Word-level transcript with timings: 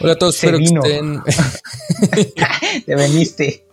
Hola 0.00 0.12
a 0.12 0.16
todos, 0.16 0.36
Se 0.36 0.46
espero 0.46 0.58
vino. 0.58 0.80
que 0.82 0.92
estén. 0.92 1.22
Te 2.86 2.94
veniste. 2.94 3.66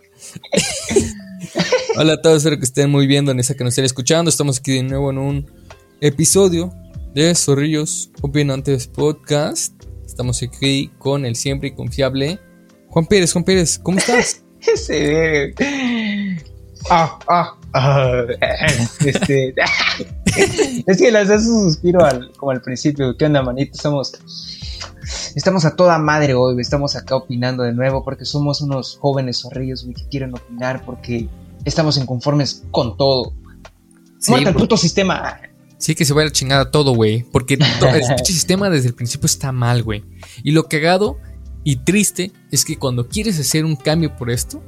Hola 1.96 2.14
a 2.14 2.22
todos, 2.22 2.38
espero 2.38 2.58
que 2.58 2.64
estén 2.64 2.90
muy 2.90 3.06
bien 3.06 3.24
donde 3.24 3.44
sea 3.44 3.56
que 3.56 3.62
nos 3.62 3.72
estén 3.72 3.84
escuchando. 3.84 4.28
Estamos 4.28 4.58
aquí 4.58 4.72
de 4.72 4.82
nuevo 4.82 5.10
en 5.10 5.18
un 5.18 5.50
episodio 6.00 6.74
de 7.14 7.34
Zorrillos 7.34 8.10
Opinantes 8.22 8.88
Podcast. 8.88 9.72
Estamos 10.04 10.42
aquí 10.42 10.90
con 10.98 11.24
el 11.24 11.36
siempre 11.36 11.68
y 11.68 11.74
confiable 11.74 12.40
Juan 12.88 13.06
Pérez. 13.06 13.32
Juan 13.32 13.44
Pérez, 13.44 13.78
¿cómo 13.78 13.98
estás? 13.98 14.42
Se 14.74 15.54
ve. 15.54 16.42
Ah, 16.90 17.18
ah, 17.28 17.56
ah, 17.72 18.24
este. 19.04 19.54
es 20.86 20.98
que 20.98 21.10
les 21.10 21.30
hace 21.30 21.48
un 21.48 21.70
suspiro 21.70 22.04
al, 22.04 22.32
como 22.32 22.50
al 22.50 22.62
principio. 22.62 23.16
¿Qué 23.16 23.26
onda, 23.26 23.42
manito? 23.42 23.72
Estamos. 23.74 24.12
Estamos 25.34 25.64
a 25.64 25.76
toda 25.76 25.98
madre 25.98 26.34
hoy, 26.34 26.54
güey. 26.54 26.62
Estamos 26.62 26.96
acá 26.96 27.16
opinando 27.16 27.62
de 27.62 27.72
nuevo 27.72 28.04
porque 28.04 28.24
somos 28.24 28.60
unos 28.60 28.98
jóvenes 29.00 29.40
zorrillos, 29.40 29.84
güey, 29.84 29.94
que 29.94 30.08
quieren 30.08 30.34
opinar 30.34 30.84
porque 30.84 31.28
estamos 31.64 31.96
inconformes 31.98 32.64
con 32.70 32.96
todo. 32.96 33.34
Sí, 34.18 34.30
Muerta 34.30 34.50
el 34.50 34.56
puto 34.56 34.76
sistema. 34.76 35.40
Sí, 35.78 35.94
que 35.94 36.04
se 36.04 36.14
vaya 36.14 36.24
a 36.24 36.28
la 36.28 36.32
chingada 36.32 36.70
todo, 36.70 36.94
güey. 36.94 37.24
Porque 37.30 37.54
el 37.54 37.64
sistema 38.24 38.70
desde 38.70 38.88
el 38.88 38.94
principio 38.94 39.26
está 39.26 39.52
mal, 39.52 39.82
güey. 39.82 40.04
Y 40.42 40.52
lo 40.52 40.68
cagado 40.68 41.18
y 41.64 41.76
triste 41.76 42.32
es 42.50 42.64
que 42.64 42.78
cuando 42.78 43.08
quieres 43.08 43.38
hacer 43.38 43.64
un 43.64 43.76
cambio 43.76 44.16
por 44.16 44.30
esto, 44.30 44.62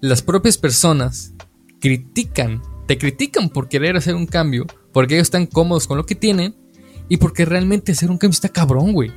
las 0.00 0.22
propias 0.22 0.58
personas 0.58 1.32
critican, 1.80 2.62
te 2.86 2.98
critican 2.98 3.48
por 3.48 3.68
querer 3.68 3.96
hacer 3.96 4.14
un 4.14 4.26
cambio, 4.26 4.66
porque 4.92 5.14
ellos 5.14 5.26
están 5.26 5.46
cómodos 5.46 5.86
con 5.86 5.96
lo 5.96 6.04
que 6.04 6.14
tienen 6.14 6.56
y 7.08 7.18
porque 7.18 7.44
realmente 7.44 7.92
hacer 7.92 8.10
un 8.10 8.18
cambio 8.18 8.34
está 8.34 8.48
cabrón, 8.48 8.92
güey. 8.92 9.12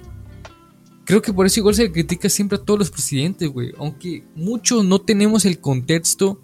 Creo 1.09 1.21
que 1.21 1.33
por 1.33 1.45
eso 1.45 1.59
igual 1.59 1.75
se 1.75 1.91
critica 1.91 2.29
siempre 2.29 2.57
a 2.57 2.61
todos 2.61 2.79
los 2.79 2.91
presidentes, 2.91 3.49
güey. 3.49 3.73
Aunque 3.77 4.23
muchos 4.35 4.85
no 4.85 5.01
tenemos 5.01 5.43
el 5.43 5.59
contexto 5.59 6.39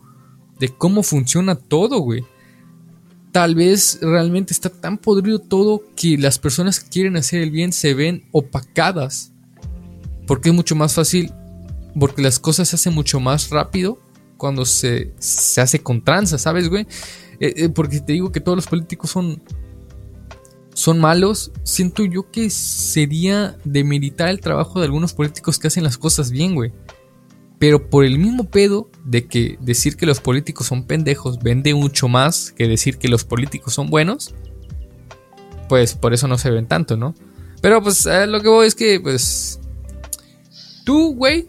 de 0.59 0.69
cómo 0.69 1.03
funciona 1.03 1.55
todo, 1.55 1.99
güey 1.99 2.25
tal 3.35 3.53
vez 3.53 3.99
realmente 4.01 4.53
está 4.53 4.69
tan 4.69 4.97
podrido 4.97 5.39
todo 5.39 5.83
que 5.97 6.17
las 6.17 6.39
personas 6.39 6.79
que 6.79 6.87
quieren 6.87 7.17
hacer 7.17 7.41
el 7.41 7.51
bien 7.51 7.73
se 7.73 7.93
ven 7.93 8.23
opacadas. 8.31 9.33
Porque 10.25 10.47
es 10.47 10.55
mucho 10.55 10.73
más 10.73 10.93
fácil, 10.93 11.33
porque 11.99 12.21
las 12.21 12.39
cosas 12.39 12.69
se 12.69 12.77
hacen 12.77 12.93
mucho 12.93 13.19
más 13.19 13.49
rápido 13.49 13.99
cuando 14.37 14.63
se, 14.63 15.13
se 15.19 15.59
hace 15.59 15.79
con 15.79 16.01
tranza, 16.01 16.37
¿sabes, 16.37 16.69
güey? 16.69 16.87
Eh, 17.41 17.53
eh, 17.57 17.67
porque 17.67 17.99
te 17.99 18.13
digo 18.13 18.31
que 18.31 18.39
todos 18.39 18.55
los 18.55 18.67
políticos 18.67 19.09
son, 19.09 19.43
son 20.75 20.99
malos, 20.99 21.51
siento 21.63 22.03
yo 22.03 22.29
que 22.29 22.49
sería 22.49 23.57
demeritar 23.63 24.27
el 24.27 24.41
trabajo 24.41 24.79
de 24.79 24.85
algunos 24.85 25.13
políticos 25.13 25.57
que 25.57 25.67
hacen 25.67 25.85
las 25.85 25.97
cosas 25.97 26.31
bien, 26.31 26.53
güey. 26.53 26.73
Pero 27.59 27.89
por 27.89 28.03
el 28.03 28.19
mismo 28.19 28.43
pedo 28.49 28.89
de 29.05 29.25
que 29.25 29.57
decir 29.61 29.95
que 29.95 30.05
los 30.05 30.19
políticos 30.19 30.67
son 30.67 30.83
pendejos 30.83 31.39
vende 31.39 31.73
mucho 31.73 32.09
más 32.09 32.51
que 32.51 32.67
decir 32.67 32.97
que 32.97 33.07
los 33.07 33.23
políticos 33.23 33.73
son 33.73 33.89
buenos, 33.89 34.35
pues 35.69 35.93
por 35.93 36.13
eso 36.13 36.27
no 36.27 36.37
se 36.37 36.51
ven 36.51 36.67
tanto, 36.67 36.97
¿no? 36.97 37.15
Pero 37.61 37.81
pues 37.81 38.05
eh, 38.05 38.27
lo 38.27 38.41
que 38.41 38.49
voy 38.49 38.67
es 38.67 38.75
que, 38.75 38.99
pues, 38.99 39.61
tú, 40.83 41.15
güey, 41.15 41.47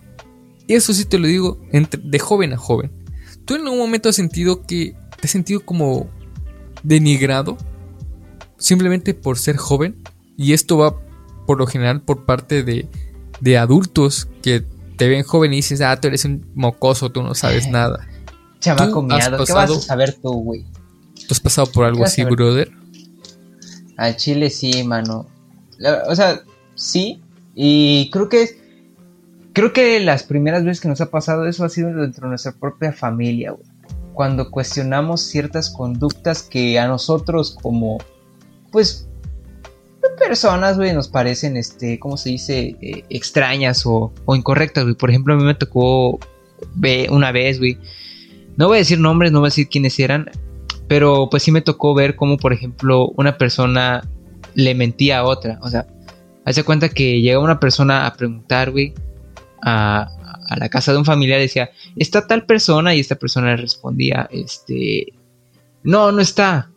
eso 0.68 0.92
sí 0.94 1.04
te 1.04 1.18
lo 1.18 1.26
digo 1.26 1.60
entre- 1.72 2.00
de 2.02 2.18
joven 2.20 2.52
a 2.52 2.56
joven, 2.56 2.92
¿tú 3.44 3.56
en 3.56 3.62
algún 3.62 3.78
momento 3.80 4.08
has 4.08 4.16
sentido 4.16 4.62
que 4.64 4.94
te 5.20 5.26
has 5.26 5.30
sentido 5.32 5.60
como 5.64 6.08
denigrado 6.84 7.58
simplemente 8.58 9.14
por 9.14 9.38
ser 9.38 9.56
joven? 9.56 9.96
Y 10.36 10.52
esto 10.52 10.78
va 10.78 10.96
por 11.46 11.58
lo 11.58 11.66
general 11.66 12.00
por 12.00 12.24
parte 12.24 12.62
de, 12.62 12.88
de 13.40 13.58
adultos 13.58 14.28
que 14.42 14.64
te 14.96 15.08
ven 15.08 15.22
joven 15.22 15.52
y 15.52 15.56
dices, 15.56 15.80
ah, 15.80 16.00
tú 16.00 16.08
eres 16.08 16.24
un 16.24 16.46
mocoso, 16.54 17.10
tú 17.10 17.22
no 17.22 17.34
sabes 17.34 17.66
nada. 17.70 18.06
Chamaco 18.60 19.06
¿Tú 19.06 19.12
has 19.14 19.28
miado. 19.30 19.44
¿Qué 19.44 19.52
vas 19.52 19.70
a 19.70 19.80
saber 19.80 20.14
tú, 20.14 20.32
güey? 20.42 20.64
¿Tú 21.14 21.32
has 21.32 21.40
pasado 21.40 21.66
por 21.70 21.84
algo 21.84 22.04
así, 22.04 22.24
brother? 22.24 22.70
Al 23.96 24.16
chile 24.16 24.50
sí, 24.50 24.82
mano. 24.84 25.26
La- 25.78 26.04
o 26.08 26.14
sea, 26.14 26.42
sí. 26.74 27.22
Y 27.54 28.10
creo 28.10 28.28
que 28.28 28.66
creo 29.52 29.72
que 29.72 30.00
las 30.00 30.22
primeras 30.22 30.64
veces 30.64 30.80
que 30.80 30.88
nos 30.88 31.00
ha 31.00 31.10
pasado 31.10 31.46
eso 31.46 31.64
ha 31.64 31.70
sido 31.70 31.88
dentro 31.94 32.26
de 32.26 32.30
nuestra 32.30 32.52
propia 32.52 32.92
familia, 32.92 33.52
güey. 33.52 33.64
Cuando 34.12 34.50
cuestionamos 34.50 35.22
ciertas 35.22 35.70
conductas 35.70 36.42
que 36.42 36.78
a 36.78 36.86
nosotros 36.88 37.56
como 37.62 37.98
pues 38.72 39.08
personas, 40.18 40.76
güey, 40.76 40.92
nos 40.92 41.08
parecen 41.08 41.56
este, 41.56 41.98
¿cómo 41.98 42.16
se 42.16 42.30
dice? 42.30 42.76
Eh, 42.80 43.04
extrañas 43.10 43.84
o, 43.86 44.12
o 44.24 44.36
incorrectas, 44.36 44.84
güey. 44.84 44.94
Por 44.96 45.10
ejemplo, 45.10 45.34
a 45.34 45.36
mí 45.36 45.44
me 45.44 45.54
tocó 45.54 46.18
ve- 46.74 47.08
una 47.10 47.32
vez, 47.32 47.58
güey. 47.58 47.78
No 48.56 48.68
voy 48.68 48.76
a 48.76 48.78
decir 48.78 48.98
nombres, 48.98 49.30
no 49.32 49.40
voy 49.40 49.48
a 49.48 49.50
decir 49.50 49.68
quiénes 49.68 49.98
eran, 50.00 50.30
pero 50.88 51.28
pues 51.30 51.42
sí 51.42 51.52
me 51.52 51.60
tocó 51.60 51.94
ver 51.94 52.16
cómo, 52.16 52.38
por 52.38 52.52
ejemplo, 52.52 53.08
una 53.16 53.36
persona 53.36 54.08
le 54.54 54.74
mentía 54.74 55.18
a 55.18 55.24
otra. 55.24 55.58
O 55.62 55.68
sea, 55.68 55.86
hace 56.44 56.64
cuenta 56.64 56.88
que 56.88 57.20
llega 57.20 57.38
una 57.38 57.60
persona 57.60 58.06
a 58.06 58.14
preguntar, 58.14 58.70
güey, 58.70 58.94
a, 59.62 60.08
a 60.48 60.56
la 60.56 60.68
casa 60.70 60.92
de 60.92 60.98
un 60.98 61.04
familiar, 61.04 61.38
decía, 61.40 61.70
¿está 61.96 62.26
tal 62.26 62.46
persona? 62.46 62.94
Y 62.94 63.00
esta 63.00 63.16
persona 63.16 63.48
le 63.48 63.56
respondía, 63.58 64.28
este, 64.32 65.12
no, 65.82 66.10
no 66.12 66.20
está. 66.22 66.70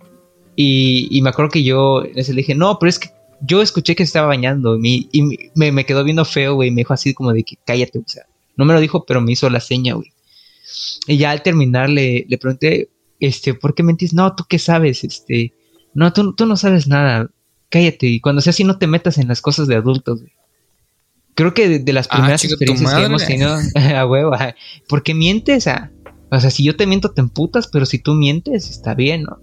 Y, 0.55 1.07
y 1.11 1.21
me 1.21 1.29
acuerdo 1.29 1.51
que 1.51 1.63
yo 1.63 2.03
les 2.13 2.29
le 2.29 2.35
dije, 2.35 2.55
no, 2.55 2.77
pero 2.79 2.89
es 2.89 2.99
que 2.99 3.09
yo 3.41 3.61
escuché 3.61 3.95
que 3.95 4.03
se 4.05 4.09
estaba 4.09 4.27
bañando 4.27 4.75
y, 4.75 4.79
me, 4.79 4.89
y 5.11 5.51
me, 5.55 5.71
me 5.71 5.85
quedó 5.85 6.03
viendo 6.03 6.25
feo, 6.25 6.55
güey, 6.55 6.71
me 6.71 6.81
dijo 6.81 6.93
así 6.93 7.13
como 7.13 7.31
de 7.31 7.43
que 7.43 7.55
cállate, 7.65 7.99
o 7.99 8.03
sea, 8.05 8.23
no 8.57 8.65
me 8.65 8.73
lo 8.73 8.81
dijo, 8.81 9.05
pero 9.05 9.21
me 9.21 9.31
hizo 9.31 9.49
la 9.49 9.61
seña, 9.61 9.93
güey. 9.93 10.11
Y 11.07 11.17
ya 11.17 11.31
al 11.31 11.41
terminar 11.41 11.89
le, 11.89 12.25
le 12.27 12.37
pregunté, 12.37 12.89
este, 13.19 13.53
¿por 13.53 13.73
qué 13.73 13.83
mentís? 13.83 14.13
No, 14.13 14.35
¿tú 14.35 14.43
qué 14.47 14.59
sabes? 14.59 15.03
Este, 15.03 15.53
no, 15.93 16.11
tú, 16.13 16.33
tú 16.35 16.45
no 16.45 16.57
sabes 16.57 16.87
nada, 16.87 17.29
cállate. 17.69 18.07
Y 18.07 18.19
cuando 18.19 18.41
sea 18.41 18.51
así 18.51 18.63
no 18.65 18.77
te 18.77 18.87
metas 18.87 19.17
en 19.17 19.27
las 19.29 19.41
cosas 19.41 19.67
de 19.67 19.75
adultos, 19.75 20.21
güey. 20.21 20.33
Creo 21.35 21.53
que 21.53 21.69
de, 21.69 21.79
de 21.79 21.93
las 21.93 22.07
Ah, 22.11 22.17
primeras 22.17 22.43
experiencias 22.43 22.93
que 22.93 23.03
hemos 23.03 23.25
tenido, 23.25 23.57
a 23.97 24.05
huevo, 24.05 24.33
ajá. 24.33 24.55
¿por 24.89 25.03
qué 25.03 25.13
mientes? 25.13 25.67
Ah, 25.67 25.89
O 26.31 26.39
sea, 26.39 26.51
si 26.51 26.63
yo 26.65 26.75
te 26.75 26.85
miento 26.85 27.11
te 27.11 27.21
emputas, 27.21 27.67
pero 27.67 27.85
si 27.85 27.99
tú 27.99 28.13
mientes 28.13 28.69
está 28.69 28.93
bien, 28.93 29.23
¿no? 29.23 29.39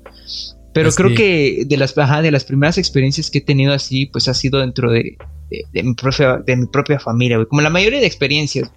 Pero 0.76 0.92
creo 0.92 1.14
que 1.14 1.64
de 1.66 1.76
las, 1.78 1.96
ajá, 1.96 2.20
de 2.20 2.30
las 2.30 2.44
primeras 2.44 2.76
experiencias 2.76 3.30
que 3.30 3.38
he 3.38 3.40
tenido 3.40 3.72
así, 3.72 4.04
pues 4.04 4.28
ha 4.28 4.34
sido 4.34 4.60
dentro 4.60 4.90
de, 4.90 5.16
de, 5.50 5.64
de 5.72 5.82
mi, 5.82 5.94
propia, 5.94 6.36
de 6.36 6.54
mi 6.54 6.66
propia 6.66 7.00
familia, 7.00 7.38
güey. 7.38 7.48
Como 7.48 7.62
la 7.62 7.70
mayoría 7.70 7.98
de 7.98 8.06
experiencias. 8.06 8.70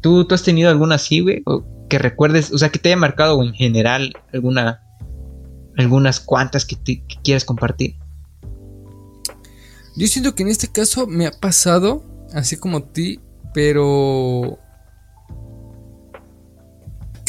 ¿Tú, 0.00 0.24
¿Tú 0.24 0.34
has 0.34 0.44
tenido 0.44 0.70
alguna 0.70 0.94
así, 0.94 1.18
güey? 1.18 1.42
O 1.44 1.64
que 1.88 1.98
recuerdes, 1.98 2.52
o 2.52 2.58
sea, 2.58 2.70
que 2.70 2.78
te 2.78 2.90
haya 2.90 2.96
marcado 2.96 3.42
en 3.42 3.52
general 3.52 4.12
alguna, 4.32 4.80
algunas 5.76 6.20
cuantas 6.20 6.64
que, 6.64 6.76
te, 6.76 7.02
que 7.02 7.16
quieras 7.24 7.44
compartir. 7.44 7.96
Yo 9.96 10.06
siento 10.06 10.36
que 10.36 10.44
en 10.44 10.50
este 10.50 10.68
caso 10.68 11.08
me 11.08 11.26
ha 11.26 11.32
pasado, 11.32 12.04
así 12.32 12.56
como 12.56 12.84
ti, 12.84 13.18
pero 13.52 14.60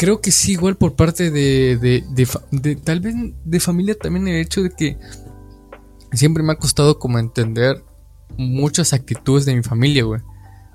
creo 0.04 0.20
que 0.20 0.30
sí, 0.30 0.52
igual 0.52 0.76
por 0.76 0.96
parte 0.96 1.30
de, 1.30 1.78
de, 1.78 2.04
de 2.10 2.26
fa- 2.26 2.42
de- 2.50 2.76
tal 2.76 3.00
vez 3.00 3.14
de 3.44 3.60
familia 3.60 3.94
también 3.94 4.28
el 4.28 4.36
hecho 4.36 4.62
de 4.62 4.70
que 4.70 4.98
siempre 6.12 6.42
me 6.42 6.52
ha 6.52 6.56
costado 6.56 6.98
como 6.98 7.18
entender 7.18 7.82
muchas 8.36 8.92
actitudes 8.92 9.46
de 9.46 9.54
mi 9.56 9.62
familia, 9.62 10.04
güey. 10.04 10.20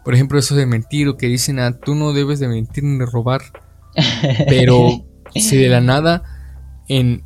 Por 0.03 0.15
ejemplo, 0.15 0.39
eso 0.39 0.55
de 0.55 0.65
mentir 0.65 1.07
o 1.07 1.17
que 1.17 1.27
dicen, 1.27 1.59
ah, 1.59 1.77
tú 1.79 1.93
no 1.93 2.13
debes 2.13 2.39
de 2.39 2.47
mentir 2.47 2.83
ni 2.83 2.97
de 2.97 3.05
robar. 3.05 3.41
Pero 4.47 5.05
si 5.35 5.57
de 5.57 5.69
la 5.69 5.81
nada 5.81 6.23
en 6.87 7.23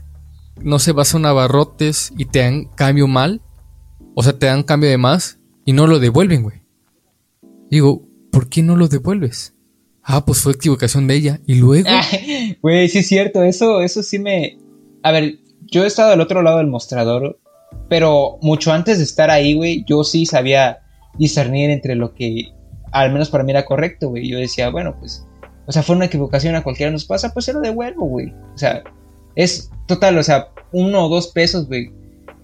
no 0.62 0.78
se 0.80 0.92
vas 0.92 1.14
a 1.14 1.18
un 1.18 1.26
abarrotes 1.26 2.12
y 2.18 2.26
te 2.26 2.40
dan 2.40 2.66
cambio 2.76 3.08
mal, 3.08 3.42
o 4.16 4.24
sea, 4.24 4.38
te 4.38 4.46
dan 4.48 4.64
cambio 4.64 4.90
de 4.90 4.98
más 4.98 5.40
y 5.66 5.74
no 5.74 5.88
lo 5.88 6.00
devuelven, 6.00 6.44
güey. 6.44 6.62
Digo, 7.72 8.08
¿por 8.32 8.50
qué 8.50 8.62
no 8.62 8.76
lo 8.76 8.88
devuelves? 8.88 9.56
Ah, 10.04 10.26
pues 10.26 10.42
fue 10.42 10.54
equivocación 10.54 11.08
de 11.08 11.16
ella. 11.16 11.40
Y 11.46 11.56
luego, 11.56 11.88
Güey, 12.62 12.90
sí 12.90 13.00
es 13.00 13.08
cierto, 13.08 13.44
eso, 13.44 13.82
eso 13.82 14.04
sí 14.04 14.20
me... 14.20 14.58
A 15.02 15.12
ver, 15.12 15.40
yo 15.62 15.84
he 15.84 15.88
estado 15.88 16.12
al 16.12 16.22
otro 16.22 16.42
lado 16.42 16.58
del 16.58 16.68
mostrador, 16.68 17.40
pero 17.90 18.38
mucho 18.42 18.72
antes 18.72 18.98
de 18.98 19.04
estar 19.04 19.30
ahí, 19.30 19.54
güey, 19.54 19.84
yo 19.88 20.04
sí 20.04 20.26
sabía 20.26 20.80
discernir 21.18 21.70
entre 21.70 21.96
lo 21.96 22.14
que 22.14 22.52
al 22.92 23.12
menos 23.12 23.30
para 23.30 23.44
mí 23.44 23.52
era 23.52 23.66
correcto, 23.66 24.10
güey. 24.10 24.30
Yo 24.30 24.38
decía, 24.38 24.70
bueno, 24.70 24.96
pues, 25.00 25.26
o 25.66 25.72
sea, 25.72 25.84
fue 25.84 25.96
una 25.96 26.06
equivocación, 26.06 26.56
a 26.56 26.64
cualquiera 26.64 26.92
nos 26.92 27.06
pasa, 27.06 27.34
pues 27.34 27.46
se 27.46 27.54
lo 27.54 27.60
devuelvo, 27.60 28.06
güey. 28.06 28.32
O 28.54 28.58
sea, 28.58 28.84
es 29.36 29.72
total, 29.88 30.18
o 30.18 30.24
sea, 30.24 30.50
uno 30.72 31.06
o 31.06 31.10
dos 31.10 31.28
pesos, 31.30 31.68
güey. 31.68 31.92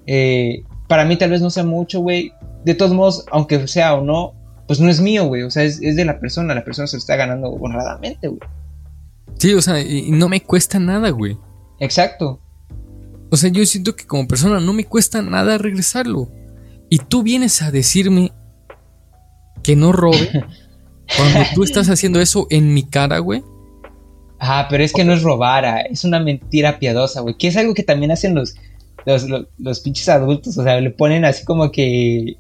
Eh, 0.08 0.64
para 0.88 1.06
mí 1.06 1.18
tal 1.18 1.30
vez 1.30 1.42
no 1.42 1.50
sea 1.50 1.64
mucho, 1.64 2.02
güey. 2.02 2.34
De 2.66 2.74
todos 2.74 2.94
modos, 2.94 3.26
aunque 3.32 3.68
sea 3.68 3.94
o 3.94 4.02
no, 4.04 4.34
pues 4.70 4.80
no 4.80 4.88
es 4.88 5.02
mío, 5.02 5.26
güey. 5.26 5.42
O 5.42 5.50
sea, 5.50 5.64
es, 5.64 5.82
es 5.82 5.96
de 5.96 6.06
la 6.06 6.20
persona, 6.20 6.54
la 6.54 6.64
persona 6.64 6.86
se 6.86 6.96
lo 6.96 7.00
está 7.00 7.16
ganando 7.16 7.50
honradamente, 7.50 8.28
güey. 8.28 8.40
sí, 9.40 9.56
o 9.56 9.64
sea, 9.64 9.82
y 9.82 10.12
no 10.12 10.30
me 10.30 10.44
cuesta 10.44 10.78
nada, 10.78 11.10
güey. 11.10 11.40
Exacto. 11.80 12.40
O 13.32 13.36
sea, 13.36 13.50
yo 13.50 13.66
siento 13.66 13.96
que 13.96 14.06
como 14.06 14.28
persona 14.28 14.60
no 14.60 14.72
me 14.74 14.86
cuesta 14.86 15.24
nada 15.24 15.58
regresarlo. 15.58 16.30
Y 16.88 17.00
tú 17.00 17.24
vienes 17.24 17.64
a 17.64 17.72
decirme 17.72 18.32
que 19.64 19.76
no 19.76 19.92
robe 19.92 20.30
cuando 21.18 21.50
tú 21.56 21.64
estás 21.64 21.90
haciendo 21.90 22.22
eso 22.22 22.46
en 22.52 22.72
mi 22.72 22.84
cara, 22.84 23.18
güey? 23.18 23.42
Ah, 24.40 24.68
pero 24.70 24.84
es 24.84 24.94
que 24.94 25.04
no 25.04 25.14
es 25.14 25.24
robar, 25.24 25.66
ah, 25.66 25.82
es 25.82 26.04
una 26.04 26.20
mentira 26.20 26.78
piadosa, 26.78 27.22
güey. 27.22 27.36
Que 27.40 27.48
es 27.48 27.58
algo 27.58 27.74
que 27.74 27.82
también 27.82 28.12
hacen 28.12 28.36
los, 28.36 28.54
los, 29.08 29.26
los, 29.58 29.80
pinches 29.80 30.10
adultos. 30.10 30.60
O 30.60 30.64
sea, 30.64 30.80
le 30.80 30.92
ponen 30.92 31.26
así 31.26 31.44
como 31.44 31.72
que 31.72 32.38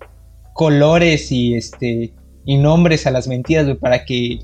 colores 0.54 1.32
y 1.32 1.56
este 1.56 2.14
y 2.50 2.58
nombres 2.58 3.06
a 3.06 3.12
las 3.12 3.28
mentiras, 3.28 3.66
güey, 3.66 3.78
para 3.78 4.06
que 4.06 4.40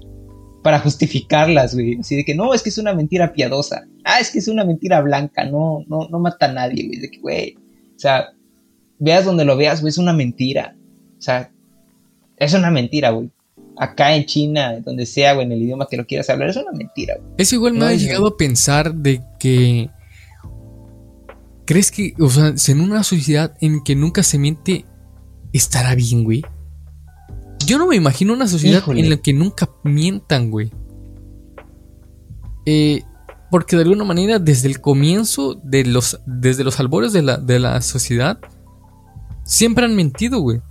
para 0.61 0.79
justificarlas, 0.79 1.73
güey. 1.73 1.97
Así 1.99 2.15
de 2.15 2.23
que 2.23 2.35
no, 2.35 2.53
es 2.53 2.61
que 2.61 2.69
es 2.69 2.77
una 2.77 2.93
mentira 2.93 3.33
piadosa. 3.33 3.87
Ah, 4.03 4.19
es 4.19 4.29
que 4.29 4.37
es 4.37 4.47
una 4.47 4.63
mentira 4.63 5.01
blanca, 5.01 5.43
no, 5.45 5.83
no, 5.87 6.07
no 6.07 6.19
mata 6.19 6.45
a 6.45 6.53
nadie, 6.53 6.85
güey. 6.85 6.99
De 6.99 7.09
que, 7.09 7.19
güey. 7.19 7.55
O 7.95 7.99
sea, 7.99 8.27
veas 8.99 9.25
donde 9.25 9.43
lo 9.43 9.57
veas, 9.57 9.81
güey, 9.81 9.89
es 9.89 9.97
una 9.97 10.13
mentira. 10.13 10.75
O 11.17 11.21
sea, 11.21 11.51
es 12.37 12.53
una 12.53 12.69
mentira, 12.69 13.09
güey 13.09 13.31
acá 13.77 14.15
en 14.15 14.25
China, 14.25 14.79
donde 14.85 15.05
sea, 15.05 15.33
güey, 15.33 15.47
en 15.47 15.51
el 15.51 15.61
idioma 15.63 15.87
que 15.89 15.97
lo 15.97 16.05
quieras 16.05 16.29
hablar, 16.29 16.49
es 16.49 16.55
una 16.55 16.71
mentira, 16.71 17.15
güey. 17.19 17.33
Es 17.37 17.51
igual 17.51 17.73
me 17.73 17.85
ha 17.85 17.93
llegado 17.93 18.27
a 18.27 18.37
pensar 18.37 18.93
de 18.93 19.21
que. 19.39 19.89
¿Crees 21.65 21.91
que, 21.91 22.13
o 22.19 22.29
sea, 22.29 22.53
en 22.67 22.79
una 22.79 23.03
sociedad 23.03 23.57
en 23.59 23.83
que 23.83 23.95
nunca 23.95 24.21
se 24.23 24.37
miente, 24.37 24.85
estará 25.51 25.95
bien, 25.95 26.23
güey? 26.23 26.43
Yo 27.65 27.77
no 27.77 27.87
me 27.87 27.95
imagino 27.95 28.33
una 28.33 28.47
sociedad 28.47 28.83
en 28.89 29.09
la 29.09 29.17
que 29.17 29.33
nunca 29.33 29.69
mientan, 29.83 30.51
güey. 30.51 30.71
Eh, 32.65 33.03
porque 33.51 33.75
de 33.75 33.83
alguna 33.83 34.03
manera, 34.03 34.39
desde 34.39 34.67
el 34.67 34.81
comienzo, 34.81 35.55
de 35.63 35.85
los, 35.85 36.19
desde 36.25 36.63
los 36.63 36.79
albores 36.79 37.13
de 37.13 37.21
la, 37.21 37.37
de 37.37 37.59
la 37.59 37.81
sociedad, 37.81 38.39
siempre 39.43 39.85
han 39.85 39.95
mentido, 39.95 40.39
güey. 40.39 40.61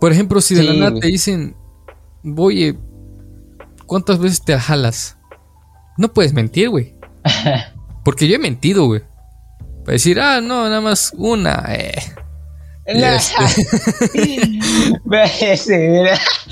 Por 0.00 0.12
ejemplo, 0.12 0.40
si 0.40 0.54
de 0.54 0.62
la 0.62 0.74
nada 0.74 1.00
te 1.00 1.06
dicen, 1.08 1.56
oye, 2.36 2.78
¿cuántas 3.86 4.18
veces 4.18 4.44
te 4.44 4.58
jalas? 4.58 5.16
No 5.96 6.12
puedes 6.12 6.32
mentir, 6.32 6.70
güey. 6.70 6.94
Porque 8.04 8.28
yo 8.28 8.36
he 8.36 8.38
mentido, 8.38 8.86
güey. 8.86 9.02
Para 9.84 9.92
decir, 9.92 10.20
ah, 10.20 10.40
no, 10.40 10.64
nada 10.64 10.80
más 10.80 11.12
una. 11.16 11.64
Eh. 11.68 11.94
Este... 12.86 13.34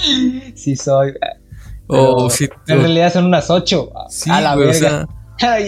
sí 0.54 0.76
soy. 0.76 1.12
Oh, 1.86 2.28
en 2.66 2.80
realidad 2.80 3.12
son 3.12 3.26
unas 3.26 3.50
ocho. 3.50 3.92
a 4.28 4.40
la 4.40 4.56
verga. 4.56 5.08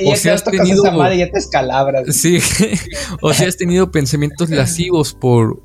O 0.06 0.14
sea, 0.14 0.34
has 0.34 0.44
tenido, 0.44 0.84
esa 0.84 0.96
madre 0.96 1.18
ya 1.18 1.28
te 1.28 1.38
escalabras. 1.38 2.14
Sí, 2.14 2.38
o 3.20 3.34
sea, 3.34 3.48
has 3.48 3.56
tenido 3.56 3.90
pensamientos 3.90 4.48
lascivos 4.48 5.12
por 5.12 5.60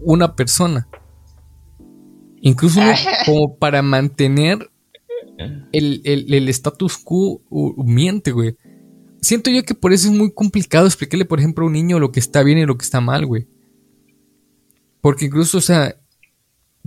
una 0.00 0.36
persona. 0.36 0.86
Incluso 2.42 2.82
como 3.24 3.56
para 3.56 3.80
mantener 3.80 4.70
el, 5.72 6.02
el, 6.04 6.48
status 6.50 6.98
quo 6.98 7.40
miente, 7.78 8.32
güey. 8.32 8.54
Siento 9.22 9.50
yo 9.50 9.62
que 9.62 9.74
por 9.74 9.94
eso 9.94 10.08
es 10.08 10.14
muy 10.14 10.30
complicado 10.30 10.86
explicarle, 10.86 11.24
por 11.24 11.38
ejemplo, 11.38 11.64
a 11.64 11.68
un 11.68 11.72
niño 11.72 11.98
lo 11.98 12.12
que 12.12 12.20
está 12.20 12.42
bien 12.42 12.58
y 12.58 12.66
lo 12.66 12.76
que 12.76 12.84
está 12.84 13.00
mal, 13.00 13.24
güey. 13.24 13.48
Porque 15.00 15.26
incluso, 15.26 15.58
o 15.58 15.60
sea, 15.60 15.96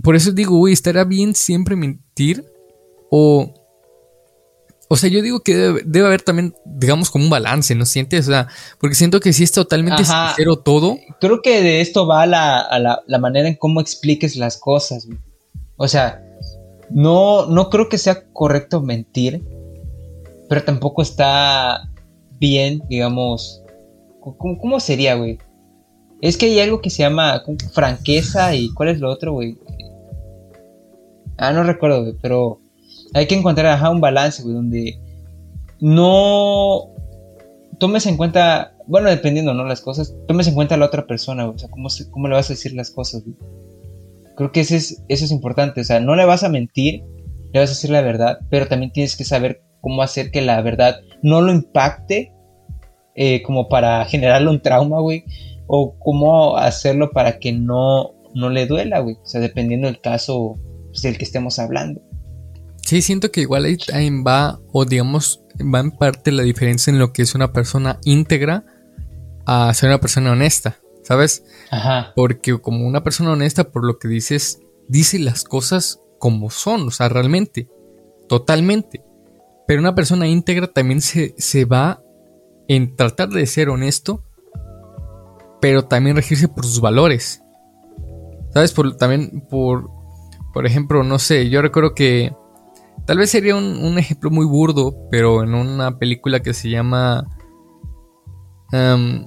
por 0.02 0.16
eso 0.16 0.32
digo, 0.32 0.56
güey, 0.56 0.72
¿estará 0.72 1.04
bien 1.04 1.34
siempre 1.34 1.76
mentir? 1.76 2.44
O, 3.10 3.52
o 4.88 4.96
sea, 4.96 5.08
yo 5.08 5.22
digo 5.22 5.40
que 5.40 5.54
debe, 5.84 6.06
haber 6.06 6.22
también, 6.22 6.54
digamos, 6.64 7.10
como 7.10 7.24
un 7.24 7.30
balance, 7.30 7.74
¿no 7.74 7.86
sientes? 7.86 8.28
O 8.28 8.30
sea, 8.30 8.48
porque 8.78 8.94
siento 8.94 9.20
que 9.20 9.32
si 9.32 9.44
es 9.44 9.52
totalmente 9.52 10.04
sincero 10.04 10.56
todo. 10.56 10.98
Creo 11.20 11.40
que 11.42 11.62
de 11.62 11.80
esto 11.80 12.06
va 12.06 12.26
la, 12.26 12.68
la, 12.78 13.02
la 13.06 13.18
manera 13.18 13.48
en 13.48 13.56
cómo 13.56 13.80
expliques 13.80 14.36
las 14.36 14.56
cosas. 14.56 15.08
O 15.76 15.88
sea, 15.88 16.22
no, 16.90 17.46
no 17.46 17.70
creo 17.70 17.88
que 17.88 17.98
sea 17.98 18.24
correcto 18.32 18.80
mentir, 18.80 19.42
pero 20.48 20.62
tampoco 20.62 21.02
está 21.02 21.88
bien, 22.38 22.82
digamos. 22.88 23.62
¿Cómo, 24.20 24.78
sería, 24.78 25.14
güey? 25.14 25.38
Es 26.22 26.38
que 26.38 26.46
hay 26.46 26.60
algo 26.60 26.80
que 26.80 26.88
se 26.88 27.02
llama 27.02 27.42
franqueza 27.72 28.54
y 28.54 28.72
¿cuál 28.72 28.88
es 28.88 29.00
lo 29.00 29.10
otro, 29.10 29.32
güey? 29.32 29.58
Ah, 31.36 31.52
no 31.52 31.64
recuerdo, 31.64 32.02
güey, 32.02 32.14
pero 32.22 32.60
hay 33.12 33.26
que 33.26 33.34
encontrar 33.34 33.90
un 33.90 34.00
balance, 34.00 34.42
güey, 34.42 34.54
donde 34.54 34.98
no 35.80 36.88
tomes 37.78 38.06
en 38.06 38.16
cuenta, 38.16 38.74
bueno, 38.86 39.10
dependiendo, 39.10 39.52
¿no? 39.52 39.64
Las 39.64 39.80
cosas, 39.80 40.14
tomes 40.28 40.46
en 40.46 40.54
cuenta 40.54 40.76
a 40.76 40.78
la 40.78 40.86
otra 40.86 41.06
persona, 41.06 41.44
güey, 41.44 41.56
o 41.56 41.58
sea, 41.58 41.68
¿cómo, 41.68 41.88
cómo 42.10 42.28
le 42.28 42.36
vas 42.36 42.48
a 42.48 42.52
decir 42.52 42.72
las 42.72 42.90
cosas, 42.90 43.24
güey? 43.24 43.36
Creo 44.36 44.52
que 44.52 44.60
eso 44.60 44.76
es, 44.76 45.02
eso 45.08 45.24
es 45.24 45.30
importante. 45.30 45.80
O 45.80 45.84
sea, 45.84 46.00
no 46.00 46.16
le 46.16 46.24
vas 46.24 46.42
a 46.42 46.48
mentir, 46.48 47.02
le 47.52 47.60
vas 47.60 47.70
a 47.70 47.74
decir 47.74 47.90
la 47.90 48.00
verdad, 48.00 48.38
pero 48.48 48.68
también 48.68 48.92
tienes 48.92 49.16
que 49.16 49.24
saber 49.24 49.62
cómo 49.80 50.02
hacer 50.02 50.30
que 50.30 50.40
la 50.40 50.60
verdad 50.62 51.00
no 51.22 51.42
lo 51.42 51.52
impacte 51.52 52.32
eh, 53.14 53.42
como 53.42 53.68
para 53.68 54.04
generarle 54.06 54.48
un 54.48 54.62
trauma, 54.62 55.00
güey. 55.00 55.24
O 55.66 55.98
cómo 55.98 56.56
hacerlo 56.56 57.10
para 57.10 57.38
que 57.38 57.52
no, 57.52 58.14
no 58.34 58.50
le 58.50 58.66
duela, 58.66 59.00
güey. 59.00 59.16
O 59.22 59.26
sea, 59.26 59.40
dependiendo 59.40 59.86
del 59.86 60.00
caso 60.00 60.58
pues, 60.90 61.02
del 61.02 61.18
que 61.18 61.24
estemos 61.24 61.58
hablando. 61.58 62.00
Sí, 62.82 63.00
siento 63.00 63.30
que 63.30 63.42
igual 63.42 63.64
ahí 63.64 64.10
va, 64.22 64.60
o 64.72 64.84
digamos, 64.84 65.42
va 65.62 65.80
en 65.80 65.92
parte 65.92 66.32
la 66.32 66.42
diferencia 66.42 66.90
en 66.90 66.98
lo 66.98 67.12
que 67.12 67.22
es 67.22 67.34
una 67.34 67.52
persona 67.52 67.98
íntegra 68.04 68.64
a 69.46 69.72
ser 69.72 69.88
una 69.88 70.00
persona 70.00 70.32
honesta. 70.32 70.78
¿sabes? 71.02 71.44
Ajá. 71.70 72.12
Porque 72.14 72.58
como 72.60 72.86
una 72.86 73.04
persona 73.04 73.32
honesta, 73.32 73.70
por 73.70 73.84
lo 73.84 73.98
que 73.98 74.08
dices, 74.08 74.60
dice 74.88 75.18
las 75.18 75.44
cosas 75.44 76.00
como 76.18 76.50
son, 76.50 76.88
o 76.88 76.90
sea, 76.90 77.08
realmente, 77.08 77.68
totalmente. 78.28 79.04
Pero 79.66 79.80
una 79.80 79.94
persona 79.94 80.26
íntegra 80.26 80.68
también 80.68 81.00
se, 81.00 81.34
se 81.38 81.64
va 81.64 82.02
en 82.68 82.96
tratar 82.96 83.28
de 83.30 83.46
ser 83.46 83.68
honesto, 83.68 84.24
pero 85.62 85.84
también 85.84 86.16
regirse 86.16 86.48
por 86.48 86.66
sus 86.66 86.80
valores. 86.80 87.40
¿Sabes? 88.52 88.72
Por, 88.72 88.96
también 88.96 89.46
por, 89.48 89.88
por 90.52 90.66
ejemplo, 90.66 91.04
no 91.04 91.20
sé, 91.20 91.48
yo 91.50 91.62
recuerdo 91.62 91.94
que 91.94 92.34
tal 93.06 93.18
vez 93.18 93.30
sería 93.30 93.54
un, 93.54 93.96
ejemplo 93.96 94.28
muy 94.30 94.44
burdo, 94.44 95.08
pero 95.08 95.44
en 95.44 95.54
una 95.54 95.98
película 95.98 96.40
que 96.40 96.52
se 96.52 96.68
llama... 96.68 97.28
Em, 98.72 99.22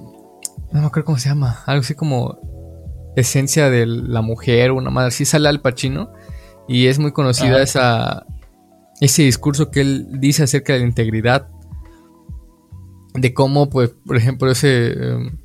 no 0.72 0.80
me 0.80 0.86
acuerdo 0.86 1.06
cómo 1.06 1.18
se 1.18 1.30
llama, 1.30 1.62
algo 1.64 1.80
así 1.80 1.94
como 1.94 3.12
Esencia 3.16 3.70
de 3.70 3.86
la 3.86 4.20
Mujer, 4.20 4.72
una 4.72 4.90
madre 4.90 5.08
así, 5.08 5.24
sale 5.24 5.48
al 5.48 5.62
Pacino 5.62 6.12
y 6.68 6.88
es 6.88 6.98
muy 6.98 7.12
conocida 7.12 7.62
esa, 7.62 8.26
ese 9.00 9.22
discurso 9.22 9.70
que 9.70 9.80
él 9.80 10.20
dice 10.20 10.42
acerca 10.42 10.74
de 10.74 10.80
la 10.80 10.86
integridad, 10.86 11.48
de 13.14 13.32
cómo, 13.32 13.70
pues, 13.70 13.94
por 14.04 14.16
ejemplo, 14.16 14.50
ese 14.50 14.92
em, 14.92 15.38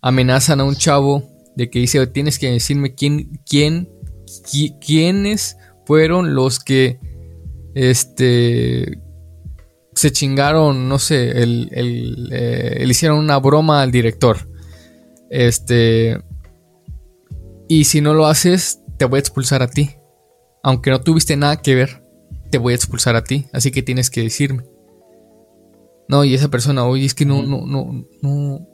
amenazan 0.00 0.60
a 0.60 0.64
un 0.64 0.76
chavo 0.76 1.28
de 1.56 1.70
que 1.70 1.80
dice, 1.80 2.06
tienes 2.06 2.38
que 2.38 2.50
decirme 2.50 2.94
quién, 2.94 3.40
quién, 3.48 3.88
quiénes 4.80 5.56
fueron 5.86 6.34
los 6.34 6.60
que, 6.60 7.00
este, 7.74 9.00
se 9.98 10.12
chingaron, 10.12 10.88
no 10.88 10.98
sé, 10.98 11.42
el, 11.42 11.68
el, 11.72 12.28
eh, 12.32 12.82
le 12.84 12.90
hicieron 12.90 13.18
una 13.18 13.38
broma 13.38 13.82
al 13.82 13.90
director. 13.90 14.48
Este. 15.28 16.22
Y 17.68 17.84
si 17.84 18.00
no 18.00 18.14
lo 18.14 18.26
haces, 18.26 18.80
te 18.96 19.04
voy 19.04 19.18
a 19.18 19.20
expulsar 19.20 19.62
a 19.62 19.68
ti. 19.68 19.90
Aunque 20.62 20.90
no 20.90 21.00
tuviste 21.00 21.36
nada 21.36 21.60
que 21.60 21.74
ver, 21.74 22.04
te 22.50 22.58
voy 22.58 22.72
a 22.72 22.76
expulsar 22.76 23.16
a 23.16 23.24
ti. 23.24 23.46
Así 23.52 23.72
que 23.72 23.82
tienes 23.82 24.08
que 24.08 24.22
decirme. 24.22 24.64
No, 26.08 26.24
y 26.24 26.32
esa 26.32 26.48
persona, 26.48 26.84
oye, 26.84 27.04
es 27.04 27.14
que 27.14 27.26
no, 27.26 27.42
no, 27.42 27.66
no, 27.66 28.06
no. 28.22 28.68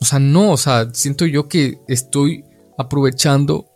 O 0.00 0.04
sea, 0.04 0.18
no, 0.18 0.52
o 0.52 0.56
sea, 0.56 0.88
siento 0.92 1.26
yo 1.26 1.48
que 1.48 1.78
estoy 1.88 2.44
aprovechando 2.76 3.66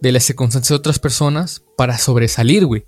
de 0.00 0.12
las 0.12 0.24
circunstancias 0.24 0.70
de 0.70 0.76
otras 0.76 0.98
personas 0.98 1.62
para 1.76 1.98
sobresalir, 1.98 2.66
güey. 2.66 2.86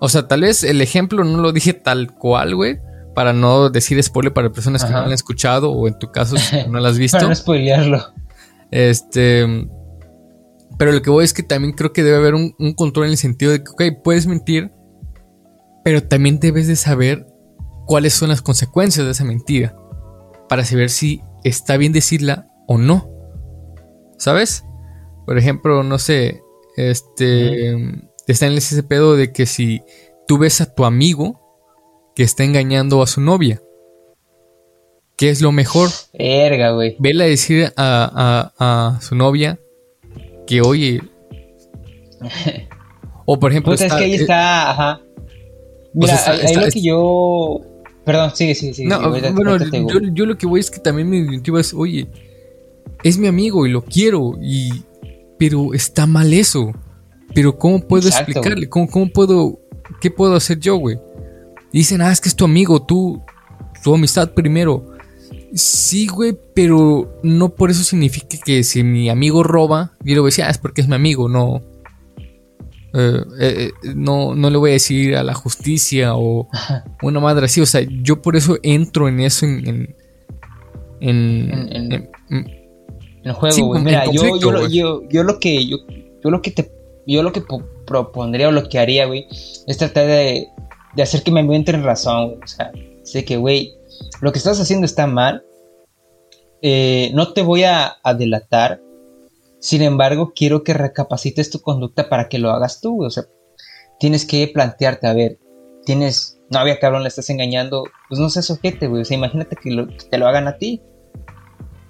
O 0.00 0.08
sea, 0.08 0.28
tal 0.28 0.42
vez 0.42 0.64
el 0.64 0.80
ejemplo 0.80 1.24
no 1.24 1.38
lo 1.38 1.52
dije 1.52 1.72
tal 1.72 2.14
cual, 2.14 2.54
güey 2.54 2.78
para 3.18 3.32
no 3.32 3.68
decir 3.68 4.00
spoiler 4.00 4.32
para 4.32 4.52
personas 4.52 4.84
que 4.84 4.92
no 4.92 4.98
han 4.98 5.10
escuchado 5.10 5.72
o 5.72 5.88
en 5.88 5.98
tu 5.98 6.12
caso 6.12 6.36
no 6.70 6.78
lo 6.78 6.86
has 6.86 6.98
visto. 6.98 7.18
para 7.18 7.30
no 7.30 7.34
spoilearlo. 7.34 8.00
Este. 8.70 9.44
Pero 10.78 10.92
lo 10.92 11.02
que 11.02 11.10
voy 11.10 11.24
es 11.24 11.34
que 11.34 11.42
también 11.42 11.74
creo 11.74 11.92
que 11.92 12.04
debe 12.04 12.16
haber 12.16 12.36
un, 12.36 12.52
control 12.76 13.06
en 13.06 13.10
el 13.10 13.16
sentido 13.16 13.50
de 13.50 13.64
que, 13.64 13.70
ok, 13.72 14.02
puedes 14.04 14.28
mentir, 14.28 14.70
pero 15.82 16.00
también 16.04 16.38
debes 16.38 16.68
de 16.68 16.76
saber 16.76 17.26
cuáles 17.86 18.14
son 18.14 18.28
las 18.28 18.40
consecuencias 18.40 19.04
de 19.04 19.10
esa 19.10 19.24
mentira 19.24 19.74
para 20.48 20.64
saber 20.64 20.90
si 20.90 21.22
está 21.44 21.76
bien 21.76 21.92
decirla 21.92 22.48
o 22.66 22.78
no. 22.78 23.10
¿Sabes? 24.18 24.64
Por 25.26 25.38
ejemplo, 25.38 25.82
no 25.82 25.98
sé, 25.98 26.40
este, 26.76 27.74
está 28.26 28.46
en 28.46 28.54
ese 28.54 28.82
pedo 28.82 29.16
de 29.16 29.32
que 29.32 29.46
si 29.46 29.82
tú 30.26 30.38
ves 30.38 30.60
a 30.60 30.74
tu 30.74 30.84
amigo 30.84 31.40
que 32.14 32.22
está 32.22 32.44
engañando 32.44 33.00
a 33.02 33.06
su 33.06 33.20
novia. 33.20 33.62
¿Qué 35.16 35.30
es 35.30 35.40
lo 35.40 35.52
mejor? 35.52 35.88
Verga, 36.16 36.72
güey. 36.72 36.96
Vela 36.98 37.24
a 37.24 37.28
decir 37.28 37.72
a, 37.76 38.98
su 39.00 39.14
novia 39.14 39.58
que, 40.46 40.60
oye, 40.60 41.00
o 43.26 43.38
por 43.38 43.50
ejemplo... 43.50 43.72
Puta, 43.72 43.86
es 43.86 43.92
que 43.94 44.04
ahí 44.04 44.12
eh, 44.12 44.16
está, 44.16 44.70
ajá. 44.70 45.00
Mira, 45.94 46.16
sea, 46.16 46.32
ahí, 46.34 46.40
está- 46.44 46.60
lo 46.60 46.70
que 46.70 46.82
yo... 46.82 47.60
Perdón, 48.08 48.30
sigue, 48.34 48.54
sigue, 48.54 48.72
sigue. 48.72 48.88
No, 48.88 49.14
sigue, 49.14 49.32
bueno, 49.32 49.58
yo, 49.58 50.00
yo 50.14 50.24
lo 50.24 50.38
que 50.38 50.46
voy 50.46 50.60
es 50.60 50.70
que 50.70 50.80
también 50.80 51.10
mi 51.10 51.18
intuitiva 51.18 51.60
es, 51.60 51.74
oye, 51.74 52.08
es 53.04 53.18
mi 53.18 53.26
amigo 53.26 53.66
y 53.66 53.70
lo 53.70 53.84
quiero, 53.84 54.32
y 54.40 54.82
pero 55.38 55.74
está 55.74 56.06
mal 56.06 56.32
eso. 56.32 56.72
Pero 57.34 57.58
¿cómo 57.58 57.86
puedo 57.86 58.08
Exacto, 58.08 58.30
explicarle? 58.30 58.66
¿Cómo, 58.70 58.88
¿Cómo 58.88 59.10
puedo, 59.10 59.60
qué 60.00 60.10
puedo 60.10 60.36
hacer 60.36 60.58
yo, 60.58 60.76
güey? 60.76 60.98
Dicen, 61.70 62.00
ah, 62.00 62.10
es 62.10 62.22
que 62.22 62.30
es 62.30 62.34
tu 62.34 62.46
amigo, 62.46 62.80
tú, 62.80 63.20
tu 63.84 63.94
amistad 63.94 64.32
primero. 64.32 64.86
Sí, 65.52 66.06
güey, 66.06 66.34
pero 66.54 67.20
no 67.22 67.50
por 67.50 67.70
eso 67.70 67.84
significa 67.84 68.38
que 68.42 68.64
si 68.64 68.82
mi 68.84 69.10
amigo 69.10 69.42
roba, 69.42 69.92
yo 70.00 70.14
le 70.14 70.20
voy 70.20 70.28
a 70.28 70.30
decir, 70.30 70.44
ah, 70.44 70.50
es 70.50 70.56
porque 70.56 70.80
es 70.80 70.88
mi 70.88 70.94
amigo, 70.94 71.28
no. 71.28 71.62
Eh, 72.94 73.20
eh, 73.40 73.70
eh, 73.84 73.92
no, 73.94 74.34
no 74.34 74.48
le 74.50 74.56
voy 74.56 74.70
a 74.70 74.72
decir 74.74 75.14
a 75.16 75.22
la 75.22 75.34
justicia 75.34 76.14
o 76.16 76.48
una 77.02 77.20
madre 77.20 77.46
así. 77.46 77.60
O 77.60 77.66
sea, 77.66 77.82
yo 78.02 78.22
por 78.22 78.36
eso 78.36 78.56
entro 78.62 79.08
en 79.08 79.20
eso 79.20 79.44
en. 79.46 79.66
en, 79.68 79.94
en- 81.00 81.50
En- 81.52 81.52
en- 81.52 81.92
en- 81.92 82.10
en- 82.30 82.58
el 83.24 83.32
juego, 83.32 83.54
Sí, 83.54 83.62
Mira, 83.82 84.04
yo, 84.06 84.22
yo, 84.38 84.66
yo, 84.68 85.02
yo 85.08 85.22
lo 85.22 85.38
que 85.38 85.66
yo, 85.66 85.76
yo 86.24 86.30
lo 86.30 86.40
que 86.40 86.50
te 86.50 86.70
yo 87.06 87.22
lo 87.22 87.32
que 87.32 87.40
po- 87.42 87.62
propondría 87.86 88.48
o 88.48 88.52
lo 88.52 88.68
que 88.68 88.78
haría, 88.78 89.06
güey, 89.06 89.26
es 89.66 89.76
tratar 89.78 90.06
de, 90.06 90.48
de 90.94 91.02
hacer 91.02 91.22
que 91.22 91.30
amigo 91.30 91.52
entre 91.54 91.76
en 91.76 91.84
razón, 91.84 92.28
güey. 92.28 92.40
O 92.42 92.46
sea, 92.46 92.70
sé 93.02 93.24
que, 93.24 93.36
güey, 93.36 93.74
lo 94.22 94.30
que 94.32 94.38
estás 94.38 94.60
haciendo 94.60 94.84
está 94.86 95.06
mal. 95.06 95.42
eh, 96.62 97.10
no 97.14 97.32
te 97.32 97.42
voy 97.42 97.64
a, 97.64 97.96
a 98.02 98.14
delatar. 98.14 98.80
Sin 99.60 99.82
embargo, 99.82 100.32
quiero 100.34 100.62
que 100.62 100.74
recapacites 100.74 101.50
tu 101.50 101.60
conducta 101.60 102.08
para 102.08 102.28
que 102.28 102.38
lo 102.38 102.50
hagas 102.50 102.80
tú. 102.80 103.04
O 103.04 103.10
sea, 103.10 103.24
tienes 103.98 104.24
que 104.24 104.46
plantearte, 104.48 105.06
a 105.06 105.14
ver, 105.14 105.38
tienes 105.84 106.40
novia, 106.50 106.78
cabrón, 106.78 107.02
le 107.02 107.08
estás 107.08 107.30
engañando, 107.30 107.84
pues 108.08 108.20
no 108.20 108.30
seas 108.30 108.50
ojete, 108.50 108.86
güey. 108.86 109.02
O 109.02 109.04
sea, 109.04 109.16
imagínate 109.16 109.56
que, 109.56 109.86
te 110.10 110.18
lo 110.18 110.28
hagan 110.28 110.48
a 110.48 110.58
ti. 110.58 110.82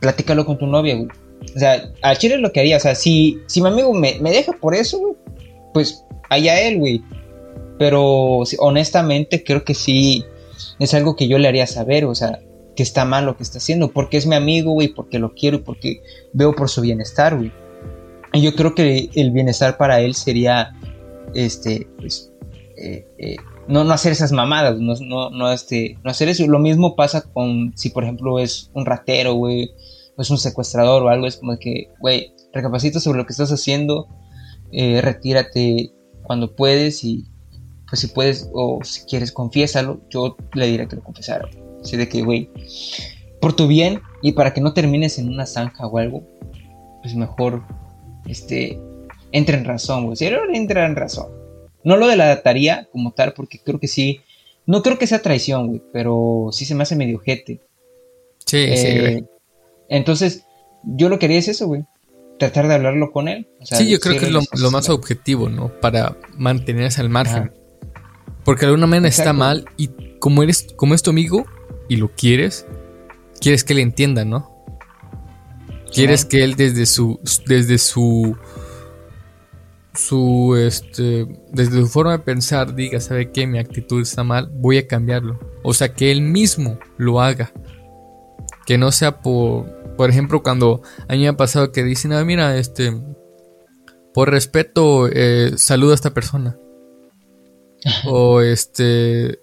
Platícalo 0.00 0.46
con 0.46 0.58
tu 0.58 0.66
novia, 0.66 0.96
güey. 0.96 1.08
O 1.54 1.58
sea, 1.58 1.92
a 2.02 2.16
Chile 2.16 2.38
lo 2.38 2.52
que 2.52 2.60
haría. 2.60 2.76
O 2.76 2.80
sea, 2.80 2.94
si, 2.94 3.40
si 3.46 3.60
mi 3.60 3.68
amigo 3.68 3.92
me, 3.92 4.18
me 4.20 4.30
deja 4.30 4.52
por 4.52 4.74
eso, 4.74 4.98
güey, 4.98 5.14
pues 5.74 6.04
allá 6.30 6.60
él, 6.60 6.78
güey. 6.78 7.02
Pero 7.78 8.42
honestamente 8.58 9.44
creo 9.44 9.64
que 9.64 9.74
sí 9.74 10.24
es 10.78 10.94
algo 10.94 11.16
que 11.16 11.28
yo 11.28 11.38
le 11.38 11.48
haría 11.48 11.66
saber, 11.66 12.04
o 12.04 12.14
sea, 12.14 12.40
que 12.78 12.84
está 12.84 13.04
mal 13.04 13.26
lo 13.26 13.36
que 13.36 13.42
está 13.42 13.58
haciendo, 13.58 13.90
porque 13.90 14.18
es 14.18 14.26
mi 14.28 14.36
amigo, 14.36 14.70
güey, 14.70 14.86
porque 14.86 15.18
lo 15.18 15.34
quiero 15.34 15.56
y 15.56 15.62
porque 15.62 16.00
veo 16.32 16.54
por 16.54 16.68
su 16.68 16.80
bienestar, 16.80 17.36
güey. 17.36 17.50
Y 18.32 18.40
yo 18.40 18.54
creo 18.54 18.76
que 18.76 19.10
el 19.16 19.32
bienestar 19.32 19.76
para 19.76 19.98
él 19.98 20.14
sería, 20.14 20.76
este, 21.34 21.88
pues, 21.98 22.30
eh, 22.76 23.04
eh, 23.18 23.36
no, 23.66 23.82
no 23.82 23.92
hacer 23.92 24.12
esas 24.12 24.30
mamadas, 24.30 24.78
no, 24.78 24.94
no, 25.00 25.30
no, 25.30 25.50
este, 25.50 25.98
no 26.04 26.12
hacer 26.12 26.28
eso. 26.28 26.46
Lo 26.46 26.60
mismo 26.60 26.94
pasa 26.94 27.22
con, 27.22 27.72
si 27.76 27.90
por 27.90 28.04
ejemplo 28.04 28.38
es 28.38 28.70
un 28.74 28.86
ratero, 28.86 29.34
güey, 29.34 29.72
o 30.16 30.22
es 30.22 30.30
un 30.30 30.38
secuestrador 30.38 31.02
o 31.02 31.08
algo, 31.08 31.26
es 31.26 31.38
como 31.38 31.58
que, 31.58 31.88
güey, 31.98 32.32
recapacita 32.52 33.00
sobre 33.00 33.18
lo 33.18 33.26
que 33.26 33.32
estás 33.32 33.50
haciendo, 33.50 34.06
eh, 34.70 35.00
retírate 35.00 35.90
cuando 36.22 36.54
puedes 36.54 37.02
y, 37.02 37.26
pues 37.90 38.02
si 38.02 38.06
puedes 38.06 38.48
o 38.52 38.78
si 38.84 39.00
quieres, 39.00 39.32
confiésalo. 39.32 40.00
Yo 40.10 40.36
le 40.54 40.68
diré 40.68 40.86
que 40.86 40.94
lo 40.94 41.02
confesara. 41.02 41.48
Así 41.82 41.96
de 41.96 42.08
que, 42.08 42.22
güey, 42.22 42.50
por 43.40 43.54
tu 43.54 43.66
bien 43.66 44.00
y 44.22 44.32
para 44.32 44.52
que 44.52 44.60
no 44.60 44.72
termines 44.72 45.18
en 45.18 45.28
una 45.28 45.46
zanja 45.46 45.86
o 45.86 45.98
algo, 45.98 46.22
pues 47.02 47.14
mejor, 47.14 47.62
este, 48.26 48.78
entra 49.32 49.56
en 49.56 49.64
razón, 49.64 50.06
güey. 50.06 50.16
Si 50.16 50.26
entra 50.26 50.86
en 50.86 50.96
razón. 50.96 51.28
No 51.84 51.96
lo 51.96 52.06
delataría 52.08 52.88
como 52.90 53.12
tal, 53.12 53.32
porque 53.32 53.58
creo 53.60 53.78
que 53.78 53.88
sí. 53.88 54.20
No 54.66 54.82
creo 54.82 54.98
que 54.98 55.06
sea 55.06 55.22
traición, 55.22 55.68
güey, 55.68 55.82
pero 55.92 56.48
sí 56.52 56.64
se 56.64 56.74
me 56.74 56.82
hace 56.82 56.96
medio 56.96 57.18
jete. 57.18 57.60
sí, 58.44 58.76
sí, 58.76 58.86
Eh, 58.86 59.00
güey. 59.00 59.24
entonces, 59.88 60.44
yo 60.82 61.08
lo 61.08 61.18
que 61.18 61.26
haría 61.26 61.38
es 61.38 61.48
eso, 61.48 61.66
güey. 61.66 61.84
Tratar 62.38 62.68
de 62.68 62.74
hablarlo 62.74 63.10
con 63.10 63.28
él. 63.28 63.48
O 63.60 63.66
sea, 63.66 63.78
Sí, 63.78 63.88
yo 63.88 63.98
creo 63.98 64.18
que 64.18 64.26
es 64.26 64.32
lo, 64.32 64.70
más 64.70 64.88
objetivo, 64.90 65.48
¿no? 65.48 65.72
Para 65.80 66.16
mantenerse 66.36 67.00
al 67.00 67.08
margen. 67.08 67.44
Ajá. 67.44 67.52
Porque 68.44 68.60
de 68.60 68.68
alguna 68.68 68.86
manera 68.86 69.08
está 69.08 69.32
mal 69.32 69.66
y 69.76 69.90
como 70.20 70.42
eres, 70.42 70.68
como 70.76 70.94
es 70.94 71.02
tu 71.02 71.10
amigo 71.10 71.44
y 71.88 71.96
lo 71.96 72.08
quieres, 72.08 72.66
quieres 73.40 73.64
que 73.64 73.72
él 73.72 73.80
entienda, 73.80 74.24
¿no? 74.24 74.58
Quieres 75.92 76.24
que 76.24 76.44
él 76.44 76.54
desde 76.54 76.84
su, 76.86 77.18
desde 77.46 77.78
su, 77.78 78.36
su, 79.94 80.54
este, 80.56 81.26
desde 81.50 81.80
su 81.80 81.86
forma 81.86 82.12
de 82.12 82.18
pensar 82.18 82.74
diga, 82.74 83.00
¿sabe 83.00 83.32
qué? 83.32 83.46
Mi 83.46 83.58
actitud 83.58 84.02
está 84.02 84.22
mal, 84.22 84.50
voy 84.52 84.78
a 84.78 84.86
cambiarlo. 84.86 85.38
O 85.62 85.72
sea, 85.72 85.94
que 85.94 86.10
él 86.12 86.20
mismo 86.20 86.78
lo 86.98 87.20
haga. 87.20 87.52
Que 88.66 88.76
no 88.76 88.92
sea 88.92 89.22
por, 89.22 89.96
por 89.96 90.10
ejemplo, 90.10 90.42
cuando 90.42 90.82
a 91.08 91.14
mí 91.14 91.20
me 91.20 91.28
ha 91.28 91.36
pasado 91.36 91.72
que 91.72 91.82
dicen, 91.82 92.12
ah, 92.12 92.24
mira, 92.24 92.58
este, 92.58 92.92
por 94.12 94.30
respeto, 94.30 95.08
eh, 95.08 95.52
saluda 95.56 95.92
a 95.92 95.94
esta 95.94 96.12
persona. 96.12 96.58
o 98.04 98.42
este, 98.42 99.40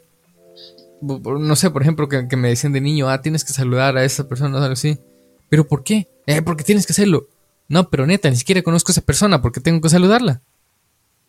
no 1.06 1.56
sé, 1.56 1.70
por 1.70 1.82
ejemplo, 1.82 2.08
que, 2.08 2.28
que 2.28 2.36
me 2.36 2.50
decían 2.50 2.74
de 2.74 2.82
niño, 2.82 3.10
ah, 3.10 3.22
tienes 3.22 3.44
que 3.44 3.54
saludar 3.54 3.98
a 3.98 4.04
esa 4.04 4.28
persona, 4.28 4.58
algo 4.58 4.74
así. 4.74 5.00
¿Pero 5.50 5.68
por 5.68 5.84
qué? 5.84 6.08
Eh, 6.26 6.42
porque 6.42 6.64
tienes 6.64 6.86
que 6.86 6.94
hacerlo. 6.94 7.28
No, 7.68 7.90
pero 7.90 8.06
neta, 8.06 8.30
ni 8.30 8.36
siquiera 8.36 8.62
conozco 8.62 8.92
a 8.92 8.94
esa 8.94 9.02
persona, 9.02 9.42
porque 9.42 9.60
tengo 9.60 9.82
que 9.82 9.90
saludarla? 9.90 10.42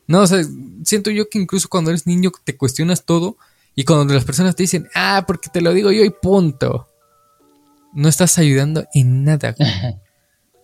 No, 0.06 0.20
o 0.20 0.26
sea, 0.26 0.42
siento 0.84 1.10
yo 1.10 1.28
que 1.28 1.38
incluso 1.38 1.68
cuando 1.68 1.90
eres 1.90 2.06
niño 2.06 2.30
te 2.44 2.56
cuestionas 2.56 3.04
todo 3.04 3.36
y 3.74 3.84
cuando 3.84 4.14
las 4.14 4.24
personas 4.24 4.54
te 4.56 4.62
dicen, 4.62 4.88
ah, 4.94 5.24
porque 5.26 5.50
te 5.52 5.60
lo 5.60 5.72
digo 5.72 5.90
yo 5.90 6.04
y 6.04 6.10
punto. 6.10 6.88
No 7.92 8.08
estás 8.08 8.38
ayudando 8.38 8.84
en 8.94 9.24
nada. 9.24 9.54
güey. 9.56 9.70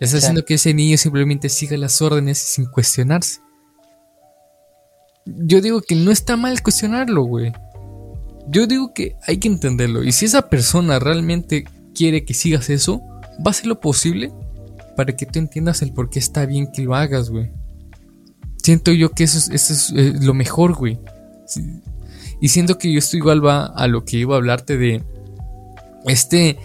Estás 0.01 0.25
haciendo 0.25 0.45
que 0.45 0.55
ese 0.55 0.75
niño 0.75 0.97
simplemente 0.97 1.49
siga 1.49 1.77
las 1.77 2.03
órdenes 2.03 2.37
sin 2.37 2.67
cuestionarse. 2.67 3.41
Yo 5.25 5.61
digo 5.61 5.81
que 5.81 5.95
no 5.95 6.11
está 6.11 6.37
mal 6.37 6.61
cuestionarlo, 6.61 7.23
güey. 7.23 7.53
Yo 8.49 8.67
digo 8.67 8.93
que 8.93 9.17
hay 9.27 9.39
que 9.39 9.49
entenderlo. 9.49 10.03
Y 10.03 10.13
si 10.13 10.25
esa 10.25 10.49
persona 10.49 10.99
realmente 10.99 11.65
quiere 11.95 12.25
que 12.25 12.35
sigas 12.35 12.71
eso, 12.71 13.01
va 13.39 13.47
a 13.47 13.51
hacer 13.51 13.67
lo 13.67 13.81
posible 13.81 14.33
para 14.97 15.17
que 15.17 15.27
tú 15.27 15.39
entiendas 15.39 15.83
el 15.83 15.93
por 15.93 16.11
qué 16.11 16.19
está 16.19 16.47
bien 16.47 16.71
que 16.71 16.83
lo 16.83 16.95
hagas, 16.95 17.31
güey. 17.31 17.51
Siento 18.63 18.93
yo 18.93 19.11
que 19.11 19.25
eso 19.25 19.53
es, 19.53 19.93
eh, 19.97 20.15
lo 20.21 20.35
mejor, 20.35 20.75
güey. 20.75 20.99
Y 22.41 22.49
siento 22.49 22.79
que 22.79 22.93
yo 22.93 22.99
esto 22.99 23.17
igual 23.17 23.45
va 23.45 23.67
a 23.67 23.87
lo 23.87 24.05
que 24.05 24.19
iba 24.19 24.35
a 24.35 24.39
hablarte 24.39 24.77
de 24.77 25.03
este 26.05 26.59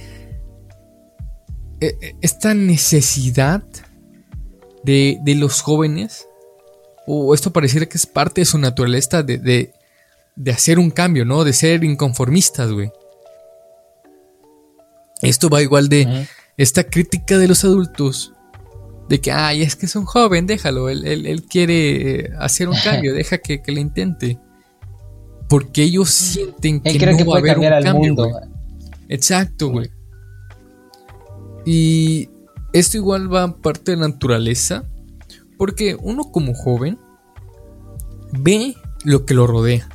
eh, 1.79 1.95
eh, 2.01 2.15
esta 2.21 2.53
necesidad 2.53 3.63
de, 4.83 5.19
de 5.23 5.35
los 5.35 5.61
jóvenes 5.61 6.27
o 7.05 7.33
esto 7.33 7.53
pareciera 7.53 7.85
que 7.85 7.97
es 7.97 8.05
parte 8.05 8.41
de 8.41 8.45
su 8.45 8.57
naturaleza 8.57 9.23
de, 9.23 9.71
de 10.37 10.51
hacer 10.51 10.79
un 10.79 10.89
cambio, 10.91 11.25
¿no? 11.25 11.43
De 11.43 11.51
ser 11.51 11.83
inconformistas, 11.83 12.71
güey. 12.71 12.89
Esto 15.21 15.49
va 15.49 15.61
igual 15.61 15.89
de 15.89 16.27
esta 16.57 16.83
crítica 16.83 17.37
de 17.37 17.47
los 17.47 17.63
adultos. 17.63 18.33
De 19.09 19.19
que, 19.21 19.31
ay, 19.31 19.61
es 19.63 19.75
que 19.75 19.85
es 19.85 19.95
un 19.95 20.05
joven, 20.05 20.45
déjalo. 20.47 20.89
Él, 20.89 21.05
él- 21.07 21.25
él 21.25 21.43
quiere 21.45 22.19
eh, 22.25 22.29
hacer 22.39 22.67
un 22.69 22.75
cambio, 22.83 23.13
deja 23.13 23.37
que, 23.39 23.61
que 23.61 23.71
le 23.71 23.81
intente. 23.81 24.39
Porque 25.49 25.83
ellos 25.83 26.09
sienten 26.09 26.81
que 26.81 26.89
Él 26.89 26.97
cree 26.99 27.11
no 27.13 27.17
que 27.17 27.23
va 27.23 27.35
a 27.35 27.39
haber 27.39 27.57
un 27.57 27.63
cambio, 27.63 27.93
mundo. 27.93 28.29
güey. 28.29 28.43
Exacto, 29.09 29.69
güey. 29.69 29.89
Y 31.65 32.29
esto 32.73 32.97
igual 32.97 33.33
va 33.33 33.55
parte 33.57 33.91
de 33.91 33.97
la 33.97 34.09
naturaleza. 34.09 34.83
Porque 35.57 35.95
uno 35.99 36.25
como 36.25 36.53
joven 36.53 36.99
ve 38.33 38.75
lo 39.05 39.25
que 39.25 39.33
lo 39.33 39.47
rodea. 39.47 39.87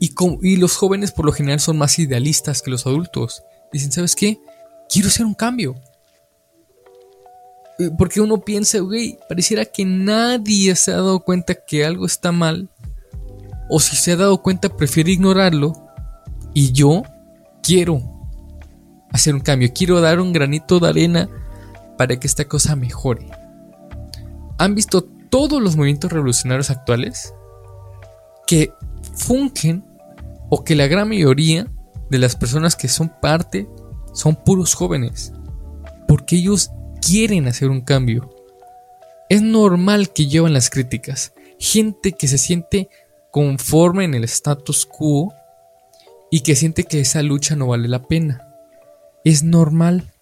Y, 0.00 0.10
com- 0.10 0.38
y 0.42 0.56
los 0.56 0.76
jóvenes 0.76 1.12
por 1.12 1.24
lo 1.26 1.32
general 1.32 1.60
son 1.60 1.78
más 1.78 1.98
idealistas 1.98 2.62
que 2.62 2.70
los 2.70 2.86
adultos. 2.86 3.42
Dicen, 3.72 3.90
¿sabes 3.92 4.14
qué? 4.14 4.40
Quiero 4.88 5.08
hacer 5.08 5.26
un 5.26 5.34
cambio. 5.34 5.74
Eh, 7.78 7.90
Porque 7.96 8.20
uno 8.20 8.38
piensa, 8.40 8.78
güey, 8.78 9.18
pareciera 9.28 9.64
que 9.64 9.84
nadie 9.84 10.74
se 10.76 10.92
ha 10.92 10.96
dado 10.96 11.20
cuenta 11.20 11.54
que 11.54 11.84
algo 11.84 12.06
está 12.06 12.32
mal. 12.32 12.68
O 13.68 13.80
si 13.80 13.96
se 13.96 14.12
ha 14.12 14.16
dado 14.16 14.42
cuenta, 14.42 14.68
prefiere 14.76 15.10
ignorarlo. 15.12 15.72
Y 16.54 16.72
yo 16.72 17.02
quiero 17.62 18.00
hacer 19.10 19.34
un 19.34 19.40
cambio. 19.40 19.70
Quiero 19.74 20.00
dar 20.00 20.20
un 20.20 20.32
granito 20.32 20.80
de 20.80 20.88
arena 20.88 21.28
para 21.98 22.18
que 22.18 22.26
esta 22.26 22.46
cosa 22.46 22.76
mejore. 22.76 23.28
¿Han 24.58 24.74
visto 24.74 25.02
todos 25.02 25.60
los 25.60 25.76
movimientos 25.76 26.10
revolucionarios 26.12 26.70
actuales? 26.70 27.34
Que 28.46 28.72
fungen 29.14 29.84
o 30.48 30.64
que 30.64 30.74
la 30.74 30.86
gran 30.86 31.08
mayoría 31.08 31.70
de 32.10 32.18
las 32.18 32.36
personas 32.36 32.76
que 32.76 32.88
son 32.88 33.12
parte 33.20 33.68
son 34.12 34.36
puros 34.36 34.74
jóvenes. 34.74 35.32
Porque 36.06 36.36
ellos 36.36 36.70
quieren 37.00 37.46
hacer 37.46 37.70
un 37.70 37.82
cambio. 37.82 38.34
Es 39.28 39.42
normal 39.42 40.12
que 40.12 40.26
llevan 40.26 40.54
las 40.54 40.70
críticas. 40.70 41.32
Gente 41.58 42.12
que 42.12 42.28
se 42.28 42.38
siente 42.38 42.88
conforme 43.30 44.04
en 44.04 44.14
el 44.14 44.24
status 44.24 44.86
quo 44.86 45.34
y 46.30 46.40
que 46.40 46.56
siente 46.56 46.84
que 46.84 47.00
esa 47.00 47.22
lucha 47.22 47.56
no 47.56 47.66
vale 47.68 47.88
la 47.88 48.06
pena. 48.06 48.48
Es 49.24 49.42
normal. 49.42 50.12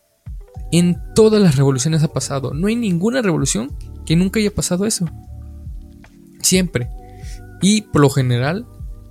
En 0.72 1.00
todas 1.14 1.40
las 1.40 1.56
revoluciones 1.56 2.02
ha 2.02 2.12
pasado. 2.12 2.52
No 2.52 2.66
hay 2.66 2.74
ninguna 2.74 3.22
revolución 3.22 3.76
que 4.04 4.16
nunca 4.16 4.40
haya 4.40 4.54
pasado 4.54 4.86
eso. 4.86 5.06
Siempre. 6.42 6.90
Y 7.62 7.82
por 7.82 8.02
lo 8.02 8.10
general 8.10 8.66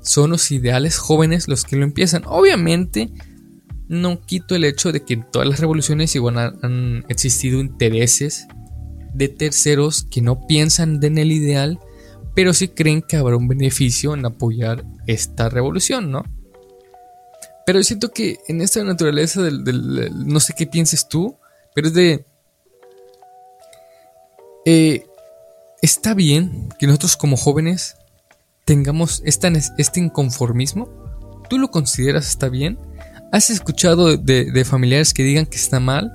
son 0.06 0.30
los 0.32 0.52
ideales 0.52 0.98
jóvenes 0.98 1.48
los 1.48 1.64
que 1.66 1.76
lo 1.76 1.84
empiezan. 1.84 2.24
Obviamente 2.28 3.12
no 3.88 4.22
quito 4.22 4.56
el 4.56 4.64
hecho 4.64 4.92
de 4.92 5.04
que 5.04 5.16
en 5.16 5.30
todas 5.32 5.48
las 5.48 5.60
revoluciones 5.60 6.16
igual 6.16 6.38
han 6.62 7.06
existido 7.10 7.60
intereses 7.60 8.48
de 9.14 9.30
terceros 9.30 10.06
que 10.10 10.22
no 10.22 10.46
piensan 10.48 11.04
en 11.04 11.18
el 11.18 11.32
ideal, 11.32 11.80
pero 12.36 12.54
sí 12.54 12.68
creen 12.68 13.02
que 13.02 13.18
habrá 13.18 13.38
un 13.38 13.48
beneficio 13.48 14.14
en 14.14 14.26
apoyar 14.26 14.86
esta 15.08 15.50
revolución, 15.50 16.12
¿no? 16.12 16.24
Pero 17.66 17.82
siento 17.82 18.12
que 18.12 18.40
en 18.48 18.62
esta 18.62 18.84
naturaleza 18.84 19.42
del, 19.42 19.64
no 20.28 20.40
sé 20.40 20.54
qué 20.56 20.68
pienses 20.68 21.08
tú, 21.08 21.38
pero 21.74 21.88
es 21.88 21.94
de... 21.94 22.26
Eh, 24.66 25.06
está 25.82 26.14
bien 26.14 26.70
que 26.80 26.88
nosotros 26.88 27.18
como 27.18 27.38
jóvenes 27.38 27.96
tengamos 28.66 29.22
este 29.24 30.00
inconformismo. 30.00 30.90
¿Tú 31.50 31.60
lo 31.60 31.70
consideras 31.70 32.28
está 32.28 32.50
bien? 32.50 32.80
¿Has 33.32 33.50
escuchado 33.50 34.18
de, 34.18 34.66
familiares 34.66 35.14
que 35.14 35.24
digan 35.24 35.46
que 35.46 35.58
está 35.58 35.80
mal? 35.80 36.12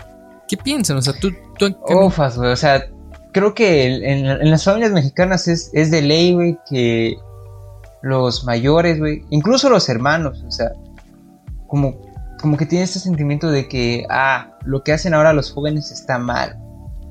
¿Qué 0.48 0.56
piensan? 0.56 0.96
O 0.96 1.02
sea, 1.02 1.14
tú... 1.18 1.30
tú 1.58 1.74
Ufas, 1.88 2.36
güey. 2.36 2.50
O 2.50 2.56
sea, 2.56 2.84
creo 3.32 3.54
que 3.54 3.84
en, 3.84 4.50
las 4.50 4.64
familias 4.64 4.92
mexicanas 4.92 5.46
es, 5.46 5.70
es 5.72 5.90
de 5.90 6.02
ley, 6.02 6.34
güey, 6.34 6.58
que 6.68 7.16
los 8.02 8.44
mayores, 8.44 8.98
güey, 8.98 9.24
incluso 9.30 9.68
los 9.68 9.88
hermanos, 9.88 10.42
o 10.46 10.50
sea, 10.50 10.72
como, 11.66 12.00
como 12.40 12.56
que 12.56 12.66
tiene 12.66 12.84
este 12.84 12.98
sentimiento 12.98 13.50
de 13.50 13.68
que, 13.68 14.06
ah, 14.10 14.58
lo 14.64 14.82
que 14.82 14.92
hacen 14.92 15.14
ahora 15.14 15.32
los 15.32 15.52
jóvenes 15.52 15.92
está 15.92 16.18
mal. 16.18 16.58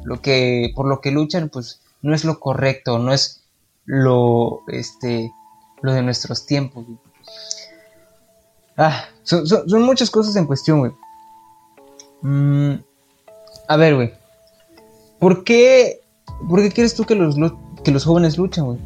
Lo 0.04 0.22
que, 0.22 0.72
por 0.76 0.88
lo 0.88 1.00
que 1.00 1.12
luchan, 1.12 1.50
pues, 1.50 1.82
no 2.02 2.14
es 2.14 2.26
lo 2.26 2.40
correcto, 2.40 3.00
no 3.00 3.14
es 3.14 3.40
lo, 3.90 4.62
este, 4.68 5.34
lo 5.82 5.94
de 5.94 6.04
nuestros 6.04 6.46
tiempos. 6.46 6.86
Ah, 8.78 9.06
son, 9.24 9.82
muchas 9.82 10.12
cosas 10.12 10.36
en 10.36 10.46
cuestión, 10.46 10.80
güey. 10.80 10.92
Mm, 12.22 12.84
a 13.68 13.78
ver, 13.78 13.96
güey. 13.96 14.14
¿Por 15.18 15.44
qué, 15.44 16.02
¿Por 16.48 16.62
qué 16.62 16.70
quieres 16.70 16.94
tú 16.94 17.04
que 17.04 17.16
los, 17.16 17.36
que 17.84 17.90
los 17.90 18.06
jóvenes 18.06 18.38
luchan, 18.38 18.66
güey? 18.66 18.78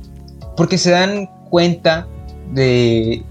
Porque 0.55 0.77
se 0.77 0.91
dan 0.91 1.29
cuenta 1.49 2.07
de 2.53 3.25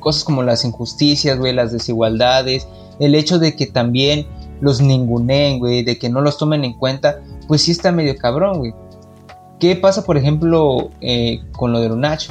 cosas 0.00 0.22
como 0.22 0.42
las 0.42 0.66
injusticias, 0.66 1.38
güey, 1.38 1.54
las 1.54 1.72
desigualdades, 1.72 2.68
el 3.00 3.14
hecho 3.14 3.38
de 3.38 3.56
que 3.56 3.66
también 3.66 4.26
los 4.60 4.82
ninguneen, 4.82 5.60
güey, 5.60 5.82
de 5.82 5.98
que 5.98 6.10
no 6.10 6.20
los 6.20 6.36
tomen 6.36 6.62
en 6.62 6.74
cuenta, 6.74 7.22
pues 7.48 7.62
sí 7.62 7.72
está 7.72 7.90
medio 7.90 8.16
cabrón, 8.18 8.58
güey. 8.58 8.74
¿Qué 9.58 9.74
pasa, 9.76 10.04
por 10.04 10.16
ejemplo, 10.16 10.90
eh, 11.00 11.40
con 11.52 11.72
lo 11.72 11.80
de 11.80 11.88
Lunach? 11.88 12.28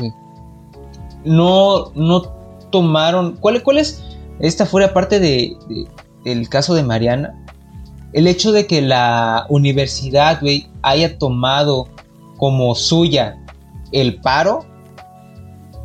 No, 1.24 1.92
no 1.96 2.22
tomaron. 2.70 3.38
¿Cuál, 3.40 3.64
cuál 3.64 3.80
es? 3.80 4.04
Esta 4.40 4.66
fuera 4.66 4.94
parte 4.94 5.20
de, 5.20 5.58
del 6.24 6.50
caso 6.50 6.76
de 6.76 6.84
Mariana. 6.84 7.44
El 8.14 8.28
hecho 8.28 8.52
de 8.52 8.68
que 8.68 8.82
la 8.82 9.46
universidad, 9.50 10.40
güey, 10.40 10.68
haya 10.84 11.18
tomado 11.18 11.88
como 12.38 12.76
suya 12.76 13.38
el 13.92 14.22
paro, 14.22 14.66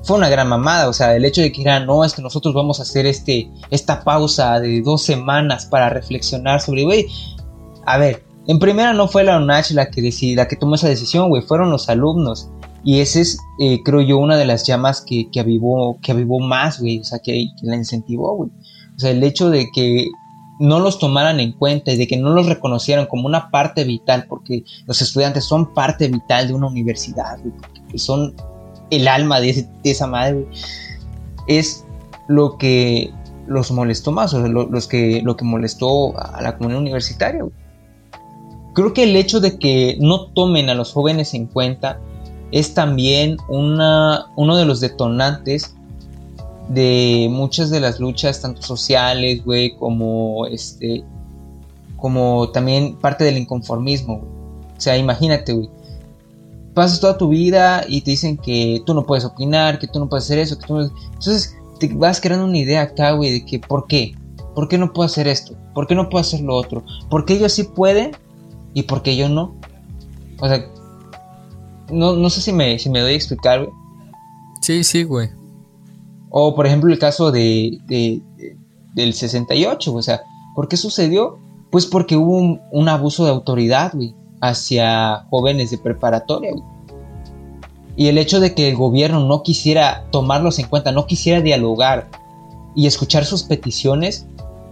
fue 0.03 0.17
una 0.17 0.29
gran 0.29 0.49
mamada. 0.49 0.89
O 0.89 0.93
sea, 0.93 1.17
el 1.17 1.25
hecho 1.25 1.41
de 1.41 1.53
que 1.53 1.63
era, 1.63 1.81
no, 1.81 2.05
es 2.05 2.15
que 2.15 2.23
nosotros 2.23 2.55
vamos 2.55 2.81
a 2.81 2.83
hacer 2.83 3.07
este, 3.07 3.51
esta 3.71 4.05
pausa 4.05 4.61
de 4.61 4.83
dos 4.83 5.03
semanas 5.03 5.67
para 5.67 5.89
reflexionar 5.89 6.61
sobre, 6.61 6.85
güey, 6.85 7.07
a 7.87 7.99
ver, 7.99 8.25
en 8.47 8.59
primera 8.59 8.93
no 8.93 9.09
fue 9.09 9.25
la 9.25 9.39
UNACH 9.39 9.73
la 9.73 9.91
que, 9.91 10.13
la 10.35 10.49
que 10.49 10.57
tomó 10.57 10.75
esa 10.75 10.89
decisión, 10.89 11.29
güey, 11.29 11.43
fueron 11.43 11.71
los 11.71 11.89
alumnos. 11.89 12.51
Y 12.83 13.01
ese 13.01 13.21
es, 13.21 13.39
eh, 13.59 13.83
creo 13.85 14.01
yo, 14.01 14.19
una 14.19 14.37
de 14.37 14.47
las 14.47 14.67
llamas 14.67 15.03
que, 15.03 15.31
que 15.31 15.41
avivó, 15.41 15.99
que 16.01 16.13
avivó 16.13 16.41
más, 16.41 16.81
güey, 16.81 17.01
o 17.01 17.05
sea, 17.05 17.19
que, 17.19 17.49
la 17.63 17.77
incentivó, 17.77 18.35
güey. 18.37 18.51
O 18.97 18.99
sea, 18.99 19.11
el 19.11 19.23
hecho 19.23 19.51
de 19.51 19.69
que 19.73 20.09
no 20.59 20.81
los 20.81 20.99
tomaran 20.99 21.41
en 21.41 21.53
cuenta 21.53 21.93
y 21.93 21.97
de 21.97 22.07
que 22.07 22.17
no 22.17 22.31
los 22.31 22.47
reconocieran 22.47 23.07
como 23.07 23.27
una 23.27 23.51
parte 23.51 23.85
vital, 23.85 24.27
porque 24.29 24.65
los 24.87 25.01
estudiantes 25.03 25.45
son 25.45 25.75
parte 25.75 26.09
vital 26.09 26.49
de 26.49 26.55
una 26.55 26.67
universidad, 26.67 27.39
güey, 27.41 27.99
son 27.99 28.35
el 28.91 29.09
alma 29.09 29.41
de, 29.41 29.67
esa 29.85 30.07
madre, 30.07 30.35
güey, 30.35 30.47
es 31.47 31.85
lo 32.29 32.59
que 32.59 33.11
los 33.47 33.71
molestó 33.71 34.13
más, 34.13 34.33
o 34.35 34.41
sea, 34.41 34.49
los 34.49 34.87
que, 34.87 35.23
lo 35.23 35.37
que 35.37 35.45
molestó 35.45 36.19
a 36.19 36.43
la 36.43 36.57
comunidad 36.57 36.81
universitaria, 36.81 37.43
güey. 37.43 37.60
Creo 38.75 38.93
que 38.93 39.05
el 39.05 39.17
hecho 39.17 39.41
de 39.41 39.59
que 39.59 39.97
no 40.01 40.27
tomen 40.27 40.71
a 40.71 40.75
los 40.75 40.93
jóvenes 40.93 41.35
en 41.35 41.47
cuenta 41.47 42.01
es 42.53 42.75
también 42.75 43.37
una, 43.49 44.27
uno 44.37 44.57
de 44.57 44.65
los 44.65 44.81
detonantes 44.81 45.75
de 46.69 47.29
muchas 47.31 47.71
de 47.71 47.81
las 47.81 47.99
luchas, 47.99 48.41
tanto 48.41 48.63
sociales, 48.63 49.45
güey, 49.45 49.75
como 49.77 50.47
este, 50.47 51.05
como 51.97 52.51
también 52.51 52.97
parte 52.97 53.25
del 53.25 53.39
inconformismo, 53.39 54.23
O 54.77 54.81
sea, 54.81 54.97
imagínate, 54.97 55.53
güey. 55.53 55.69
Pasas 56.75 57.01
toda 57.01 57.19
tu 57.19 57.29
vida 57.29 57.85
y 57.89 58.01
te 58.03 58.13
dicen 58.13 58.37
que 58.37 58.83
tú 58.87 58.95
no 58.95 59.05
puedes 59.05 59.25
opinar, 59.25 59.79
que 59.81 59.89
tú 59.89 59.99
no 59.99 60.09
puedes 60.09 60.25
hacer 60.25 60.39
eso, 60.39 60.57
que 60.59 60.67
tú 60.67 60.75
no... 60.77 60.83
Entonces 60.83 61.57
te 61.81 61.89
vas 61.89 62.21
creando 62.21 62.47
una 62.47 62.59
idea 62.59 62.83
acá, 62.83 63.13
güey, 63.13 63.33
de 63.33 63.45
que 63.45 63.59
¿por 63.59 63.87
qué? 63.87 64.15
¿Por 64.55 64.69
qué 64.69 64.79
no 64.79 64.93
puedo 64.93 65.07
hacer 65.07 65.27
esto? 65.27 65.57
¿Por 65.75 65.87
qué 65.87 65.95
no 65.95 66.09
puedo 66.09 66.21
hacer 66.21 66.41
lo 66.41 66.55
otro? 66.55 66.85
¿Por 67.11 67.25
qué 67.25 67.35
ellos 67.35 67.53
sí 67.53 67.65
pueden 67.65 68.13
y 68.75 68.83
por 68.83 69.03
qué 69.03 69.17
yo 69.17 69.29
no? 69.29 69.55
O 70.41 70.49
sea, 70.49 70.65
no, 71.91 72.31
sé 72.31 72.41
si 72.41 72.53
me, 72.53 72.79
si 72.79 72.89
me 72.89 73.01
doy 73.01 73.13
a 73.13 73.17
explicar, 73.17 73.65
güey. 73.65 73.71
Sí, 74.61 74.85
sí, 74.85 75.05
güey. 75.05 75.29
O 76.31 76.55
por 76.55 76.67
ejemplo 76.67 76.93
el 76.93 76.99
caso 76.99 77.33
de, 77.33 77.79
de, 77.87 78.23
del 78.95 79.15
68, 79.15 79.93
o 79.93 80.03
sea, 80.03 80.23
¿por 80.55 80.69
qué 80.69 80.77
sucedió? 80.77 81.39
Pues 81.71 81.87
porque 81.87 82.17
hubo 82.17 82.61
un, 82.71 82.89
abuso 82.89 83.25
de 83.25 83.31
autoridad, 83.31 83.93
güey, 83.95 84.15
hacia 84.41 85.27
jóvenes 85.31 85.71
de 85.71 85.79
preparatoria, 85.79 86.53
güey. 86.53 86.65
Y 87.97 88.07
el 88.07 88.19
hecho 88.19 88.41
de 88.41 88.55
que 88.55 88.69
el 88.69 88.77
gobierno 88.77 89.27
no 89.27 89.43
quisiera 89.43 90.07
tomarlos 90.11 90.59
en 90.59 90.69
cuenta, 90.69 90.93
no 90.93 91.07
quisiera 91.07 91.41
dialogar 91.41 92.09
y 92.75 92.87
escuchar 92.87 93.25
sus 93.25 93.43
peticiones, 93.43 94.27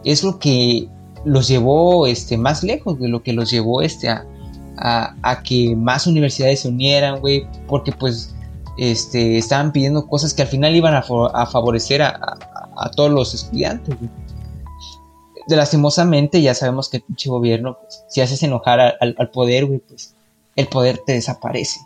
es 0.04 0.22
lo 0.24 0.38
que 0.38 0.88
los 1.29 1.49
llevó 1.49 2.07
este, 2.07 2.37
más 2.37 2.62
lejos, 2.62 2.99
de 2.99 3.09
lo 3.09 3.23
que 3.23 3.33
los 3.33 3.51
llevó 3.51 3.83
este, 3.83 4.09
a, 4.09 4.25
a, 4.79 5.43
que 5.43 5.75
más 5.77 6.07
universidades 6.07 6.61
se 6.61 6.69
unieran, 6.69 7.21
güey, 7.21 7.47
porque 7.67 7.93
pues 7.93 8.35
este, 8.79 9.38
estaban 9.38 9.73
pidiendo 9.73 10.07
cosas 10.07 10.33
que 10.33 10.43
al 10.43 10.49
final 10.49 10.75
iban 10.75 10.95
a, 10.95 11.03
favorecer 11.03 12.03
a, 12.03 12.37
todos 12.95 13.11
los 13.11 13.35
estudiantes, 13.35 13.97
güey. 13.99 14.11
De 15.49 15.57
lastimosamente 15.57 16.43
ya 16.43 16.55
sabemos 16.55 16.88
que 16.88 16.99
el 16.99 17.03
pinche 17.03 17.31
gobierno, 17.31 17.79
pues, 17.81 18.05
si 18.09 18.21
haces 18.21 18.43
enojar 18.43 18.97
al, 19.01 19.31
poder, 19.31 19.64
güey, 19.64 19.81
pues 19.81 20.14
el 20.57 20.69
poder 20.69 20.99
te 21.07 21.14
desaparece. 21.14 21.81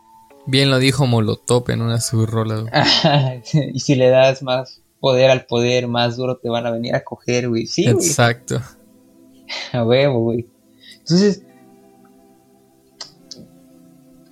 Bien 0.47 0.71
lo 0.71 0.79
dijo 0.81 1.07
Molotov 1.07 1.71
en 1.71 1.83
una 1.83 2.01
subrola. 2.01 2.65
y 3.73 3.79
si 3.79 3.95
le 3.95 4.09
das 4.09 4.43
más 4.43 4.81
poder 4.99 5.31
al 5.31 5.47
poder, 5.47 5.87
más 5.87 6.17
duro 6.17 6.39
te 6.39 6.49
van 6.49 6.67
a 6.67 6.71
venir 6.73 6.95
a 6.95 7.05
coger, 7.05 7.49
güey. 7.49 7.67
Sí, 7.67 7.87
Exacto. 7.87 8.61
A 9.73 9.85
huevo, 9.85 10.21
güey. 10.21 10.47
Entonces, 10.99 11.43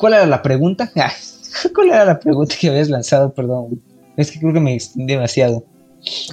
¿Cuál 0.00 0.14
era 0.14 0.26
la 0.26 0.40
pregunta? 0.40 0.90
¿Cuál 1.74 1.88
era 1.88 2.06
la 2.06 2.18
pregunta 2.18 2.54
que 2.59 2.70
habías 2.70 2.88
lanzado? 2.88 3.35
Perdón, 3.35 3.83
Es 4.16 4.30
que 4.30 4.40
creo 4.40 4.54
que 4.54 4.61
me 4.61 4.74
extendí 4.74 5.12
demasiado. 5.12 5.66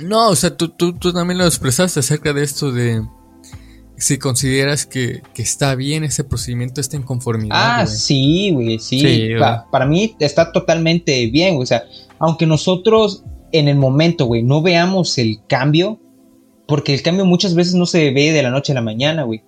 No, 0.01 0.29
o 0.29 0.35
sea, 0.37 0.55
tú, 0.55 0.69
tú, 0.69 0.93
también 1.11 1.37
lo 1.37 1.45
expresaste 1.45 1.99
acerca 1.99 2.31
de 2.31 2.43
esto 2.43 2.71
de 2.71 3.05
si 3.97 4.17
consideras 4.19 4.85
que, 4.85 5.21
está 5.35 5.75
bien 5.75 6.05
ese 6.05 6.23
procedimiento, 6.23 6.79
esta 6.79 6.95
inconformidad. 6.95 7.81
Ah, 7.81 7.85
sí, 7.85 8.51
güey, 8.53 8.79
sí. 8.79 9.31
para 9.69 9.85
mí 9.85 10.15
está 10.17 10.53
totalmente 10.53 11.27
bien, 11.27 11.57
o 11.59 11.65
sea, 11.65 11.83
aunque 12.19 12.45
nosotros 12.45 13.25
en 13.51 13.67
el 13.67 13.75
momento, 13.75 14.27
güey, 14.27 14.43
no 14.43 14.61
veamos 14.61 15.17
el 15.17 15.41
cambio, 15.45 15.99
porque 16.67 16.93
el 16.93 17.01
cambio 17.01 17.25
muchas 17.25 17.55
veces 17.55 17.75
no 17.75 17.85
se 17.85 18.11
ve 18.11 18.31
de 18.31 18.43
la 18.43 18.51
noche 18.51 18.73
a 18.73 18.75
la 18.75 18.81
mañana, 18.81 19.23
güey. 19.23 19.41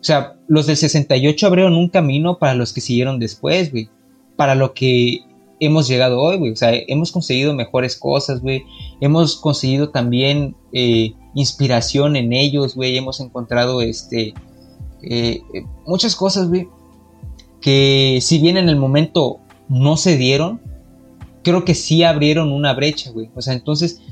O 0.00 0.06
sea, 0.06 0.36
los 0.48 0.66
del 0.66 0.76
68 0.76 1.46
abrieron 1.46 1.74
un 1.76 1.88
camino 1.88 2.38
para 2.38 2.54
los 2.54 2.72
que 2.72 2.80
siguieron 2.80 3.18
después, 3.18 3.70
güey. 3.70 3.88
Para 4.36 4.54
lo 4.54 4.74
que 4.74 5.20
hemos 5.60 5.88
llegado 5.88 6.20
hoy, 6.20 6.38
güey. 6.38 6.52
O 6.52 6.56
sea, 6.56 6.70
hemos 6.72 7.12
conseguido 7.12 7.54
mejores 7.54 7.96
cosas, 7.96 8.40
güey. 8.40 8.64
Hemos 9.00 9.36
conseguido 9.36 9.90
también 9.90 10.56
eh, 10.72 11.12
inspiración 11.34 12.16
en 12.16 12.32
ellos, 12.32 12.74
güey. 12.74 12.96
Hemos 12.96 13.20
encontrado, 13.20 13.80
este, 13.82 14.34
eh, 15.02 15.40
muchas 15.86 16.16
cosas, 16.16 16.48
güey. 16.48 16.68
que 17.60 18.18
si 18.20 18.38
bien 18.38 18.58
en 18.58 18.68
el 18.68 18.76
momento 18.76 19.38
no 19.70 19.96
se 19.96 20.18
dieron, 20.18 20.60
creo 21.42 21.64
que 21.64 21.74
sí 21.74 22.02
abrieron 22.02 22.52
una 22.52 22.74
brecha, 22.74 23.10
güey. 23.10 23.30
O 23.34 23.40
sea, 23.40 23.54
entonces, 23.54 24.02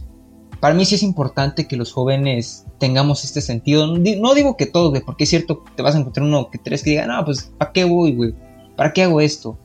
para 0.62 0.77
mí 0.77 0.85
sí 0.85 0.94
es 0.94 1.03
importante 1.03 1.66
que 1.66 1.77
los 1.77 1.92
jóvenes 1.92 2.66
tengamos 2.79 3.25
este 3.25 3.40
sentido. 3.40 3.88
No 3.88 4.33
digo 4.33 4.57
que 4.57 4.66
todos, 4.66 4.96
porque 5.01 5.25
es 5.25 5.31
cierto, 5.31 5.64
te 5.75 5.83
vas 5.83 5.96
a 5.96 5.98
encontrar 5.98 6.25
uno 6.25 6.51
que 6.53 6.59
tres 6.59 6.85
que 6.85 6.90
diga, 6.90 7.05
no, 7.05 7.25
pues, 7.25 7.53
¿para 7.59 7.72
qué 7.72 7.83
voy, 7.83 8.14
güey? 8.14 8.33
¿Para 8.77 8.92
qué 8.92 9.03
hago 9.03 9.20
esto? 9.20 9.59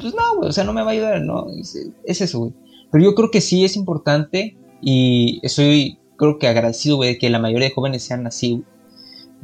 Pues 0.00 0.14
no, 0.14 0.36
güey, 0.38 0.48
o 0.48 0.52
sea, 0.54 0.64
no 0.64 0.72
me 0.72 0.80
va 0.80 0.88
a 0.88 0.92
ayudar, 0.92 1.20
no, 1.20 1.48
es, 1.50 1.76
eso, 2.06 2.38
güey. 2.38 2.54
Pero 2.90 3.04
yo 3.04 3.14
creo 3.14 3.30
que 3.30 3.42
sí 3.42 3.62
es 3.62 3.76
importante 3.76 4.56
y 4.80 5.38
estoy, 5.42 5.98
creo 6.16 6.38
que 6.38 6.48
agradecido, 6.48 6.96
güey, 6.96 7.10
de 7.10 7.18
que 7.18 7.28
la 7.28 7.38
mayoría 7.38 7.68
de 7.68 7.74
jóvenes 7.74 8.02
sean 8.02 8.26
así, 8.26 8.64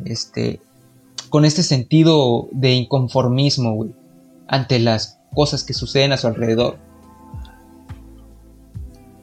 Este, 0.07 0.61
con 1.29 1.45
este 1.45 1.65
sentido 1.65 2.49
de 2.51 2.73
inconformismo, 2.73 3.75
güey, 3.75 3.91
ante 4.49 4.79
las 4.79 5.21
cosas 5.35 5.65
que 5.65 5.75
suceden 5.75 6.13
a 6.13 6.17
su 6.17 6.29
alrededor. 6.29 6.79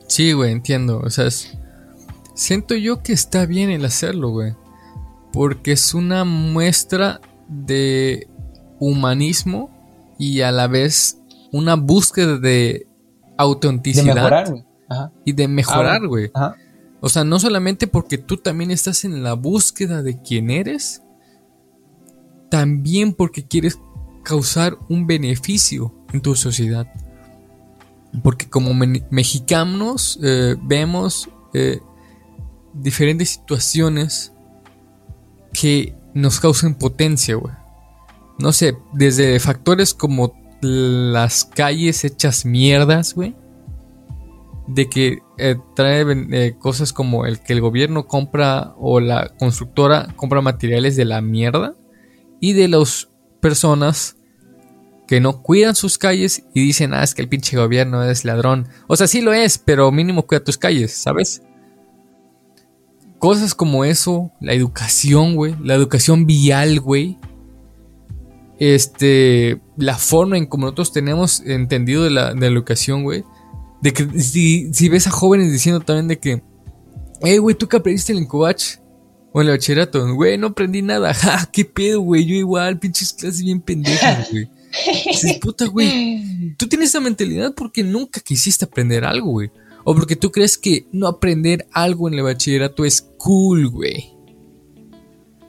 Sí, 0.08 0.34
güey, 0.34 0.52
entiendo. 0.52 1.00
O 1.00 1.10
sea, 1.10 1.30
siento 2.34 2.76
yo 2.76 3.02
que 3.02 3.14
está 3.14 3.46
bien 3.46 3.70
el 3.70 3.86
hacerlo, 3.86 4.30
güey. 4.30 4.54
Porque 5.32 5.72
es 5.72 5.94
una 5.94 6.24
muestra 6.26 7.20
de 7.48 8.28
humanismo 8.80 9.70
y 10.18 10.42
a 10.42 10.52
la 10.52 10.68
vez 10.68 11.20
una 11.52 11.76
búsqueda 11.76 12.38
de 12.38 12.88
autenticidad. 13.38 14.06
De 14.06 14.14
mejorar, 14.14 14.50
güey. 14.50 14.64
Y 15.26 15.34
de 15.34 15.48
mejorar, 15.48 16.08
güey. 16.08 16.32
o 17.02 17.10
sea, 17.10 17.24
no 17.24 17.40
solamente 17.40 17.88
porque 17.88 18.18
tú 18.18 18.38
también 18.38 18.72
estás 18.72 19.06
en 19.06 19.24
la 19.24 19.34
búsqueda 19.34 20.04
de 20.04 20.22
quién 20.22 20.52
eres, 20.52 21.02
también 22.50 23.14
porque 23.14 23.48
quieres 23.48 23.80
causar 24.24 24.78
un 24.88 25.08
beneficio 25.08 25.94
en 26.14 26.22
tu 26.22 26.36
sociedad. 26.36 26.88
Porque 28.22 28.48
como 28.50 28.74
mexicanos 28.74 30.20
eh, 30.22 30.56
vemos 30.62 31.30
eh, 31.54 31.80
diferentes 32.74 33.30
situaciones 33.30 34.34
que 35.52 35.96
nos 36.14 36.40
causan 36.40 36.76
potencia, 36.76 37.36
güey. 37.36 37.54
No 38.40 38.52
sé, 38.52 38.78
desde 38.94 39.40
factores 39.40 39.94
como 39.94 40.34
las 40.62 41.46
calles 41.46 42.04
hechas 42.04 42.46
mierdas, 42.46 43.16
güey. 43.16 43.36
De 44.68 44.90
que 44.90 45.20
eh, 45.38 45.58
trae 45.76 46.56
cosas 46.58 46.94
como 46.94 47.26
el 47.26 47.40
que 47.40 47.54
el 47.54 47.62
gobierno 47.62 48.08
compra 48.08 48.76
o 48.78 49.00
la 49.00 49.30
constructora 49.40 50.14
compra 50.16 50.42
materiales 50.42 50.96
de 50.96 51.06
la 51.06 51.22
mierda 51.22 51.76
y 52.40 52.54
de 52.54 52.68
las 52.68 53.10
personas 53.42 54.18
que 55.14 55.22
no 55.22 55.44
cuidan 55.44 55.76
sus 55.76 56.00
calles 56.00 56.42
y 56.56 56.62
dicen, 56.66 56.96
ah, 56.96 57.04
es 57.04 57.14
que 57.14 57.22
el 57.22 57.30
pinche 57.30 57.56
gobierno 57.56 58.04
es 58.04 58.26
ladrón. 58.26 58.68
O 58.88 58.96
sea, 58.96 59.06
sí 59.06 59.22
lo 59.22 59.32
es, 59.32 59.60
pero 59.60 59.92
mínimo 59.92 60.26
cuida 60.26 60.44
tus 60.44 60.58
calles, 60.58 60.92
¿sabes? 60.92 61.44
Cosas 63.20 63.54
como 63.54 63.86
eso, 63.86 64.32
la 64.42 64.54
educación, 64.54 65.36
güey, 65.36 65.56
la 65.62 65.76
educación 65.76 66.26
vial, 66.26 66.80
güey. 66.80 67.20
Este, 68.58 69.62
la 69.78 70.00
forma 70.00 70.36
en 70.36 70.48
como 70.48 70.66
nosotros 70.66 70.92
tenemos 70.92 71.42
entendido 71.42 72.06
de 72.06 72.10
la, 72.10 72.32
educación, 72.32 73.04
güey. 73.04 73.24
De 73.84 73.94
que 73.94 74.20
si, 74.20 74.74
si, 74.74 74.90
ves 74.90 75.06
a 75.06 75.12
jóvenes 75.12 75.52
diciendo 75.52 75.82
también 75.82 76.08
de 76.08 76.18
que, 76.18 76.42
hey, 77.22 77.38
güey, 77.38 77.56
tú 77.56 77.68
que 77.68 77.78
aprendiste 77.78 78.14
el 78.14 78.18
incubach, 78.18 78.80
o 79.34 79.42
el 79.42 79.50
bachillerato, 79.50 80.14
güey, 80.14 80.38
no 80.38 80.48
aprendí 80.48 80.82
nada. 80.82 81.14
Ja, 81.24 81.50
qué 81.52 81.66
pedo, 81.66 82.02
güey. 82.02 82.26
Yo 82.26 82.36
igual, 82.36 82.80
pinches 82.80 83.14
clases 83.14 83.44
bien 83.44 83.60
pendejas, 83.60 84.30
güey. 84.32 84.48
Dices, 85.06 85.38
puta, 85.40 85.66
güey. 85.66 86.56
Tú 86.58 86.68
tienes 86.68 86.90
esa 86.90 87.00
mentalidad 87.00 87.54
porque 87.56 87.84
nunca 87.84 88.22
quisiste 88.22 88.66
aprender 88.66 89.04
algo, 89.04 89.32
güey. 89.32 89.52
O 89.84 89.96
porque 89.96 90.16
tú 90.16 90.32
crees 90.32 90.58
que 90.58 90.88
no 90.92 91.08
aprender 91.08 91.68
algo 91.72 92.08
en 92.08 92.14
el 92.14 92.24
bachillerato 92.24 92.86
es 92.86 93.02
cool, 93.18 93.70
güey. 93.70 94.14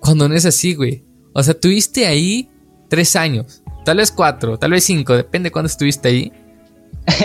Cuando 0.01 0.29
no 0.29 0.35
es 0.35 0.44
así, 0.44 0.75
güey. 0.75 1.05
O 1.33 1.42
sea, 1.42 1.55
tuviste 1.55 2.07
ahí 2.07 2.49
tres 2.88 3.16
años. 3.16 3.62
Tal 3.85 3.99
vez 3.99 4.11
cuatro, 4.11 4.59
tal 4.59 4.70
vez 4.70 4.85
cinco, 4.85 5.14
depende 5.14 5.49
de 5.49 5.53
cuándo 5.53 5.66
estuviste 5.66 6.09
ahí. 6.09 6.33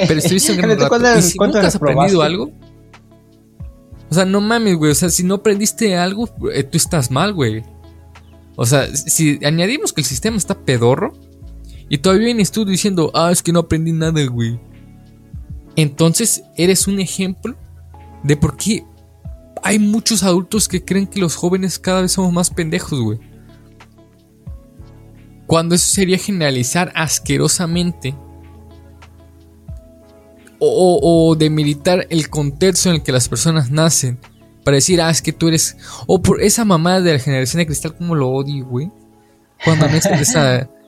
Pero 0.08 0.20
estuviste 0.20 0.52
en 0.54 0.72
el 0.72 0.80
rato. 0.80 1.18
¿Y 1.18 1.22
si 1.22 1.38
nunca 1.38 1.62
has 1.62 1.76
aprendido 1.76 2.22
algo? 2.22 2.52
O 4.10 4.14
sea, 4.14 4.26
no 4.26 4.42
mames, 4.42 4.76
güey. 4.76 4.92
O 4.92 4.96
sea, 4.96 5.10
si 5.10 5.24
no 5.24 5.36
aprendiste 5.36 5.96
algo, 5.96 6.30
eh, 6.52 6.64
tú 6.64 6.78
estás 6.78 7.12
mal, 7.12 7.34
güey. 7.34 7.64
O 8.56 8.66
sea, 8.66 8.94
si 8.96 9.40
añadimos 9.46 9.94
que 9.94 10.02
el 10.02 10.08
sistema 10.08 10.38
está 10.38 10.66
pedorro 10.66 11.14
y 11.88 12.00
todavía 12.00 12.26
vienes 12.26 12.52
tú 12.52 12.66
diciendo, 12.66 13.12
ah, 13.14 13.32
es 13.32 13.42
que 13.42 13.52
no 13.52 13.60
aprendí 13.60 13.92
nada, 13.92 14.24
güey. 14.26 14.60
Entonces, 15.76 16.44
eres 16.58 16.88
un 16.88 17.00
ejemplo 17.00 17.56
de 18.24 18.36
por 18.36 18.58
qué 18.58 18.84
hay 19.64 19.80
muchos 19.80 20.24
adultos 20.24 20.68
que 20.68 20.84
creen 20.84 21.08
que 21.08 21.20
los 21.20 21.36
jóvenes 21.36 21.80
cada 21.80 22.02
vez 22.02 22.12
somos 22.12 22.34
más 22.34 22.50
pendejos, 22.50 23.00
güey. 23.00 23.20
Cuando 25.48 25.76
eso 25.76 25.94
sería 25.94 26.18
generalizar 26.18 26.92
asquerosamente 26.96 28.16
o, 30.60 31.36
de 31.38 31.50
militar 31.50 32.08
el 32.10 32.30
contexto 32.30 32.90
en 32.90 32.96
el 32.96 33.04
que 33.04 33.12
las 33.12 33.30
personas 33.30 33.72
nacen. 33.72 34.20
Para 34.64 34.76
decir, 34.76 35.02
ah, 35.02 35.10
es 35.10 35.22
que 35.22 35.34
tú 35.34 35.48
eres. 35.48 35.78
O 36.06 36.22
por 36.22 36.42
esa 36.42 36.66
mamá 36.66 37.00
de 37.00 37.14
la 37.14 37.20
generación 37.20 37.60
de 37.60 37.66
cristal, 37.66 37.96
como 37.96 38.14
lo 38.16 38.30
odio, 38.30 38.66
güey. 38.66 38.92
Cuando 39.64 39.88
me 39.90 39.98
esa. 39.98 40.70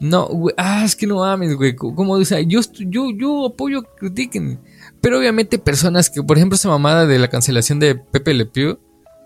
No, 0.00 0.28
güey, 0.28 0.54
ah, 0.56 0.82
es 0.82 0.96
que 0.96 1.06
no 1.06 1.16
mames, 1.16 1.54
güey. 1.56 1.76
Como 1.76 2.18
dice, 2.18 2.46
yo, 2.46 2.60
yo, 2.78 3.10
yo 3.14 3.44
apoyo 3.44 3.82
que 3.82 3.88
critiquen. 3.98 4.58
Pero 5.02 5.18
obviamente 5.18 5.58
personas 5.58 6.08
que, 6.08 6.22
por 6.22 6.38
ejemplo, 6.38 6.56
esa 6.56 6.70
mamada 6.70 7.04
de 7.04 7.18
la 7.18 7.28
cancelación 7.28 7.78
de 7.80 7.96
Pepe 7.96 8.32
Le 8.32 8.46
Pew, 8.46 8.78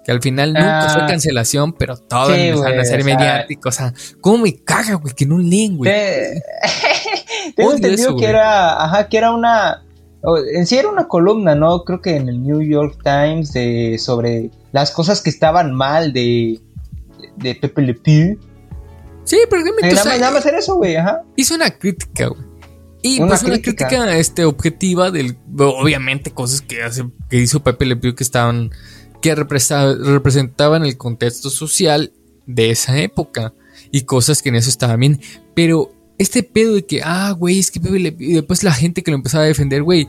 que 0.05 0.11
al 0.11 0.21
final 0.21 0.53
nunca 0.53 0.89
fue 0.93 1.03
ah. 1.03 1.07
cancelación, 1.07 1.75
pero 1.75 1.97
todo 1.97 2.35
sí, 2.35 2.41
empezaron 2.41 2.81
a 2.81 2.85
ser 2.85 3.05
mediático. 3.05 3.69
O 3.69 3.73
sea, 3.73 3.95
¿cómo 4.21 4.39
me 4.39 4.57
caga, 4.57 4.95
güey? 4.95 5.15
Que 5.15 5.27
no 5.27 5.39
leen, 5.39 5.77
güey. 5.77 5.93
Tengo 7.55 7.73
entendido 7.73 8.17
que 8.17 8.27
era, 8.27 8.85
ajá, 8.85 9.09
que 9.09 9.19
era 9.19 9.33
una, 9.33 9.85
en 10.53 10.67
sí 10.67 10.77
era 10.77 10.89
una 10.89 11.07
columna, 11.07 11.55
¿no? 11.55 11.85
Creo 11.85 12.01
que 12.01 12.17
en 12.17 12.29
el 12.29 12.43
New 12.43 12.63
York 12.63 12.99
Times 13.03 13.53
de, 13.53 13.99
sobre 13.99 14.51
las 14.73 14.91
cosas 14.91 15.21
que 15.21 15.31
estaban 15.31 15.75
mal 15.75 16.13
de, 16.13 16.61
de 17.37 17.55
Pepe 17.55 17.83
Le 17.83 17.95
Pew. 17.95 18.39
Sí, 19.25 19.39
pero 19.49 19.65
dime 19.65 19.89
tú. 19.89 19.95
Nada, 19.95 20.31
más 20.31 20.47
era 20.47 20.59
eso, 20.59 20.77
güey, 20.77 20.97
ajá. 20.97 21.23
Hizo 21.37 21.55
una 21.55 21.71
crítica, 21.71 22.29
güey. 22.29 22.43
Y 23.03 23.19
una 23.19 23.29
pues 23.29 23.43
una 23.43 23.61
crítica 23.61 24.17
este, 24.17 24.47
objetiva 24.47 25.11
del, 25.11 25.37
obviamente, 25.59 26.31
cosas 26.31 26.63
que, 26.63 26.83
hace, 26.83 27.05
que 27.29 27.37
hizo 27.37 27.63
Pepe 27.63 27.85
Le 27.85 27.97
Pew 27.97 28.15
que 28.15 28.25
estaban, 28.25 28.71
que 29.21 29.35
representaban 29.35 30.87
el 30.87 30.97
contexto 30.97 31.51
social 31.51 32.13
de 32.47 32.71
esa 32.71 32.99
época 32.99 33.53
y 33.91 34.03
cosas 34.03 34.41
que 34.41 34.49
en 34.49 34.55
eso 34.55 34.71
estaban 34.71 35.01
bien. 35.01 35.21
Pero 35.55 35.93
este 36.19 36.43
pedo 36.43 36.75
de 36.75 36.85
que, 36.87 37.03
ah, 37.03 37.33
güey, 37.33 37.59
es 37.59 37.71
que 37.71 37.81
y 38.19 38.33
después 38.35 38.63
la 38.63 38.73
gente 38.73 39.03
que 39.03 39.11
lo 39.11 39.17
empezaba 39.17 39.45
a 39.45 39.49
defender, 39.49 39.83
güey, 39.83 40.09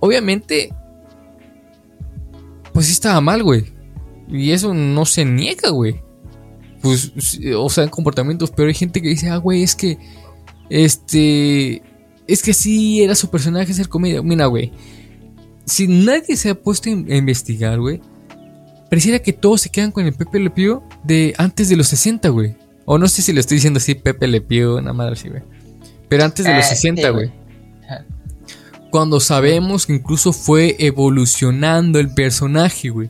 obviamente, 0.00 0.74
pues 2.72 2.86
sí 2.86 2.92
estaba 2.92 3.20
mal, 3.20 3.42
güey. 3.42 3.64
Y 4.28 4.52
eso 4.52 4.74
no 4.74 5.04
se 5.04 5.24
niega, 5.24 5.70
güey. 5.70 6.00
Pues, 6.80 7.12
o 7.56 7.68
sea, 7.68 7.84
en 7.84 7.90
comportamientos, 7.90 8.50
pero 8.50 8.68
hay 8.68 8.74
gente 8.74 9.02
que 9.02 9.08
dice, 9.08 9.28
ah, 9.28 9.36
güey, 9.36 9.62
es 9.62 9.74
que, 9.74 9.98
este, 10.70 11.82
es 12.26 12.42
que 12.42 12.54
sí 12.54 13.02
era 13.02 13.14
su 13.14 13.30
personaje 13.30 13.74
ser 13.74 13.88
comedia. 13.88 14.22
Mira, 14.22 14.46
güey, 14.46 14.72
si 15.66 15.86
nadie 15.86 16.36
se 16.36 16.50
ha 16.50 16.54
puesto 16.54 16.88
a 16.88 16.92
investigar, 16.92 17.78
güey, 17.78 18.00
pareciera 18.88 19.20
que 19.20 19.32
todos 19.32 19.60
se 19.60 19.70
quedan 19.70 19.92
con 19.92 20.06
el 20.06 20.14
Pepe 20.14 20.40
Le 20.40 20.50
Pew 20.50 20.82
de 21.04 21.34
antes 21.38 21.68
de 21.68 21.76
los 21.76 21.88
60, 21.88 22.28
güey. 22.30 22.56
O 22.92 22.98
no 22.98 23.06
sé 23.06 23.22
si 23.22 23.32
le 23.32 23.38
estoy 23.38 23.58
diciendo 23.58 23.78
así, 23.78 23.94
Pepe 23.94 24.26
Le 24.26 24.40
Pew, 24.40 24.78
una 24.78 24.92
madre 24.92 25.12
así, 25.12 25.28
güey. 25.28 25.44
Pero 26.08 26.24
antes 26.24 26.44
de 26.44 26.52
los 26.52 26.66
60, 26.66 27.06
ah, 27.06 27.10
güey. 27.10 27.30
Cuando 28.90 29.20
sabemos 29.20 29.86
que 29.86 29.92
incluso 29.92 30.32
fue 30.32 30.74
evolucionando 30.80 32.00
el 32.00 32.12
personaje, 32.12 32.88
güey. 32.88 33.08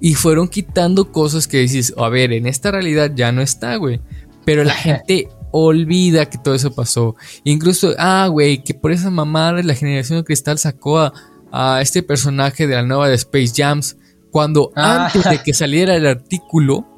Y 0.00 0.14
fueron 0.14 0.48
quitando 0.48 1.12
cosas 1.12 1.46
que 1.46 1.58
dices, 1.58 1.92
a 1.98 2.08
ver, 2.08 2.32
en 2.32 2.46
esta 2.46 2.70
realidad 2.70 3.12
ya 3.14 3.32
no 3.32 3.42
está, 3.42 3.76
güey. 3.76 4.00
Pero 4.46 4.64
la 4.64 4.72
gente 4.72 5.28
olvida 5.50 6.24
que 6.24 6.38
todo 6.38 6.54
eso 6.54 6.74
pasó. 6.74 7.16
Incluso, 7.44 7.92
ah, 7.98 8.28
güey, 8.28 8.64
que 8.64 8.72
por 8.72 8.92
esa 8.92 9.10
mamada 9.10 9.62
la 9.62 9.74
generación 9.74 10.20
de 10.20 10.24
cristal 10.24 10.56
sacó 10.56 11.00
a, 11.00 11.12
a 11.52 11.82
este 11.82 12.02
personaje 12.02 12.66
de 12.66 12.76
la 12.76 12.82
nueva 12.82 13.10
de 13.10 13.14
Space 13.16 13.52
Jams. 13.54 13.98
Cuando 14.30 14.72
ah. 14.74 15.04
antes 15.04 15.22
de 15.22 15.42
que 15.42 15.52
saliera 15.52 15.94
el 15.94 16.06
artículo, 16.06 16.91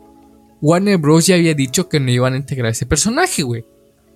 Warner 0.65 0.97
Bros. 0.97 1.27
ya 1.27 1.35
había 1.35 1.53
dicho 1.53 1.91
que 1.91 2.01
no 2.01 2.11
iban 2.11 2.33
a 2.33 2.39
integrar 2.39 2.73
ese 2.73 2.87
personaje, 2.87 3.43
güey. 3.43 3.67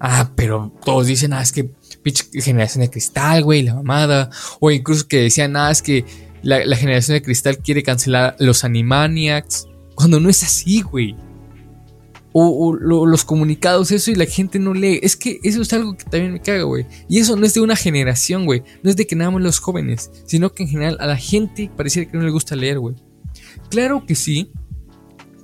Ah, 0.01 0.33
pero 0.35 0.73
todos 0.83 1.07
dicen, 1.07 1.35
ah, 1.35 1.43
es 1.43 1.53
que 1.53 1.65
pinche 2.03 2.25
generación 2.41 2.81
de 2.81 2.91
cristal, 2.91 3.45
güey, 3.45 3.63
la 3.63 3.75
mamada. 3.75 4.31
O 4.59 4.71
incluso 4.71 5.07
que 5.07 5.21
decían, 5.21 5.57
ah, 5.57 5.71
es 5.71 5.83
que 5.83 6.07
la, 6.43 6.75
generación 6.75 7.17
de 7.17 7.23
cristal 7.23 7.59
quiere 7.59 7.83
cancelar 7.83 8.35
los 8.39 8.65
Animaniacs. 8.65 9.67
Cuando 9.95 10.21
no 10.21 10.31
es 10.31 10.43
así, 10.43 10.81
güey. 10.81 11.17
o, 12.33 12.75
los 12.75 13.25
comunicados, 13.25 13.91
eso 13.91 14.11
y 14.11 14.15
la 14.15 14.25
gente 14.25 14.59
no 14.59 14.73
lee. 14.73 15.01
Es 15.03 15.17
que 15.17 15.41
eso 15.43 15.61
es 15.61 15.71
algo 15.75 15.99
que 15.99 16.05
también 16.05 16.33
me 16.33 16.41
caga, 16.41 16.63
güey. 16.63 16.87
Y 17.11 17.19
eso 17.19 17.37
no 17.37 17.45
es 17.45 17.53
de 17.53 17.61
una 17.61 17.77
generación, 17.77 18.47
güey. 18.47 18.63
No 18.83 18.89
es 18.89 18.97
de 18.97 19.07
que 19.07 19.17
nada 19.17 19.31
más 19.31 19.43
los 19.43 19.59
jóvenes, 19.59 20.11
sino 20.25 20.55
que 20.55 20.63
en 20.63 20.71
general 20.71 20.97
a 20.99 21.07
la 21.07 21.17
gente 21.19 21.71
pareciera 21.77 22.11
que 22.11 22.17
no 22.17 22.25
le 22.25 22.31
gusta 22.31 22.57
leer, 22.57 22.79
güey. 22.79 22.95
Claro 23.69 24.07
que 24.07 24.15
sí, 24.15 24.51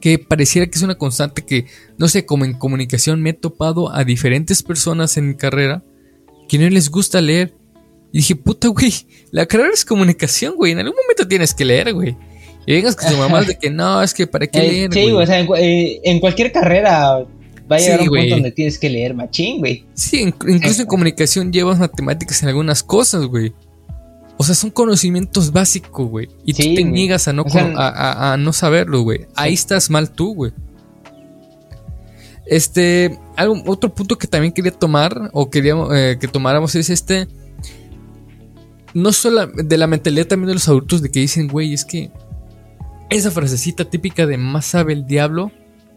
que 0.04 0.18
pareciera 0.18 0.66
que 0.66 0.76
es 0.76 0.82
una 0.82 0.96
constante 0.96 1.46
que, 1.46 1.64
no 1.96 2.08
sé, 2.08 2.26
como 2.26 2.44
en 2.44 2.52
comunicación 2.52 3.22
me 3.22 3.30
he 3.30 3.32
topado 3.32 3.90
a 3.90 4.04
diferentes 4.04 4.62
personas 4.62 5.16
en 5.16 5.28
mi 5.28 5.34
carrera 5.34 5.82
que 6.46 6.58
no 6.58 6.68
les 6.68 6.90
gusta 6.90 7.22
leer. 7.22 7.54
Y 8.12 8.18
dije, 8.18 8.36
puta, 8.36 8.68
güey, 8.68 8.92
la 9.30 9.46
carrera 9.46 9.70
es 9.72 9.82
comunicación, 9.82 10.56
güey. 10.56 10.72
En 10.72 10.80
algún 10.80 10.94
momento 10.94 11.26
tienes 11.26 11.54
que 11.54 11.64
leer, 11.64 11.94
güey. 11.94 12.14
Y 12.66 12.74
vengas 12.74 12.96
con 12.96 13.08
su 13.08 13.16
mamá 13.16 13.44
de 13.44 13.58
que 13.58 13.70
no, 13.70 14.02
es 14.02 14.12
que 14.12 14.26
para 14.26 14.46
qué 14.46 14.58
eh, 14.58 14.70
leer. 14.70 14.92
Sí, 14.92 15.10
o 15.10 15.24
sea, 15.24 15.40
eh, 15.40 16.00
en, 16.04 16.20
cualquier 16.20 16.52
carrera 16.52 17.24
va 17.72 17.76
a 17.76 17.78
llegar 17.78 18.02
un 18.02 18.08
punto 18.08 18.34
donde 18.34 18.52
tienes 18.52 18.78
que 18.78 18.90
leer 18.90 19.14
machín, 19.14 19.60
güey. 19.60 19.86
Sí, 19.94 20.20
incluso 20.20 20.82
en 20.82 20.86
comunicación 20.86 21.50
llevas 21.50 21.78
matemáticas 21.78 22.42
en 22.42 22.50
algunas 22.50 22.82
cosas, 22.82 23.24
güey. 23.24 23.54
O 24.36 24.44
sea, 24.44 24.54
son 24.54 24.70
conocimientos 24.70 25.52
básicos, 25.52 26.08
güey. 26.08 26.28
Y 26.44 26.54
tú 26.54 26.62
te 26.62 26.84
niegas 26.84 27.28
a 27.28 27.32
no, 27.32 27.44
a, 27.46 28.36
no 28.38 28.52
saberlo, 28.52 29.02
güey. 29.02 29.26
Ahí 29.36 29.54
estás 29.54 29.90
mal 29.90 30.10
tú, 30.10 30.34
güey. 30.34 30.52
Este, 32.46 33.18
algo, 33.36 33.62
otro 33.66 33.94
punto 33.94 34.18
que 34.18 34.26
también 34.26 34.52
quería 34.52 34.72
tomar, 34.72 35.30
o 35.32 35.50
queríamos 35.50 35.90
eh, 35.94 36.18
que 36.20 36.28
tomáramos, 36.28 36.74
es 36.74 36.90
este. 36.90 37.28
No 38.92 39.12
solo 39.12 39.46
de 39.46 39.76
la 39.78 39.86
mentalidad 39.86 40.26
también 40.26 40.48
de 40.48 40.54
los 40.54 40.68
adultos 40.68 41.00
de 41.00 41.10
que 41.10 41.20
dicen, 41.20 41.48
güey, 41.48 41.72
es 41.72 41.84
que 41.84 42.10
esa 43.10 43.30
frasecita 43.30 43.84
típica 43.84 44.26
de 44.26 44.36
más 44.36 44.66
sabe 44.66 44.92
el 44.92 45.06
diablo 45.06 45.52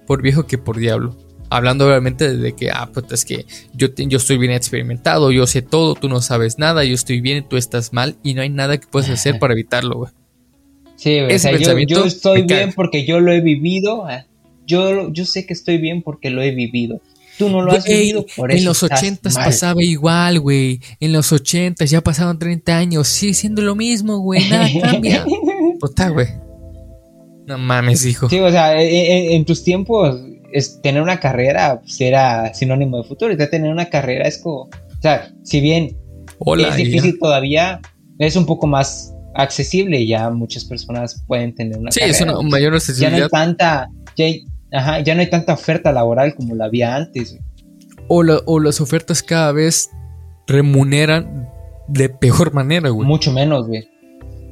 por 0.05 0.21
viejo 0.21 0.45
que 0.45 0.57
por 0.57 0.77
diablo. 0.77 1.17
Hablando 1.49 1.87
obviamente 1.87 2.35
de 2.35 2.53
que, 2.53 2.71
ah, 2.71 2.89
pues 2.93 3.05
es 3.11 3.25
que 3.25 3.45
yo, 3.73 3.87
yo 3.95 4.17
estoy 4.17 4.37
bien 4.37 4.51
experimentado, 4.51 5.31
yo 5.31 5.47
sé 5.47 5.61
todo, 5.61 5.95
tú 5.95 6.09
no 6.09 6.21
sabes 6.21 6.59
nada, 6.59 6.83
yo 6.83 6.93
estoy 6.93 7.21
bien, 7.21 7.47
tú 7.47 7.57
estás 7.57 7.93
mal 7.93 8.17
y 8.23 8.33
no 8.33 8.41
hay 8.41 8.49
nada 8.49 8.77
que 8.77 8.87
puedas 8.87 9.09
hacer 9.09 9.39
para 9.39 9.53
evitarlo, 9.53 9.97
güey. 9.97 10.11
Sí, 10.97 11.19
güey, 11.21 11.85
yo, 11.85 12.05
estoy 12.05 12.41
bien 12.41 12.73
porque 12.73 13.05
yo 13.05 13.19
lo 13.19 13.31
he 13.31 13.39
vivido, 13.39 14.05
ah, 14.05 14.25
yo, 14.65 15.11
yo 15.13 15.25
sé 15.25 15.45
que 15.45 15.53
estoy 15.53 15.77
bien 15.77 16.01
porque 16.01 16.29
lo 16.29 16.41
he 16.41 16.51
vivido. 16.51 17.01
Tú 17.37 17.49
no 17.49 17.61
lo 17.61 17.71
has 17.71 17.85
vivido 17.85 18.25
por 18.35 18.51
eso. 18.51 18.57
En 18.57 18.65
los 18.65 18.81
ochentas 18.81 19.35
pasaba 19.35 19.83
igual, 19.83 20.39
güey. 20.39 20.81
En 20.99 21.13
los 21.13 21.31
ochentas 21.31 21.89
ya 21.89 22.01
pasaron 22.01 22.39
30 22.39 22.75
años. 22.75 23.07
Sigue 23.07 23.35
siendo 23.35 23.61
lo 23.61 23.75
mismo, 23.75 24.17
güey. 24.17 24.49
Nada 24.49 24.67
cambia. 24.81 25.23
está, 25.83 26.09
güey. 26.09 26.27
No 27.45 27.57
mames, 27.57 28.05
hijo. 28.05 28.27
Sí, 28.27 28.39
o 28.39 28.51
sea, 28.51 28.81
e, 28.81 28.87
e, 28.87 29.35
en, 29.35 29.45
tus 29.45 29.63
tiempos, 29.63 30.19
es, 30.51 30.81
tener 30.81 31.01
una 31.01 31.19
carrera 31.19 31.79
pues, 31.81 31.99
era 32.01 32.53
sinónimo 32.53 32.97
de 32.97 33.03
futuro. 33.07 33.33
Y 33.33 33.37
tener 33.37 33.71
una 33.71 33.89
carrera 33.89 34.27
es 34.27 34.37
como. 34.39 34.61
O 34.63 35.01
sea, 35.01 35.31
si 35.43 35.61
bien 35.61 35.97
es 36.57 36.75
difícil 36.75 37.17
todavía, 37.19 37.79
es 38.19 38.35
un 38.35 38.45
poco 38.45 38.67
más 38.67 39.13
accesible. 39.35 40.05
Ya 40.05 40.29
muchas 40.29 40.65
personas 40.65 41.23
pueden 41.27 41.53
tener 41.53 41.77
una 41.77 41.91
carrera. 41.91 42.13
Sí, 42.13 42.23
es 42.23 42.29
una 42.29 42.41
mayor 42.41 42.73
accesibilidad. 42.73 43.11
Ya 43.11 43.19
no 43.19 43.23
hay 43.25 43.29
tanta. 43.29 43.89
Ya, 44.15 45.03
ya 45.03 45.15
no 45.15 45.21
hay 45.21 45.29
tanta 45.29 45.53
oferta 45.53 45.91
laboral 45.91 46.35
como 46.35 46.55
la 46.55 46.65
había 46.65 46.95
antes. 46.95 47.37
O, 48.07 48.23
o 48.45 48.59
las 48.59 48.81
ofertas 48.81 49.21
cada 49.21 49.51
vez 49.51 49.89
remuneran 50.47 51.49
de 51.87 52.09
peor 52.09 52.53
manera, 52.53 52.89
güey. 52.89 53.07
Mucho 53.07 53.31
menos, 53.31 53.67
güey. 53.67 53.87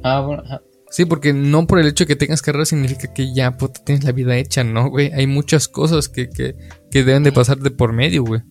Ah, 0.02 0.20
bueno, 0.20 0.42
ajá. 0.44 0.60
Sí, 0.90 1.04
porque 1.04 1.32
no 1.32 1.66
por 1.66 1.78
el 1.80 1.88
hecho 1.88 2.04
de 2.04 2.08
que 2.08 2.16
tengas 2.16 2.42
carrera 2.42 2.64
significa 2.64 3.12
que 3.12 3.34
ya 3.34 3.56
puta, 3.56 3.82
tienes 3.84 4.04
la 4.04 4.12
vida 4.12 4.36
hecha, 4.36 4.64
¿no, 4.64 4.88
güey? 4.88 5.12
Hay 5.12 5.26
muchas 5.26 5.68
cosas 5.68 6.08
que, 6.08 6.28
que, 6.28 6.54
que 6.90 7.04
deben 7.04 7.22
de 7.22 7.32
pasar 7.32 7.58
de 7.58 7.70
por 7.70 7.92
medio, 7.92 8.24
güey. 8.24 8.42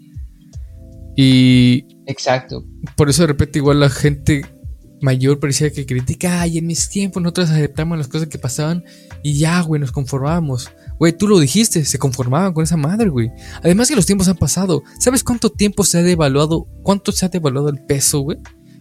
Y... 1.15 1.86
Exacto. 2.08 2.63
Por 2.98 3.10
eso 3.10 3.24
de 3.24 3.28
repente 3.28 3.60
igual 3.60 3.80
la 3.80 3.89
gente 3.89 4.43
mayor 5.02 5.39
parecía 5.39 5.71
que 5.71 5.86
critica, 5.86 6.41
ay, 6.41 6.58
en 6.58 6.67
mis 6.67 6.89
tiempos 6.89 7.21
nosotros 7.21 7.50
aceptamos 7.50 7.98
las 7.98 8.08
cosas 8.08 8.28
que 8.28 8.38
pasaban 8.38 8.84
y 9.24 9.38
ya, 9.38 9.62
güey, 9.62 9.80
nos 9.80 9.91
conformábamos. 9.91 10.69
Güey, 11.00 11.13
tú 11.13 11.28
lo 11.28 11.39
dijiste, 11.39 11.84
se 11.86 12.00
conformaban 12.00 12.54
con 12.54 12.63
esa 12.63 12.78
madre, 12.78 13.10
güey. 13.10 13.32
Además 13.63 13.89
que 13.89 13.95
los 13.95 14.06
tiempos 14.06 14.28
han 14.28 14.38
pasado. 14.38 14.84
¿Sabes 15.00 15.24
cuánto 15.24 15.50
tiempo 15.50 15.84
se 15.84 16.00
ha 16.00 16.04
devaluado? 16.04 16.67
¿Cuánto 16.84 17.12
se 17.12 17.26
ha 17.26 17.30
devaluado 17.30 17.69
el 17.69 17.84
peso, 17.86 18.19
güey? 18.21 18.38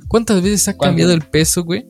¿Cuántas 0.08 0.42
veces 0.42 0.68
ha 0.68 0.76
cambiado 0.76 1.12
el 1.12 1.22
peso, 1.22 1.64
güey? 1.64 1.86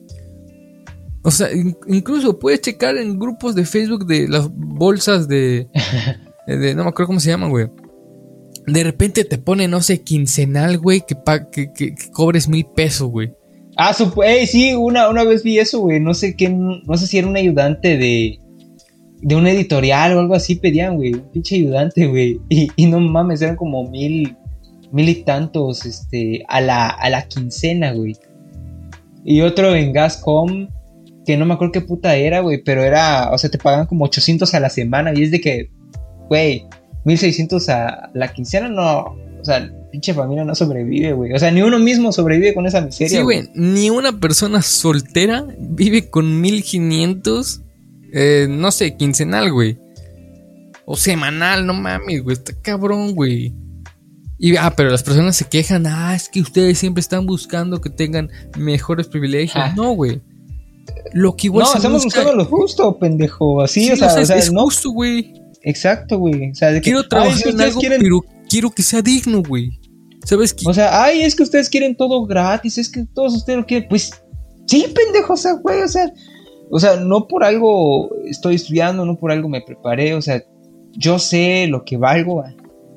O 1.25 1.31
sea, 1.31 1.49
incluso 1.87 2.37
puedes 2.37 2.61
checar 2.61 2.95
en 2.97 3.17
grupos 3.17 3.55
de 3.55 3.65
Facebook 3.65 4.05
de 4.05 4.27
las 4.27 4.47
bolsas 4.53 5.27
de, 5.27 5.67
no 6.47 6.83
me 6.83 6.89
acuerdo 6.89 7.07
cómo 7.07 7.19
se 7.19 7.31
llaman, 7.31 7.49
güey. 7.49 7.67
De 8.67 8.83
repente 8.83 9.25
te 9.25 9.39
pone, 9.39 9.67
no 9.67 9.81
sé, 9.81 10.01
quincenal, 10.01 10.77
güey, 10.77 11.01
que, 11.01 11.15
que, 11.51 11.73
que, 11.73 11.95
cobres 12.11 12.47
mil 12.47 12.65
pesos, 12.75 13.09
güey. 13.09 13.33
Ah, 13.75 13.93
sí, 13.93 14.75
una, 14.75 15.09
una 15.09 15.23
vez 15.23 15.41
vi 15.41 15.57
eso, 15.57 15.79
güey. 15.79 15.99
No 15.99 16.13
sé 16.13 16.35
qué, 16.35 16.49
no 16.49 16.95
sé 16.95 17.07
si 17.07 17.17
era 17.17 17.27
un 17.27 17.37
ayudante 17.37 17.97
de, 17.97 18.39
de 19.21 19.35
un 19.35 19.47
editorial 19.47 20.15
o 20.15 20.19
algo 20.19 20.35
así 20.35 20.55
pedían, 20.55 20.95
güey. 20.95 21.15
Un 21.15 21.31
pinche 21.31 21.55
ayudante, 21.55 22.05
güey. 22.05 22.39
Y, 22.49 22.67
y, 22.75 22.85
no 22.85 22.99
mames, 22.99 23.41
eran 23.41 23.55
como 23.55 23.89
mil, 23.89 24.37
mil 24.91 25.09
y 25.09 25.23
tantos, 25.23 25.87
este, 25.87 26.43
a 26.47 26.61
la, 26.61 26.87
a 26.87 27.09
la 27.09 27.27
quincena, 27.27 27.93
güey. 27.93 28.15
Y 29.23 29.41
otro 29.41 29.75
en 29.75 29.91
Gascom 29.91 30.67
que 31.25 31.37
no 31.37 31.45
me 31.45 31.53
acuerdo 31.55 31.73
qué 31.73 31.81
puta 31.81 32.15
era, 32.15 32.39
güey, 32.41 32.63
pero 32.63 32.83
era, 32.83 33.31
o 33.31 33.37
sea, 33.37 33.49
te 33.49 33.57
pagan 33.57 33.87
como 33.87 34.05
800 34.05 34.53
a 34.53 34.59
la 34.59 34.69
semana 34.69 35.11
y 35.13 35.23
es 35.23 35.31
de 35.31 35.41
que, 35.41 35.71
güey, 36.29 36.67
1600 37.05 37.69
a 37.69 38.09
la 38.13 38.33
quincena, 38.33 38.69
no, 38.69 38.99
o 38.99 39.43
sea, 39.43 39.69
pinche 39.91 40.13
familia 40.13 40.43
no 40.43 40.55
sobrevive, 40.55 41.13
güey. 41.13 41.33
O 41.33 41.39
sea, 41.39 41.51
ni 41.51 41.61
uno 41.61 41.79
mismo 41.79 42.11
sobrevive 42.11 42.53
con 42.53 42.65
esa 42.65 42.81
miseria. 42.81 43.17
Sí, 43.17 43.23
güey, 43.23 43.49
ni 43.53 43.89
una 43.89 44.19
persona 44.19 44.61
soltera 44.61 45.45
vive 45.57 46.09
con 46.09 46.41
1500, 46.41 47.61
eh, 48.11 48.47
no 48.49 48.71
sé, 48.71 48.95
quincenal, 48.95 49.51
güey. 49.51 49.77
O 50.85 50.95
semanal, 50.95 51.65
no 51.65 51.73
mames, 51.73 52.23
güey, 52.23 52.35
está 52.35 52.53
cabrón, 52.61 53.15
güey. 53.15 53.53
Y, 54.37 54.57
ah, 54.57 54.73
pero 54.75 54.89
las 54.89 55.03
personas 55.03 55.35
se 55.37 55.45
quejan, 55.45 55.87
ah, 55.87 56.15
es 56.15 56.29
que 56.29 56.41
ustedes 56.41 56.77
siempre 56.77 57.01
están 57.01 57.25
buscando 57.25 57.81
que 57.81 57.89
tengan 57.89 58.29
mejores 58.57 59.07
privilegios. 59.07 59.63
Ah. 59.63 59.73
No, 59.75 59.91
güey. 59.91 60.21
Lo 61.13 61.35
que 61.35 61.47
igual 61.47 61.65
No, 61.65 61.75
estamos 61.75 62.03
buscando 62.03 62.33
lo 62.33 62.45
justo, 62.45 62.97
pendejo. 62.97 63.61
Así, 63.61 63.91
o 63.91 63.95
sea, 63.95 64.13
o 64.13 64.25
sea, 64.25 64.35
es 64.35 64.49
justo, 64.49 64.91
güey. 64.91 65.33
Exacto, 65.63 66.19
güey. 66.19 66.51
O 66.51 66.55
sea, 66.55 66.71
de 66.71 66.75
que, 66.79 66.91
quiero 66.91 67.07
trabajar 67.07 67.47
en 67.47 67.61
algo, 67.61 67.79
pero 67.81 68.21
quiero 68.49 68.71
que 68.71 68.83
sea 68.83 69.01
digno, 69.01 69.41
güey. 69.41 69.79
¿Sabes 70.23 70.53
qué? 70.53 70.63
O 70.67 70.73
sea, 70.73 71.03
ay, 71.03 71.21
es 71.21 71.35
que 71.35 71.43
ustedes 71.43 71.69
quieren 71.69 71.95
todo 71.95 72.25
gratis, 72.25 72.77
es 72.77 72.89
que 72.89 73.05
todos 73.13 73.35
ustedes 73.35 73.59
lo 73.59 73.65
quieren. 73.65 73.87
Pues 73.89 74.11
sí, 74.67 74.85
pendejo, 74.93 75.33
o 75.33 75.37
sea, 75.37 75.53
güey, 75.53 75.81
o 75.81 75.87
sea, 75.87 76.11
o 76.69 76.79
sea, 76.79 76.97
no 76.97 77.27
por 77.27 77.43
algo 77.43 78.09
estoy 78.25 78.55
estudiando, 78.55 79.05
no 79.05 79.17
por 79.17 79.31
algo 79.31 79.49
me 79.49 79.61
preparé, 79.61 80.15
o 80.15 80.21
sea, 80.21 80.43
yo 80.93 81.19
sé 81.19 81.67
lo 81.67 81.83
que 81.85 81.97
valgo. 81.97 82.43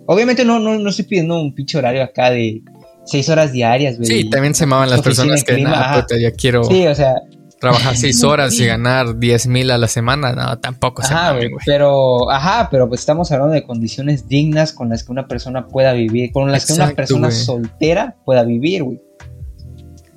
Obviamente 0.06 0.44
no, 0.44 0.58
no, 0.58 0.78
no 0.78 0.90
estoy 0.90 1.04
pidiendo 1.04 1.40
un 1.40 1.54
pinche 1.54 1.76
horario 1.76 2.02
acá 2.02 2.30
de 2.30 2.62
seis 3.04 3.28
horas 3.28 3.52
diarias, 3.52 3.98
güey. 3.98 4.08
Sí, 4.08 4.30
también 4.30 4.54
se 4.54 4.64
amaban 4.64 4.88
las 4.88 5.02
personas 5.02 5.44
que, 5.44 5.60
nada, 5.60 6.06
ya 6.18 6.30
quiero. 6.32 6.64
Sí, 6.64 6.86
o 6.86 6.94
sea, 6.94 7.14
trabajar 7.60 7.96
seis 7.96 8.22
horas 8.24 8.58
y 8.58 8.66
ganar 8.66 9.18
10 9.18 9.46
mil 9.48 9.70
a 9.70 9.78
la 9.78 9.88
semana, 9.88 10.32
no, 10.32 10.58
tampoco 10.58 11.02
se 11.02 11.12
ajá, 11.12 11.32
güey. 11.32 11.50
Pero, 11.64 12.30
ajá, 12.30 12.68
pero 12.70 12.88
pues 12.88 13.00
estamos 13.00 13.30
hablando 13.32 13.54
de 13.54 13.64
condiciones 13.64 14.28
dignas 14.28 14.72
con 14.72 14.88
las 14.88 15.04
que 15.04 15.12
una 15.12 15.26
persona 15.26 15.66
pueda 15.66 15.92
vivir, 15.92 16.32
con 16.32 16.50
las 16.50 16.66
que 16.66 16.74
una 16.74 16.90
persona 16.90 17.30
soltera 17.30 18.16
pueda 18.24 18.42
vivir, 18.44 18.84
güey. 18.84 19.00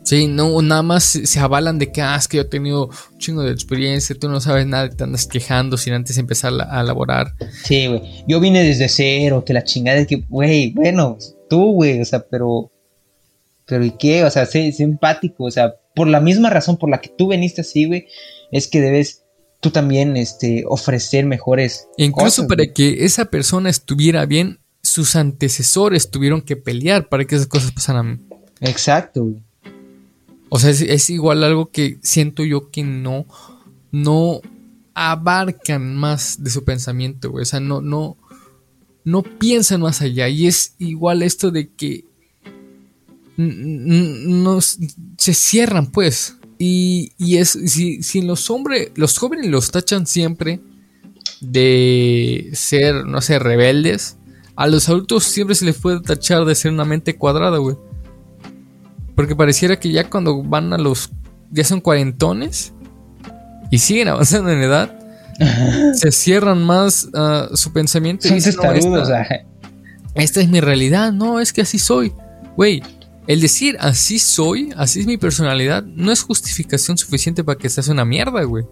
Sí, 0.03 0.27
no, 0.27 0.61
nada 0.61 0.81
más 0.81 1.03
se 1.03 1.39
avalan 1.39 1.79
de 1.79 1.91
que, 1.91 2.01
ah, 2.01 2.15
es 2.17 2.27
que 2.27 2.37
yo 2.37 2.43
he 2.43 2.45
tenido 2.47 2.87
un 2.87 3.17
chingo 3.17 3.43
de 3.43 3.51
experiencia, 3.51 4.15
tú 4.19 4.29
no 4.29 4.41
sabes 4.41 4.65
nada, 4.65 4.89
te 4.89 5.03
andas 5.03 5.27
quejando 5.27 5.77
sin 5.77 5.93
antes 5.93 6.17
empezar 6.17 6.51
a 6.69 6.83
laborar. 6.83 7.33
Sí, 7.63 7.87
güey, 7.87 8.01
yo 8.27 8.39
vine 8.39 8.63
desde 8.63 8.89
cero, 8.89 9.43
que 9.45 9.53
la 9.53 9.63
chingada 9.63 9.99
es 9.99 10.07
que, 10.07 10.23
güey, 10.27 10.73
bueno, 10.73 11.17
tú, 11.49 11.73
güey, 11.73 12.01
o 12.01 12.05
sea, 12.05 12.25
pero, 12.29 12.71
pero 13.65 13.85
¿y 13.85 13.91
qué? 13.91 14.25
O 14.25 14.29
sea, 14.29 14.45
sé, 14.45 14.71
sé 14.71 14.83
empático, 14.83 15.45
o 15.45 15.51
sea, 15.51 15.75
por 15.95 16.07
la 16.07 16.21
misma 16.21 16.49
razón 16.49 16.77
por 16.77 16.89
la 16.89 17.01
que 17.01 17.09
tú 17.09 17.27
veniste 17.27 17.61
así, 17.61 17.85
güey, 17.85 18.07
es 18.51 18.67
que 18.67 18.81
debes 18.81 19.23
tú 19.59 19.71
también 19.71 20.17
este, 20.17 20.63
ofrecer 20.67 21.25
mejores. 21.25 21.87
Incluso 21.97 22.47
para 22.47 22.65
que 22.67 23.05
esa 23.05 23.25
persona 23.25 23.69
estuviera 23.69 24.25
bien, 24.25 24.59
sus 24.81 25.15
antecesores 25.15 26.09
tuvieron 26.09 26.41
que 26.41 26.55
pelear 26.57 27.07
para 27.07 27.25
que 27.25 27.35
esas 27.35 27.47
cosas 27.47 27.71
pasaran. 27.71 28.21
Exacto. 28.59 29.23
Güey. 29.23 29.41
O 30.49 30.59
sea, 30.59 30.71
es, 30.71 31.09
igual 31.09 31.43
algo 31.45 31.71
que 31.71 31.97
siento 32.01 32.43
yo 32.43 32.71
que 32.71 32.83
no, 32.83 33.25
no 33.91 34.41
abarcan 34.93 35.95
más 35.95 36.43
de 36.43 36.49
su 36.49 36.65
pensamiento, 36.65 37.31
güey. 37.31 37.43
O 37.43 37.45
sea, 37.45 37.61
no, 37.61 37.79
no, 37.79 38.17
no 39.05 39.23
piensan 39.23 39.79
más 39.79 40.01
allá. 40.01 40.27
Y 40.27 40.47
es 40.47 40.75
igual 40.77 41.21
esto 41.23 41.51
de 41.51 41.69
que 41.69 42.03
se 45.17 45.33
cierran, 45.33 45.87
pues. 45.91 46.37
Y, 46.57 47.13
y 47.17 47.37
es, 47.37 47.49
si, 47.49 48.03
si 48.03 48.21
los 48.21 48.49
hombres, 48.49 48.91
los 48.95 49.17
jóvenes 49.17 49.47
los 49.47 49.71
tachan 49.71 50.05
siempre 50.05 50.59
de 51.39 52.51
ser, 52.53 53.05
no 53.05 53.19
sé, 53.21 53.39
rebeldes, 53.39 54.17
a 54.55 54.67
los 54.67 54.87
adultos 54.89 55.23
siempre 55.23 55.55
se 55.55 55.65
les 55.65 55.77
puede 55.77 56.01
tachar 56.01 56.45
de 56.45 56.53
ser 56.53 56.71
una 56.71 56.85
mente 56.85 57.15
cuadrada, 57.15 57.57
güey. 57.57 57.77
Porque 59.15 59.35
pareciera 59.35 59.79
que 59.79 59.91
ya 59.91 60.09
cuando 60.09 60.43
van 60.43 60.71
a 60.73 60.77
los. 60.77 61.09
ya 61.51 61.63
son 61.63 61.81
cuarentones 61.81 62.73
y 63.71 63.79
siguen 63.79 64.09
avanzando 64.09 64.51
en 64.51 64.61
edad, 64.61 64.99
se 65.93 66.11
cierran 66.11 66.63
más 66.63 67.09
ah, 67.13 67.49
su 67.53 67.73
pensamiento. 67.73 68.27
y 68.27 68.35
dicen, 68.35 68.55
esta 70.13 70.41
es 70.41 70.49
mi 70.49 70.59
realidad, 70.59 71.11
no, 71.11 71.39
es 71.39 71.53
que 71.53 71.61
así 71.61 71.79
soy. 71.79 72.13
Güey, 72.55 72.83
el 73.27 73.41
decir 73.41 73.77
así 73.79 74.19
soy, 74.19 74.73
así 74.75 75.01
es 75.01 75.05
mi 75.07 75.17
personalidad, 75.17 75.83
no 75.83 76.11
es 76.11 76.23
justificación 76.23 76.97
suficiente 76.97 77.43
para 77.43 77.57
que 77.57 77.69
seas 77.69 77.87
una 77.87 78.05
mierda, 78.05 78.43
güey. 78.43 78.65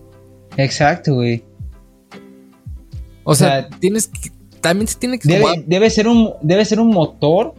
Exacto, 0.57 1.15
güey. 1.15 1.43
O, 3.23 3.35
sea, 3.35 3.69
tienes 3.69 4.07
que. 4.07 4.31
También 4.62 4.88
se 4.88 4.97
tiene 4.97 5.19
que. 5.19 5.27
Debe, 5.27 5.63
debe, 5.67 5.89
ser 5.89 6.07
un, 6.07 6.33
debe 6.41 6.65
ser 6.65 6.79
un 6.79 6.89
motor 6.89 7.53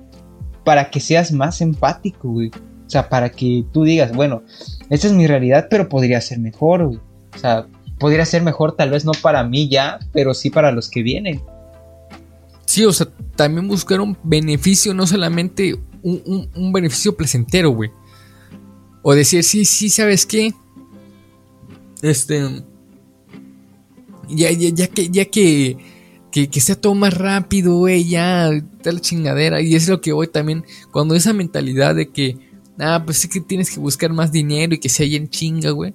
para 0.64 0.90
que 0.90 1.00
seas 1.00 1.32
más 1.32 1.60
empático, 1.60 2.28
güey. 2.28 2.48
O 2.48 2.90
sea, 2.90 3.08
para 3.08 3.30
que 3.30 3.64
tú 3.72 3.84
digas, 3.84 4.12
bueno, 4.12 4.42
esta 4.88 5.06
es 5.06 5.12
mi 5.12 5.26
realidad, 5.26 5.68
pero 5.70 5.88
podría 5.88 6.20
ser 6.20 6.40
mejor, 6.40 6.86
güey. 6.86 6.98
O 7.34 7.38
sea, 7.38 7.66
podría 8.00 8.24
ser 8.24 8.42
mejor 8.42 8.74
tal 8.74 8.90
vez 8.90 9.04
no 9.04 9.12
para 9.22 9.44
mí 9.44 9.68
ya, 9.68 10.00
pero 10.12 10.34
sí 10.34 10.50
para 10.50 10.72
los 10.72 10.90
que 10.90 11.02
vienen. 11.04 11.40
Sí, 12.64 12.84
o 12.84 12.92
sea, 12.92 13.06
también 13.36 13.68
buscar 13.68 14.00
un 14.00 14.16
beneficio, 14.24 14.92
no 14.92 15.06
solamente 15.06 15.78
un, 16.02 16.72
beneficio 16.72 17.16
placentero, 17.16 17.70
güey. 17.70 17.90
O 19.02 19.14
decir, 19.14 19.44
sí, 19.44 19.64
sí, 19.64 19.88
¿sabes 19.88 20.26
qué? 20.26 20.52
Este. 22.02 22.64
Ya, 24.28 24.50
ya, 24.52 24.68
ya 24.70 24.86
que, 24.86 25.08
ya 25.08 25.24
que, 25.24 25.76
que, 26.30 26.60
sea 26.60 26.80
todo 26.80 26.94
más 26.94 27.14
rápido, 27.14 27.76
güey, 27.76 28.08
ya, 28.08 28.50
la 28.82 29.00
chingadera. 29.00 29.60
Y 29.60 29.74
es 29.74 29.88
lo 29.88 30.00
que 30.00 30.12
voy 30.12 30.28
también, 30.28 30.64
cuando 30.92 31.14
esa 31.14 31.32
mentalidad 31.32 31.94
de 31.94 32.10
que, 32.10 32.38
ah, 32.78 33.02
pues 33.04 33.24
es 33.24 33.30
que 33.30 33.40
tienes 33.40 33.70
que 33.70 33.80
buscar 33.80 34.12
más 34.12 34.30
dinero 34.30 34.74
y 34.74 34.78
que 34.78 34.88
se 34.88 35.04
en 35.04 35.28
chinga, 35.28 35.70
güey. 35.70 35.94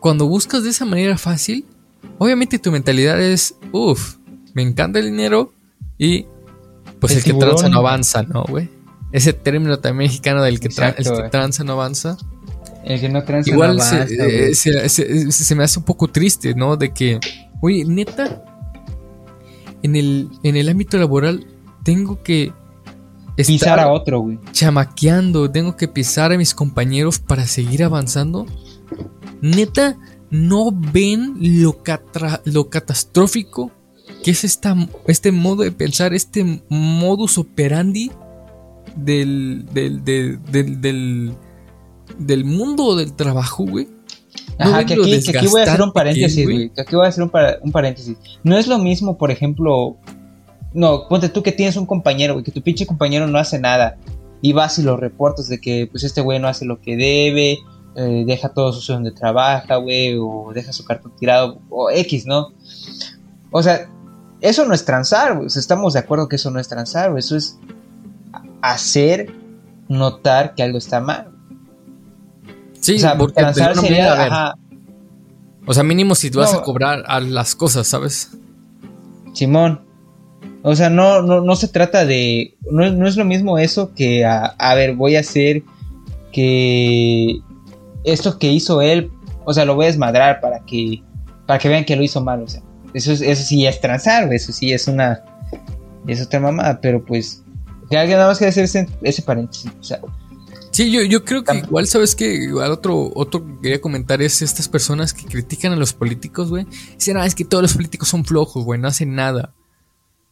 Cuando 0.00 0.26
buscas 0.26 0.64
de 0.64 0.70
esa 0.70 0.84
manera 0.84 1.18
fácil, 1.18 1.64
obviamente 2.18 2.58
tu 2.58 2.70
mentalidad 2.70 3.20
es, 3.20 3.54
uff, 3.72 4.16
me 4.54 4.62
encanta 4.62 4.98
el 4.98 5.06
dinero 5.06 5.52
y 5.98 6.26
pues 7.06 7.16
el, 7.16 7.24
que 7.24 7.38
tranza 7.38 7.68
no 7.68 7.78
avanza, 7.78 8.22
¿no, 8.22 8.44
güey? 8.44 8.68
Ese 9.12 9.32
término 9.32 9.78
también 9.78 10.08
mexicano 10.08 10.42
del 10.42 10.58
que, 10.58 10.68
tranza 10.68 11.64
no 11.64 11.72
avanza. 11.72 12.16
El 12.84 13.00
que 13.00 13.08
no 13.08 13.22
tranza 13.24 13.50
Igual 13.50 13.76
no 13.76 13.82
avanza. 13.82 14.06
Se, 14.06 14.88
se, 14.88 15.32
se, 15.32 15.54
me 15.54 15.64
hace 15.64 15.78
un 15.78 15.84
poco 15.84 16.08
triste, 16.08 16.54
¿no? 16.54 16.76
De 16.76 16.92
que, 16.92 17.20
oye, 17.60 17.84
neta, 17.84 18.44
en 19.82 19.96
el, 19.96 20.30
en 20.42 20.56
el 20.56 20.68
ámbito 20.68 20.96
laboral 20.96 21.46
tengo 21.82 22.22
que 22.22 22.52
pisar 23.36 23.78
a 23.78 23.92
otro, 23.92 24.20
güey. 24.20 24.38
Chamaqueando, 24.52 25.50
tengo 25.50 25.76
que 25.76 25.88
pisar 25.88 26.32
a 26.32 26.38
mis 26.38 26.54
compañeros 26.54 27.18
para 27.18 27.46
seguir 27.46 27.84
avanzando. 27.84 28.46
Neta, 29.42 29.98
no 30.30 30.72
ven 30.72 31.34
lo, 31.38 31.82
lo 32.44 32.70
catastrófico 32.70 33.70
que 34.24 34.30
es 34.30 34.42
esta, 34.42 34.74
este 35.06 35.32
modo 35.32 35.64
de 35.64 35.70
pensar, 35.70 36.14
este 36.14 36.62
modus 36.70 37.36
operandi 37.36 38.10
del, 38.96 39.66
del, 39.74 40.02
del, 40.02 41.34
del, 42.18 42.44
mundo 42.46 42.96
del 42.96 43.12
trabajo, 43.12 43.66
güey. 43.66 43.86
Ajá, 44.58 44.86
que 44.86 44.94
aquí, 44.94 45.22
que 45.22 45.36
aquí, 45.36 45.46
voy 45.46 45.60
a 45.60 45.64
hacer 45.64 45.82
un 45.82 45.92
paréntesis, 45.92 46.42
güey. 46.42 46.70
Que 46.70 46.80
aquí 46.80 46.96
voy 46.96 47.04
a 47.04 47.10
hacer 47.10 47.22
un, 47.22 47.30
un, 47.60 47.70
paréntesis. 47.70 48.16
No 48.42 48.56
es 48.56 48.66
lo 48.66 48.78
mismo, 48.78 49.18
por 49.18 49.30
ejemplo. 49.30 49.98
No, 50.72 51.06
ponte 51.06 51.28
tú 51.28 51.42
que 51.42 51.52
tienes 51.52 51.76
un 51.76 51.84
compañero, 51.84 52.32
güey, 52.32 52.44
que 52.46 52.50
tu 52.50 52.62
pinche 52.62 52.86
compañero 52.86 53.26
no 53.26 53.38
hace 53.38 53.58
nada. 53.58 53.98
Y 54.40 54.54
vas 54.54 54.78
y 54.78 54.82
los 54.84 54.98
reportes 54.98 55.48
de 55.48 55.60
que, 55.60 55.86
pues, 55.90 56.02
este 56.02 56.22
güey 56.22 56.38
no 56.38 56.48
hace 56.48 56.64
lo 56.64 56.80
que 56.80 56.96
debe, 56.96 57.58
eh, 57.94 58.24
deja 58.26 58.48
todo 58.48 58.72
sucio 58.72 58.94
donde 58.94 59.12
trabaja, 59.12 59.76
güey, 59.76 60.16
o 60.18 60.50
deja 60.54 60.72
su 60.72 60.82
cartón 60.82 61.12
tirado, 61.18 61.60
o 61.68 61.90
X, 61.90 62.24
¿no? 62.24 62.54
O 63.50 63.62
sea, 63.62 63.90
eso 64.44 64.66
no 64.66 64.74
es 64.74 64.84
transar, 64.84 65.36
güey. 65.36 65.46
estamos 65.46 65.94
de 65.94 66.00
acuerdo 66.00 66.28
que 66.28 66.36
eso 66.36 66.50
no 66.50 66.60
es 66.60 66.68
transar. 66.68 67.16
Eso 67.16 67.34
es 67.34 67.58
hacer 68.60 69.32
notar 69.88 70.54
que 70.54 70.62
algo 70.62 70.76
está 70.76 71.00
mal. 71.00 71.30
Sí, 72.78 72.96
o 72.96 72.98
sea, 72.98 73.16
porque 73.16 73.40
transar 73.40 73.74
sería, 73.74 74.54
O 75.66 75.72
sea, 75.72 75.82
mínimo 75.82 76.14
si 76.14 76.30
tú 76.30 76.40
vas 76.40 76.52
a 76.52 76.60
cobrar 76.60 77.04
a 77.06 77.20
las 77.20 77.54
cosas, 77.54 77.86
¿sabes? 77.86 78.32
Simón. 79.32 79.80
O 80.62 80.76
sea, 80.76 80.90
no, 80.90 81.22
no, 81.22 81.40
no 81.40 81.56
se 81.56 81.68
trata 81.68 82.04
de. 82.04 82.54
No, 82.70 82.90
no 82.90 83.08
es 83.08 83.16
lo 83.16 83.24
mismo 83.24 83.56
eso 83.56 83.94
que 83.94 84.26
a, 84.26 84.44
a 84.58 84.74
ver, 84.74 84.94
voy 84.94 85.16
a 85.16 85.20
hacer 85.20 85.62
que 86.32 87.40
esto 88.04 88.38
que 88.38 88.52
hizo 88.52 88.82
él, 88.82 89.10
o 89.46 89.54
sea, 89.54 89.64
lo 89.64 89.74
voy 89.74 89.86
a 89.86 89.88
desmadrar 89.88 90.42
para 90.42 90.60
que, 90.66 91.02
para 91.46 91.58
que 91.58 91.70
vean 91.70 91.86
que 91.86 91.96
lo 91.96 92.02
hizo 92.02 92.22
mal, 92.22 92.42
o 92.42 92.48
sea. 92.48 92.62
Eso, 92.94 93.12
eso 93.12 93.42
sí 93.42 93.66
es 93.66 93.80
transar, 93.80 94.32
eso 94.32 94.52
sí 94.52 94.72
es 94.72 94.86
una. 94.88 95.22
Es 96.06 96.22
otra 96.22 96.40
mamada, 96.40 96.80
pero 96.80 97.04
pues. 97.04 97.42
Que 97.90 97.98
alguien 97.98 98.16
nada 98.16 98.30
más 98.30 98.38
que 98.38 98.46
hacer 98.46 98.64
ese, 98.64 98.88
ese 99.02 99.22
paréntesis. 99.22 99.70
O 99.78 99.82
sea. 99.82 100.00
Sí, 100.70 100.90
yo, 100.90 101.02
yo 101.02 101.24
creo 101.24 101.44
que 101.44 101.56
igual, 101.58 101.86
¿sabes 101.86 102.16
que 102.16 102.34
Igual 102.34 102.72
otro, 102.72 103.12
otro 103.14 103.46
que 103.46 103.60
quería 103.62 103.80
comentar 103.80 104.20
es 104.22 104.42
estas 104.42 104.68
personas 104.68 105.14
que 105.14 105.24
critican 105.24 105.72
a 105.72 105.76
los 105.76 105.92
políticos, 105.92 106.50
güey. 106.50 106.66
Dicen, 106.94 107.16
ah, 107.16 107.26
es 107.26 107.34
que 107.34 107.44
todos 107.44 107.62
los 107.62 107.74
políticos 107.74 108.08
son 108.08 108.24
flojos, 108.24 108.64
güey, 108.64 108.80
no 108.80 108.88
hacen 108.88 109.14
nada. 109.14 109.54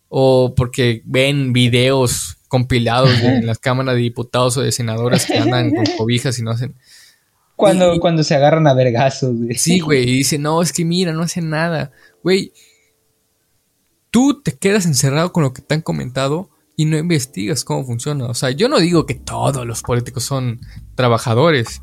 O 0.09 0.55
porque 0.57 1.03
ven 1.05 1.53
videos 1.53 2.39
compilados 2.49 3.19
en 3.21 3.47
las 3.47 3.59
cámaras 3.59 3.95
de 3.95 4.01
diputados 4.01 4.57
o 4.57 4.63
de 4.63 4.73
senadores 4.73 5.27
que 5.27 5.39
andan 5.39 5.71
con 5.71 5.85
cobijas 5.97 6.39
y 6.39 6.43
no 6.43 6.51
hacen. 6.51 6.75
Cuando, 7.55 8.01
cuando 8.01 8.25
se 8.25 8.35
agarran 8.35 8.67
a 8.67 8.75
vergazos, 8.75 9.37
güey. 9.37 9.55
Sí, 9.55 9.79
güey, 9.79 10.03
y 10.03 10.17
dicen, 10.17 10.43
no, 10.43 10.61
es 10.61 10.73
que 10.73 10.85
mira, 10.85 11.13
no 11.13 11.23
hacen 11.23 11.51
nada. 11.51 11.93
Güey, 12.23 12.53
tú 14.11 14.43
te 14.43 14.53
quedas 14.53 14.87
encerrado 14.87 15.33
con 15.33 15.43
lo 15.43 15.53
que 15.53 15.63
te 15.63 15.75
han 15.75 15.83
comentado 15.83 16.51
y 16.77 16.85
no 16.85 16.97
investigas 16.97 17.65
cómo 17.65 17.85
funciona. 17.85 18.27
O 18.27 18.35
sea, 18.35 18.51
yo 18.51 18.69
no 18.69 18.79
digo 18.79 19.07
que 19.07 19.15
todos 19.15 19.67
los 19.67 19.83
políticos 19.83 20.25
son 20.25 20.61
trabajadores, 20.95 21.83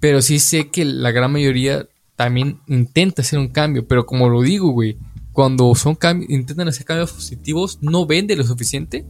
pero 0.00 0.22
sí 0.22 0.38
sé 0.38 0.70
que 0.70 0.84
la 0.84 1.10
gran 1.10 1.32
mayoría 1.32 1.88
también 2.16 2.60
intenta 2.66 3.22
hacer 3.22 3.38
un 3.38 3.48
cambio. 3.48 3.86
Pero 3.86 4.06
como 4.06 4.28
lo 4.28 4.42
digo, 4.42 4.70
güey, 4.70 4.98
cuando 5.32 5.74
son 5.74 5.98
intentan 6.28 6.68
hacer 6.68 6.86
cambios 6.86 7.12
positivos, 7.12 7.78
no 7.80 8.06
vende 8.06 8.36
lo 8.36 8.44
suficiente 8.44 9.04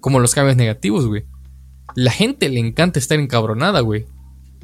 como 0.00 0.18
los 0.18 0.34
cambios 0.34 0.56
negativos, 0.56 1.06
güey. 1.06 1.24
La 1.94 2.10
gente 2.10 2.48
le 2.48 2.60
encanta 2.60 2.98
estar 2.98 3.18
encabronada, 3.18 3.80
güey. 3.80 4.06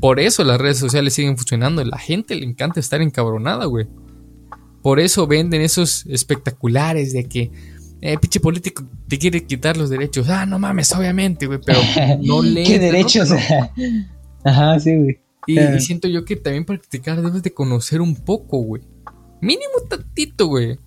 Por 0.01 0.21
eso 0.21 0.45
las 0.45 0.61
redes 0.61 0.79
sociales 0.79 1.15
siguen 1.15 1.37
funcionando. 1.37 1.85
La 1.85 1.99
gente 1.99 2.35
le 2.35 2.45
encanta 2.45 2.81
estar 2.81 3.03
encabronada, 3.03 3.67
güey. 3.67 3.87
Por 4.83 5.01
eso 5.01 5.27
venden 5.27 5.61
esos 5.61 6.07
espectaculares 6.07 7.13
de 7.13 7.25
que 7.25 7.51
eh, 8.01 8.17
pinche 8.19 8.39
político 8.39 8.85
te 9.09 9.19
quiere 9.19 9.45
quitar 9.45 9.77
los 9.77 9.91
derechos. 9.91 10.29
Ah, 10.29 10.47
no 10.47 10.59
mames, 10.59 10.93
obviamente, 10.93 11.47
güey, 11.47 11.61
pero 11.65 11.81
no 12.23 12.43
le. 12.43 12.63
¿Qué 12.65 12.79
derechos? 12.79 13.31
Ajá, 14.45 14.79
sí, 14.79 14.97
güey. 14.97 15.21
Y, 15.47 15.59
y, 15.59 15.81
siento 15.81 16.09
yo 16.09 16.25
que 16.25 16.37
también 16.37 16.65
practicar 16.65 17.21
debes 17.23 17.43
de 17.43 17.53
conocer 17.53 18.01
un 18.01 18.15
poco, 18.15 18.59
güey. 18.59 18.83
Mínimo 19.41 19.81
tantito, 19.89 20.47
güey. 20.47 20.79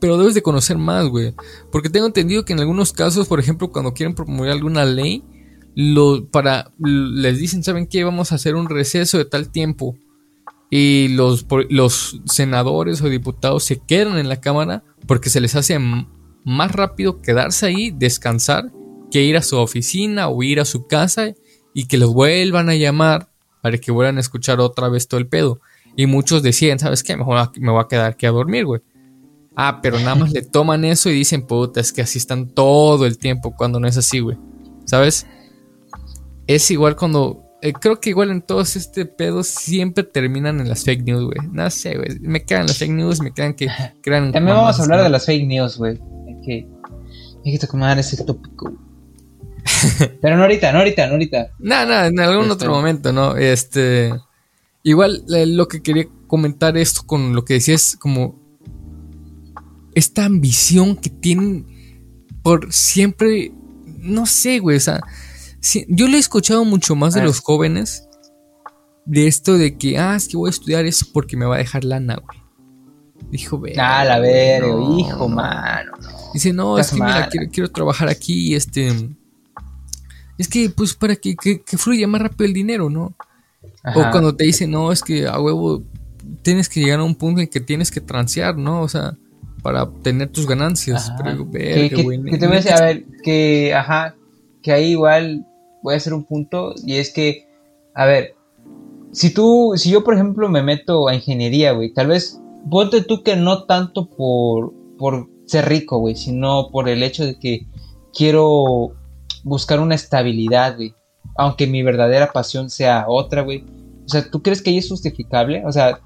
Pero 0.00 0.16
debes 0.18 0.34
de 0.34 0.42
conocer 0.42 0.78
más, 0.78 1.06
güey. 1.06 1.34
Porque 1.70 1.90
tengo 1.90 2.06
entendido 2.06 2.44
que 2.44 2.52
en 2.52 2.60
algunos 2.60 2.92
casos, 2.92 3.28
por 3.28 3.40
ejemplo, 3.40 3.70
cuando 3.70 3.92
quieren 3.92 4.14
promover 4.14 4.50
alguna 4.50 4.84
ley, 4.84 5.22
lo, 5.74 6.26
para, 6.30 6.72
les 6.78 7.38
dicen, 7.38 7.62
¿saben 7.62 7.86
qué? 7.86 8.04
Vamos 8.04 8.32
a 8.32 8.36
hacer 8.36 8.54
un 8.54 8.68
receso 8.68 9.18
de 9.18 9.26
tal 9.26 9.50
tiempo 9.50 9.96
y 10.70 11.08
los, 11.08 11.46
los 11.70 12.20
senadores 12.24 13.00
o 13.02 13.08
diputados 13.08 13.64
se 13.64 13.78
quedan 13.78 14.18
en 14.18 14.28
la 14.28 14.40
Cámara 14.40 14.82
porque 15.06 15.30
se 15.30 15.40
les 15.40 15.54
hace 15.54 15.78
más 16.44 16.72
rápido 16.72 17.20
quedarse 17.20 17.66
ahí, 17.66 17.90
descansar, 17.90 18.72
que 19.10 19.22
ir 19.22 19.36
a 19.36 19.42
su 19.42 19.56
oficina 19.56 20.28
o 20.28 20.42
ir 20.42 20.60
a 20.60 20.64
su 20.64 20.86
casa 20.86 21.34
y 21.72 21.86
que 21.86 21.98
los 21.98 22.12
vuelvan 22.12 22.68
a 22.68 22.74
llamar 22.74 23.30
para 23.62 23.78
que 23.78 23.92
vuelvan 23.92 24.16
a 24.16 24.20
escuchar 24.20 24.60
otra 24.60 24.88
vez 24.88 25.08
todo 25.08 25.18
el 25.18 25.28
pedo. 25.28 25.60
Y 25.96 26.06
muchos 26.06 26.42
decían, 26.42 26.78
¿sabes 26.78 27.02
qué? 27.02 27.16
Mejor 27.16 27.50
me 27.58 27.70
voy 27.70 27.80
a 27.80 27.88
quedar 27.88 28.12
aquí 28.12 28.26
a 28.26 28.30
dormir, 28.30 28.66
güey. 28.66 28.80
Ah, 29.54 29.80
pero 29.82 29.98
nada 29.98 30.14
más 30.14 30.32
le 30.32 30.42
toman 30.42 30.84
eso 30.84 31.08
y 31.08 31.14
dicen, 31.14 31.46
puta, 31.46 31.80
es 31.80 31.92
que 31.92 32.02
así 32.02 32.18
están 32.18 32.50
todo 32.50 33.06
el 33.06 33.16
tiempo 33.16 33.54
cuando 33.56 33.80
no 33.80 33.88
es 33.88 33.96
así, 33.96 34.20
güey. 34.20 34.36
¿Sabes? 34.84 35.26
Es 36.46 36.70
igual 36.70 36.96
cuando 36.96 37.45
eh, 37.62 37.72
creo 37.72 38.00
que 38.00 38.10
igual 38.10 38.30
en 38.30 38.42
todos 38.42 38.76
este 38.76 39.06
pedo 39.06 39.42
siempre 39.42 40.04
terminan 40.04 40.60
en 40.60 40.68
las 40.68 40.84
fake 40.84 41.04
news, 41.04 41.24
güey. 41.24 41.48
No 41.50 41.70
sé, 41.70 41.96
güey. 41.96 42.18
Me 42.20 42.44
quedan 42.44 42.66
las 42.66 42.78
fake 42.78 42.92
news, 42.92 43.20
me 43.20 43.32
quedan 43.32 43.54
que 43.54 43.68
crean. 44.02 44.32
También 44.32 44.56
vamos 44.56 44.78
a 44.78 44.82
hablar 44.82 45.02
de 45.02 45.08
las 45.08 45.24
fake 45.24 45.46
news, 45.46 45.78
güey. 45.78 45.98
Hay 46.26 46.40
que, 46.44 46.68
hay 47.44 47.58
que 47.58 47.66
tomar 47.66 47.98
ese 47.98 48.22
tópico. 48.24 48.72
Pero 50.20 50.36
no 50.36 50.42
ahorita, 50.42 50.72
no 50.72 50.78
ahorita, 50.78 51.06
no 51.06 51.12
ahorita. 51.14 51.50
No, 51.58 51.86
no, 51.86 52.04
en 52.04 52.20
algún 52.20 52.50
otro 52.50 52.52
este. 52.52 52.68
momento, 52.68 53.12
¿no? 53.12 53.36
Este. 53.36 54.12
Igual 54.82 55.24
lo 55.26 55.66
que 55.66 55.82
quería 55.82 56.06
comentar 56.28 56.76
esto 56.76 57.02
con 57.04 57.34
lo 57.34 57.44
que 57.44 57.54
decías, 57.54 57.96
como 57.98 58.38
esta 59.94 60.24
ambición 60.24 60.94
que 60.94 61.10
tienen 61.10 61.66
por 62.42 62.72
siempre, 62.72 63.52
no 63.98 64.26
sé, 64.26 64.60
güey, 64.60 64.76
o 64.76 64.80
sea, 64.80 65.00
yo 65.88 66.08
lo 66.08 66.16
he 66.16 66.20
escuchado 66.20 66.64
mucho 66.64 66.94
más 66.94 67.14
de 67.14 67.20
ah. 67.20 67.24
los 67.24 67.40
jóvenes 67.40 68.06
de 69.06 69.28
esto 69.28 69.56
de 69.56 69.78
que, 69.78 69.98
ah, 69.98 70.16
es 70.16 70.28
que 70.28 70.36
voy 70.36 70.48
a 70.48 70.50
estudiar 70.50 70.84
eso 70.84 71.06
porque 71.12 71.36
me 71.36 71.46
va 71.46 71.54
a 71.54 71.58
dejar 71.58 71.84
lana, 71.84 72.16
güey. 72.16 72.38
Dijo, 73.30 73.58
ve. 73.58 73.74
Ah, 73.78 74.04
la 74.04 74.18
verga, 74.18 74.68
hijo, 74.98 75.28
mano. 75.28 75.92
Dice, 76.34 76.52
no, 76.52 76.78
es 76.78 76.90
que 76.90 76.96
mira, 76.96 77.28
quiero, 77.50 77.70
trabajar 77.70 78.08
aquí, 78.08 78.54
este. 78.54 78.92
Es 80.38 80.48
que, 80.48 80.68
pues, 80.70 80.94
para 80.94 81.16
que, 81.16 81.34
fluya 81.78 82.06
más 82.06 82.20
rápido 82.20 82.46
el 82.46 82.52
dinero, 82.52 82.90
¿no? 82.90 83.14
O 83.94 84.10
cuando 84.10 84.34
te 84.34 84.44
dicen, 84.44 84.70
no, 84.70 84.92
es 84.92 85.02
que 85.02 85.26
a 85.26 85.40
huevo 85.40 85.82
tienes 86.42 86.68
que 86.68 86.80
llegar 86.80 87.00
a 87.00 87.04
un 87.04 87.14
punto 87.14 87.40
en 87.40 87.48
que 87.48 87.60
tienes 87.60 87.90
que 87.90 88.00
transear, 88.00 88.56
¿no? 88.56 88.82
O 88.82 88.88
sea, 88.88 89.16
para 89.62 89.84
obtener 89.84 90.28
tus 90.28 90.46
ganancias. 90.46 91.12
Pero, 91.16 91.46
verga, 91.46 92.02
güey. 92.02 92.22
Que, 92.22 92.38
te 92.38 92.46
voy 92.46 92.56
a 92.56 92.60
decir, 92.60 92.72
a 92.72 92.80
ver, 92.80 93.04
que, 93.22 93.74
ajá, 93.74 94.14
que 94.66 94.72
ahí 94.72 94.86
igual 94.90 95.46
voy 95.80 95.94
a 95.94 95.96
hacer 95.96 96.12
un 96.12 96.24
punto, 96.24 96.74
y 96.84 96.96
es 96.96 97.12
que, 97.12 97.46
a 97.94 98.04
ver, 98.04 98.34
si 99.12 99.32
tú, 99.32 99.74
si 99.76 99.92
yo 99.92 100.02
por 100.02 100.14
ejemplo 100.14 100.48
me 100.48 100.60
meto 100.60 101.06
a 101.06 101.14
ingeniería, 101.14 101.70
güey, 101.70 101.94
tal 101.94 102.08
vez 102.08 102.42
ponte 102.68 103.00
tú 103.02 103.22
que 103.22 103.36
no 103.36 103.62
tanto 103.62 104.10
por, 104.10 104.74
por 104.98 105.28
ser 105.44 105.68
rico, 105.68 105.98
güey, 106.00 106.16
sino 106.16 106.70
por 106.72 106.88
el 106.88 107.04
hecho 107.04 107.24
de 107.24 107.38
que 107.38 107.68
quiero 108.12 108.90
buscar 109.44 109.78
una 109.78 109.94
estabilidad, 109.94 110.74
güey. 110.74 110.92
Aunque 111.36 111.68
mi 111.68 111.84
verdadera 111.84 112.32
pasión 112.32 112.68
sea 112.68 113.04
otra, 113.06 113.42
güey. 113.42 113.64
O 114.04 114.08
sea, 114.08 114.28
¿tú 114.28 114.42
crees 114.42 114.62
que 114.62 114.70
ahí 114.70 114.78
es 114.78 114.88
justificable? 114.88 115.64
O 115.64 115.70
sea, 115.70 116.00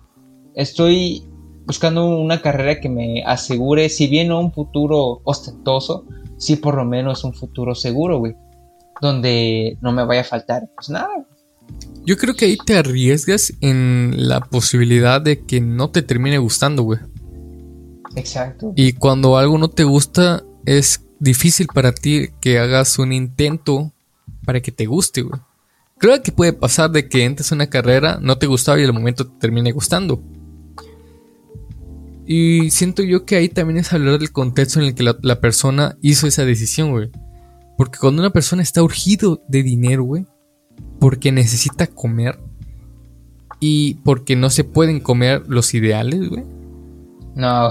estoy 0.55 1.25
buscando 1.65 2.07
una 2.07 2.43
carrera 2.43 2.79
que 2.79 2.91
me 2.91 3.23
asegure, 3.25 3.89
si 3.89 4.07
bien 4.07 4.29
no 4.29 4.39
un 4.39 4.53
futuro 4.53 5.23
ostentoso, 5.25 6.05
sí 6.37 6.57
por 6.57 6.75
lo 6.75 6.85
menos 6.85 7.25
un 7.25 7.33
futuro 7.33 7.75
seguro, 7.75 8.19
güey. 8.19 8.35
Donde 9.01 9.79
no 9.81 9.93
me 9.93 10.05
vaya 10.05 10.21
a 10.21 10.25
faltar, 10.25 10.69
pues 10.77 10.91
nada, 10.91 11.09
yo 12.05 12.17
creo 12.17 12.35
que 12.35 12.47
ahí 12.47 12.57
te 12.57 12.77
arriesgas 12.77 13.53
en 13.61 14.15
la 14.17 14.41
posibilidad 14.41 15.21
de 15.21 15.45
que 15.45 15.61
no 15.61 15.91
te 15.91 16.03
termine 16.03 16.39
gustando, 16.39 16.83
güey. 16.83 16.99
Exacto. 18.17 18.73
Y 18.75 18.95
cuando 18.95 19.37
algo 19.37 19.59
no 19.59 19.69
te 19.69 19.85
gusta, 19.85 20.43
es 20.65 21.03
difícil 21.19 21.67
para 21.73 21.93
ti 21.93 22.31
que 22.41 22.59
hagas 22.59 22.99
un 22.99 23.13
intento 23.13 23.93
para 24.45 24.61
que 24.61 24.73
te 24.73 24.87
guste, 24.87 25.23
güey. 25.23 25.41
Creo 25.99 26.23
que 26.23 26.33
puede 26.33 26.55
pasar 26.55 26.91
de 26.91 27.09
que 27.09 27.25
entres 27.25 27.53
a 27.53 27.55
una 27.55 27.69
carrera, 27.69 28.19
no 28.23 28.39
te 28.39 28.47
gustaba 28.47 28.81
y 28.81 28.85
al 28.85 28.95
momento 28.95 29.27
te 29.27 29.39
termine 29.39 29.71
gustando. 29.71 30.23
Y 32.27 32.71
siento 32.71 33.03
yo 33.03 33.27
que 33.27 33.37
ahí 33.37 33.49
también 33.49 33.79
es 33.79 33.93
hablar 33.93 34.19
del 34.19 34.33
contexto 34.33 34.81
en 34.81 34.87
el 34.87 34.95
que 34.95 35.03
la, 35.03 35.17
la 35.21 35.41
persona 35.41 35.99
hizo 36.01 36.27
esa 36.27 36.45
decisión, 36.45 36.91
güey. 36.93 37.11
Porque 37.81 37.99
cuando 37.99 38.20
una 38.20 38.28
persona 38.28 38.62
está 38.62 38.83
urgido 38.83 39.43
de 39.49 39.62
dinero, 39.62 40.03
güey, 40.03 40.26
porque 40.99 41.33
necesita 41.33 41.87
comer 41.87 42.39
y 43.59 43.95
porque 44.05 44.37
no 44.37 44.51
se 44.51 44.64
pueden 44.64 45.01
comer 45.01 45.45
los 45.49 45.72
ideales, 45.72 46.28
güey. 46.28 46.45
No, 47.35 47.70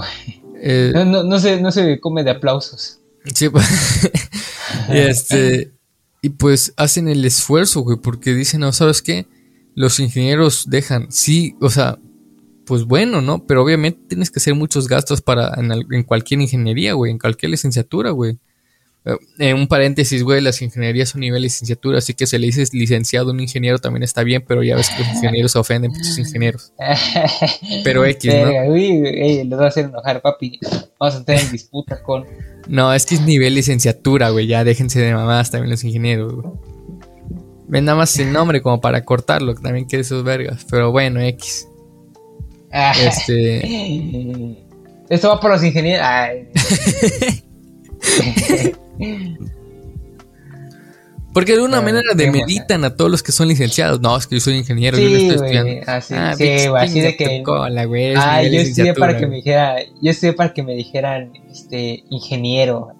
eh, 0.60 0.90
no, 0.92 1.22
no, 1.22 1.38
se, 1.38 1.62
no 1.62 1.70
se 1.70 2.00
come 2.00 2.24
de 2.24 2.32
aplausos. 2.32 2.98
Sí, 3.32 3.48
pues, 3.50 4.10
este, 4.88 5.74
y 6.22 6.30
pues 6.30 6.74
hacen 6.76 7.06
el 7.06 7.24
esfuerzo, 7.24 7.82
güey, 7.82 7.96
porque 7.96 8.34
dicen, 8.34 8.62
no, 8.62 8.72
¿sabes 8.72 9.02
qué? 9.02 9.28
Los 9.76 10.00
ingenieros 10.00 10.64
dejan, 10.68 11.06
sí, 11.12 11.54
o 11.60 11.70
sea, 11.70 12.00
pues 12.66 12.82
bueno, 12.82 13.20
¿no? 13.20 13.46
Pero 13.46 13.62
obviamente 13.62 14.00
tienes 14.08 14.32
que 14.32 14.40
hacer 14.40 14.56
muchos 14.56 14.88
gastos 14.88 15.20
para 15.20 15.54
en, 15.56 15.70
en 15.70 16.02
cualquier 16.02 16.40
ingeniería, 16.40 16.94
güey, 16.94 17.12
en 17.12 17.18
cualquier 17.20 17.50
licenciatura, 17.50 18.10
güey. 18.10 18.40
En 19.02 19.18
eh, 19.38 19.54
un 19.54 19.66
paréntesis, 19.66 20.22
güey, 20.22 20.42
las 20.42 20.60
ingenierías 20.60 21.08
son 21.08 21.22
nivel 21.22 21.40
licenciatura, 21.40 21.98
así 21.98 22.12
que 22.12 22.26
se 22.26 22.38
le 22.38 22.46
dice 22.46 22.64
licenciado 22.72 23.30
a 23.30 23.32
un 23.32 23.40
ingeniero 23.40 23.78
también 23.78 24.02
está 24.02 24.22
bien, 24.22 24.44
pero 24.46 24.62
ya 24.62 24.76
ves 24.76 24.90
que 24.90 24.98
los 25.02 25.08
ingenieros 25.14 25.52
se 25.52 25.58
ofenden 25.58 25.94
sus 25.94 26.18
ingenieros. 26.18 26.72
Pero 27.84 28.04
X, 28.04 28.32
¿no? 28.34 28.72
Uy, 28.72 29.44
los 29.44 29.58
va 29.58 29.64
a 29.64 29.68
hacer 29.68 29.86
enojar, 29.86 30.20
papi. 30.20 30.58
Vamos 30.98 31.14
a 31.14 31.18
entrar 31.18 31.40
en 31.40 31.50
disputa 31.50 32.02
con. 32.02 32.26
No, 32.68 32.92
es 32.92 33.06
que 33.06 33.14
es 33.14 33.22
nivel 33.22 33.54
licenciatura, 33.54 34.28
güey, 34.30 34.46
ya 34.46 34.64
déjense 34.64 35.00
de 35.00 35.14
mamás 35.14 35.50
también 35.50 35.70
los 35.70 35.82
ingenieros, 35.82 36.34
güey. 36.34 36.54
Ven 37.68 37.86
nada 37.86 37.96
más 37.96 38.18
el 38.18 38.32
nombre 38.32 38.60
como 38.60 38.80
para 38.80 39.04
cortarlo, 39.04 39.54
que 39.54 39.62
también 39.62 39.86
quiere 39.86 40.04
sus 40.04 40.22
vergas, 40.24 40.66
pero 40.68 40.92
bueno, 40.92 41.20
X. 41.20 41.66
este. 42.70 44.58
Esto 45.08 45.28
va 45.28 45.40
por 45.40 45.50
los 45.52 45.64
ingenieros. 45.64 46.06
Porque 51.32 51.52
de 51.52 51.58
alguna 51.58 51.80
manera 51.80 52.12
demeritan 52.14 52.84
a 52.84 52.96
todos 52.96 53.10
los 53.10 53.22
que 53.22 53.30
son 53.30 53.46
licenciados. 53.48 54.00
No, 54.00 54.16
es 54.16 54.26
que 54.26 54.34
yo 54.36 54.40
soy 54.40 54.56
ingeniero, 54.56 54.98
yo 54.98 55.06
estoy 55.06 55.28
estudiando. 55.28 55.82
Así, 55.86 56.14
ah, 56.16 56.34
sí, 56.36 56.48
así 56.76 57.00
de 57.00 57.16
que. 57.16 57.44
ah, 58.16 58.42
yo 58.42 58.60
estudié 58.60 58.94
para 58.94 59.16
que 59.16 59.26
me 59.26 59.36
dijera, 59.36 59.76
yo 60.02 60.10
estudié 60.10 60.32
para 60.32 60.52
que 60.52 60.62
me 60.62 60.74
dijeran 60.74 61.32
este 61.50 62.02
ingeniero. 62.10 62.94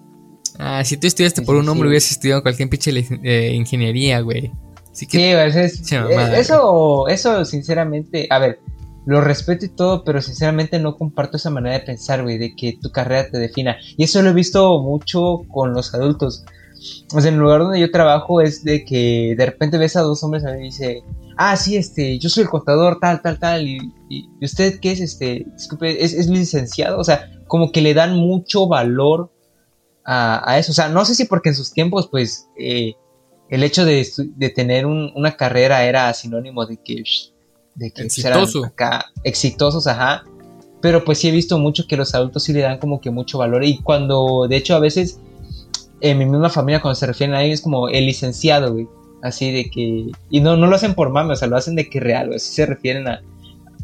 Ah, 0.57 0.83
si 0.85 0.95
tú 0.97 1.07
estudiaste 1.07 1.41
por 1.41 1.55
un 1.55 1.67
hombre 1.67 1.89
hubieses 1.89 2.11
estudiado 2.11 2.41
cualquier 2.41 2.69
pinche 2.69 2.91
eh, 3.23 3.51
ingeniería, 3.53 4.21
güey. 4.21 4.51
sí, 4.91 5.07
es, 5.11 5.91
eh, 5.91 6.39
eso, 6.39 7.07
eso 7.07 7.45
sinceramente, 7.45 8.27
a 8.29 8.39
ver, 8.39 8.59
lo 9.05 9.21
respeto 9.21 9.65
y 9.65 9.69
todo, 9.69 10.03
pero 10.03 10.21
sinceramente 10.21 10.79
no 10.79 10.95
comparto 10.95 11.37
esa 11.37 11.49
manera 11.49 11.79
de 11.79 11.85
pensar, 11.85 12.23
güey, 12.23 12.37
de 12.37 12.55
que 12.55 12.77
tu 12.81 12.91
carrera 12.91 13.29
te 13.29 13.39
defina. 13.39 13.77
Y 13.97 14.03
eso 14.03 14.21
lo 14.21 14.29
he 14.29 14.33
visto 14.33 14.81
mucho 14.81 15.41
con 15.49 15.73
los 15.73 15.93
adultos. 15.93 16.45
O 17.13 17.21
sea, 17.21 17.29
en 17.29 17.35
el 17.35 17.41
lugar 17.41 17.61
donde 17.61 17.79
yo 17.79 17.91
trabajo 17.91 18.41
es 18.41 18.63
de 18.63 18.85
que 18.85 19.35
de 19.37 19.45
repente 19.45 19.77
ves 19.77 19.95
a 19.95 20.01
dos 20.01 20.23
hombres 20.23 20.45
a 20.45 20.53
mí 20.53 20.61
y 20.61 20.63
dice, 20.63 21.03
ah, 21.37 21.55
sí, 21.55 21.77
este, 21.77 22.17
yo 22.19 22.29
soy 22.29 22.43
el 22.43 22.49
contador, 22.49 22.99
tal, 22.99 23.21
tal, 23.21 23.39
tal, 23.39 23.67
y, 23.67 23.79
y 24.09 24.27
usted 24.43 24.79
qué 24.79 24.91
es, 24.91 24.99
este, 24.99 25.45
disculpe, 25.53 26.03
es, 26.03 26.27
licenciado, 26.27 26.99
o 26.99 27.03
sea, 27.03 27.29
como 27.47 27.71
que 27.71 27.81
le 27.81 27.93
dan 27.93 28.15
mucho 28.15 28.67
valor 28.67 29.31
a, 30.05 30.57
eso. 30.57 30.71
O 30.71 30.75
sea, 30.75 30.89
no 30.89 31.05
sé 31.05 31.15
si 31.15 31.25
porque 31.25 31.49
en 31.49 31.55
sus 31.55 31.71
tiempos, 31.71 32.07
pues, 32.09 32.47
eh, 32.57 32.93
el 33.49 33.63
hecho 33.63 33.85
de, 33.85 34.05
tener 34.55 34.85
una 34.85 35.35
carrera 35.35 35.83
era 35.83 36.13
sinónimo 36.13 36.65
de 36.65 36.77
que 36.77 37.03
de 37.75 37.91
que 37.91 38.03
Exitoso. 38.03 38.65
acá 38.65 39.05
exitosos, 39.23 39.87
ajá. 39.87 40.23
Pero 40.81 41.03
pues 41.05 41.19
sí 41.19 41.29
he 41.29 41.31
visto 41.31 41.59
mucho 41.59 41.85
que 41.87 41.95
los 41.95 42.15
adultos 42.15 42.43
sí 42.43 42.53
le 42.53 42.61
dan 42.61 42.79
como 42.79 43.01
que 43.01 43.11
mucho 43.11 43.37
valor. 43.37 43.63
Y 43.63 43.77
cuando, 43.79 44.47
de 44.49 44.57
hecho, 44.57 44.75
a 44.75 44.79
veces 44.79 45.19
en 46.01 46.17
mi 46.17 46.25
misma 46.25 46.49
familia 46.49 46.81
cuando 46.81 46.95
se 46.95 47.05
refieren 47.05 47.35
a 47.35 47.43
él 47.43 47.51
es 47.51 47.61
como 47.61 47.87
el 47.87 48.05
licenciado, 48.05 48.73
güey. 48.73 48.87
Así 49.21 49.51
de 49.51 49.69
que... 49.69 50.11
Y 50.31 50.39
no, 50.39 50.57
no 50.57 50.65
lo 50.65 50.75
hacen 50.75 50.95
por 50.95 51.11
mame, 51.11 51.33
o 51.33 51.35
sea, 51.35 51.47
lo 51.47 51.57
hacen 51.57 51.75
de 51.75 51.87
que 51.87 51.99
real, 51.99 52.27
güey. 52.27 52.37
Así 52.37 52.53
se 52.53 52.65
refieren 52.65 53.07
a, 53.07 53.21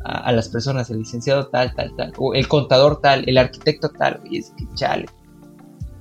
a, 0.04 0.32
las 0.32 0.50
personas, 0.50 0.90
el 0.90 1.00
licenciado 1.00 1.48
tal, 1.48 1.76
tal, 1.76 1.96
tal. 1.96 2.14
O 2.18 2.34
el 2.34 2.48
contador 2.48 3.00
tal, 3.02 3.24
el 3.28 3.38
arquitecto 3.38 3.90
tal, 3.90 4.20
güey. 4.22 4.40
Es 4.40 4.52
que 4.58 4.66
chale. 4.74 5.06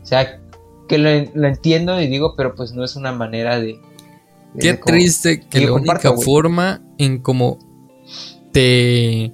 O 0.03 0.07
sea, 0.07 0.41
que 0.89 0.99
lo, 0.99 1.11
entiendo 1.11 2.01
y 2.01 2.07
digo, 2.07 2.35
pero 2.37 2.55
pues 2.55 2.73
no 2.73 2.85
es 2.85 2.97
una 2.97 3.13
manera 3.13 3.61
de... 3.61 3.79
Qué 4.59 4.75
triste 4.75 5.41
que 5.41 5.67
la 5.67 5.73
única 5.73 6.15
forma 6.15 6.81
en 6.97 7.19
como 7.21 7.59
te... 8.53 9.33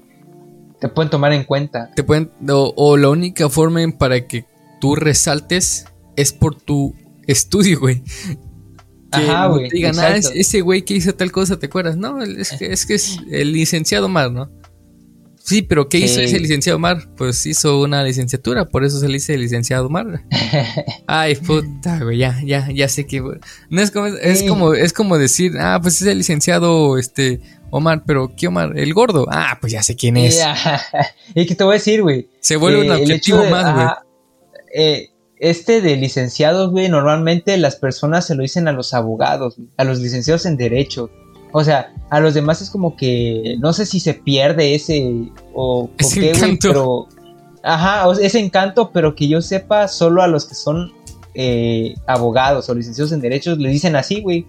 Te 0.80 0.88
pueden 0.88 1.10
tomar 1.10 1.32
en 1.32 1.44
cuenta. 1.44 1.90
Te 1.94 2.02
pueden, 2.02 2.32
o, 2.48 2.96
la 2.96 3.08
única 3.08 3.48
forma 3.48 3.80
para 3.96 4.26
que 4.26 4.46
tú 4.80 4.96
resaltes 4.96 5.86
es 6.16 6.32
por 6.32 6.56
tu 6.56 6.94
estudio, 7.26 7.78
güey. 7.78 8.02
Ajá, 9.12 9.46
güey. 9.46 9.68
digan, 9.70 9.98
ah, 10.00 10.16
ese 10.16 10.60
güey 10.60 10.82
que 10.82 10.94
hizo 10.94 11.14
tal 11.14 11.30
cosa, 11.30 11.58
¿te 11.58 11.66
acuerdas? 11.66 11.96
No, 11.96 12.20
es 12.22 12.50
que 12.58 12.72
es, 12.72 12.86
que 12.86 12.94
es 12.94 13.18
el 13.30 13.52
licenciado 13.52 14.08
Mar, 14.08 14.32
¿no? 14.32 14.50
Sí, 15.44 15.62
pero 15.62 15.88
¿qué 15.88 15.98
hizo 15.98 16.20
ese 16.20 16.38
licenciado 16.38 16.78
Mar? 16.78 17.08
Pues 17.16 17.44
hizo 17.46 17.80
una 17.80 18.04
licenciatura, 18.04 18.68
por 18.68 18.84
eso 18.84 19.00
se 19.00 19.08
le 19.08 19.14
dice 19.14 19.36
licenciado 19.36 19.88
Mar. 19.88 20.22
Ay, 21.06 21.34
puta, 21.34 21.98
güey, 22.02 22.18
ya, 22.18 22.40
ya, 22.44 22.68
ya 22.72 22.88
sé 22.88 23.06
que. 23.06 23.20
No 23.68 23.82
es 23.82 23.90
como, 23.90 24.06
es 24.06 24.42
como, 24.44 24.74
es 24.74 24.92
como 24.92 25.18
decir, 25.18 25.58
ah, 25.58 25.80
pues 25.82 26.00
es 26.00 26.06
el 26.06 26.18
licenciado, 26.18 26.96
este, 26.96 27.40
Omar, 27.70 28.04
pero 28.06 28.34
¿qué 28.36 28.48
Omar? 28.48 28.78
El 28.78 28.92
gordo. 28.92 29.26
Ah, 29.30 29.58
pues 29.60 29.72
ya 29.72 29.82
sé 29.82 29.96
quién 29.96 30.16
es. 30.18 30.40
y 31.34 31.46
que 31.46 31.54
te 31.54 31.64
voy 31.64 31.72
a 31.72 31.78
decir, 31.78 32.02
güey. 32.02 32.28
Se 32.40 32.56
vuelve 32.56 32.82
un 32.82 32.90
objetivo 32.90 33.44
más, 33.46 33.74
güey. 33.74 33.86
Eh, 34.74 35.08
este 35.38 35.80
de 35.80 35.96
licenciados, 35.96 36.70
güey, 36.70 36.88
normalmente 36.88 37.56
las 37.56 37.76
personas 37.76 38.26
se 38.26 38.34
lo 38.34 38.42
dicen 38.42 38.68
a 38.68 38.72
los 38.72 38.94
abogados, 38.94 39.56
a 39.76 39.84
los 39.84 39.98
licenciados 39.98 40.46
en 40.46 40.56
derecho. 40.56 41.10
O 41.52 41.62
sea, 41.62 41.92
a 42.10 42.20
los 42.20 42.34
demás 42.34 42.62
es 42.62 42.70
como 42.70 42.96
que 42.96 43.56
no 43.60 43.72
sé 43.72 43.86
si 43.86 44.00
se 44.00 44.14
pierde 44.14 44.74
ese 44.74 45.30
o, 45.54 45.90
qué, 45.96 46.32
güey, 46.32 46.58
pero 46.58 47.06
ajá, 47.62 48.10
ese 48.20 48.40
encanto, 48.40 48.90
pero 48.92 49.14
que 49.14 49.28
yo 49.28 49.42
sepa, 49.42 49.88
solo 49.88 50.22
a 50.22 50.26
los 50.26 50.46
que 50.46 50.54
son 50.54 50.92
eh, 51.34 51.94
abogados 52.06 52.68
o 52.68 52.74
licenciados 52.74 53.12
en 53.12 53.20
derechos 53.20 53.58
le 53.58 53.70
dicen 53.70 53.96
así, 53.96 54.20
güey. 54.20 54.46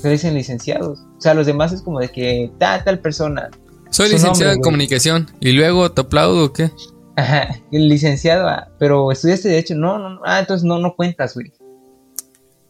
Se 0.00 0.08
dicen 0.08 0.34
licenciados. 0.34 1.00
O 1.18 1.20
sea, 1.20 1.34
los 1.34 1.46
demás 1.46 1.72
es 1.72 1.82
como 1.82 2.00
de 2.00 2.08
que 2.08 2.50
tal, 2.58 2.82
tal 2.84 3.00
persona. 3.00 3.50
Soy 3.90 4.08
licenciado 4.08 4.52
en 4.52 4.60
comunicación. 4.60 5.28
¿Y 5.40 5.52
luego 5.52 5.92
te 5.92 6.00
aplaudo 6.00 6.46
o 6.46 6.52
qué? 6.52 6.70
Ajá, 7.16 7.60
el 7.72 7.88
licenciado, 7.88 8.48
ah, 8.48 8.68
pero 8.78 9.12
estudiaste 9.12 9.48
derecho. 9.48 9.74
No, 9.74 9.98
no, 9.98 10.10
no. 10.10 10.20
Ah, 10.24 10.40
entonces 10.40 10.64
no, 10.64 10.78
no 10.78 10.94
cuentas, 10.94 11.34
güey. 11.34 11.52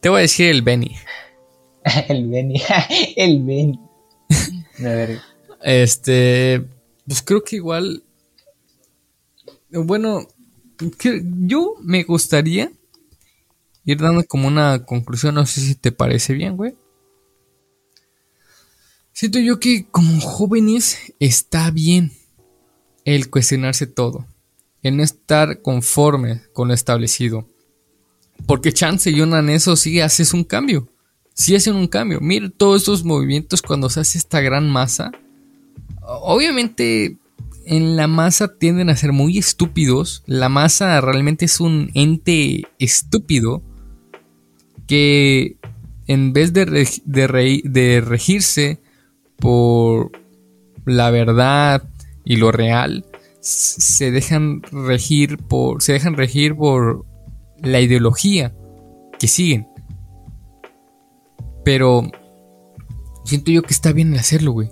Te 0.00 0.08
voy 0.08 0.18
a 0.18 0.22
decir 0.22 0.50
el 0.50 0.62
Benny. 0.62 0.96
el 2.08 2.28
Benny, 2.28 2.60
el 3.16 3.42
Benny. 3.42 3.80
A 4.78 4.82
ver. 4.82 5.20
Este, 5.62 6.64
pues 7.06 7.22
creo 7.22 7.42
que 7.42 7.56
igual. 7.56 8.02
Bueno, 9.70 10.26
que 10.98 11.22
yo 11.24 11.74
me 11.80 12.02
gustaría 12.02 12.72
ir 13.84 13.98
dando 13.98 14.24
como 14.24 14.48
una 14.48 14.84
conclusión. 14.84 15.34
No 15.34 15.46
sé 15.46 15.60
si 15.60 15.74
te 15.74 15.92
parece 15.92 16.34
bien, 16.34 16.56
güey. 16.56 16.74
Siento 19.12 19.38
yo 19.38 19.60
que 19.60 19.86
como 19.90 20.18
jóvenes 20.20 21.12
está 21.18 21.70
bien 21.70 22.12
el 23.04 23.28
cuestionarse 23.28 23.86
todo, 23.86 24.26
el 24.82 24.96
no 24.96 25.02
estar 25.02 25.60
conforme 25.62 26.42
con 26.52 26.68
lo 26.68 26.74
establecido. 26.74 27.46
Porque 28.46 28.72
chance 28.72 29.10
y 29.10 29.20
una 29.20 29.40
en 29.40 29.50
eso 29.50 29.76
sí 29.76 30.00
haces 30.00 30.32
un 30.32 30.44
cambio. 30.44 30.89
Sí 31.40 31.54
hacen 31.54 31.74
un 31.74 31.88
cambio. 31.88 32.20
Mira 32.20 32.50
todos 32.50 32.82
esos 32.82 33.02
movimientos 33.02 33.62
cuando 33.62 33.88
se 33.88 34.00
hace 34.00 34.18
esta 34.18 34.42
gran 34.42 34.68
masa. 34.68 35.10
Obviamente 36.02 37.16
en 37.64 37.96
la 37.96 38.08
masa 38.08 38.58
tienden 38.58 38.90
a 38.90 38.96
ser 38.96 39.12
muy 39.12 39.38
estúpidos. 39.38 40.22
La 40.26 40.50
masa 40.50 41.00
realmente 41.00 41.46
es 41.46 41.58
un 41.58 41.92
ente 41.94 42.64
estúpido 42.78 43.62
que 44.86 45.56
en 46.06 46.34
vez 46.34 46.52
de, 46.52 46.66
de 47.06 48.00
regirse 48.02 48.78
por 49.38 50.12
la 50.84 51.10
verdad 51.10 51.88
y 52.22 52.36
lo 52.36 52.52
real, 52.52 53.06
se 53.40 54.10
dejan 54.10 54.60
regir 54.72 55.38
por. 55.38 55.82
se 55.82 55.94
dejan 55.94 56.18
regir 56.18 56.54
por 56.54 57.06
la 57.62 57.80
ideología 57.80 58.54
que 59.18 59.26
siguen. 59.26 59.69
Pero 61.64 62.10
siento 63.24 63.50
yo 63.50 63.62
que 63.62 63.74
está 63.74 63.92
bien 63.92 64.14
hacerlo, 64.14 64.52
güey. 64.52 64.70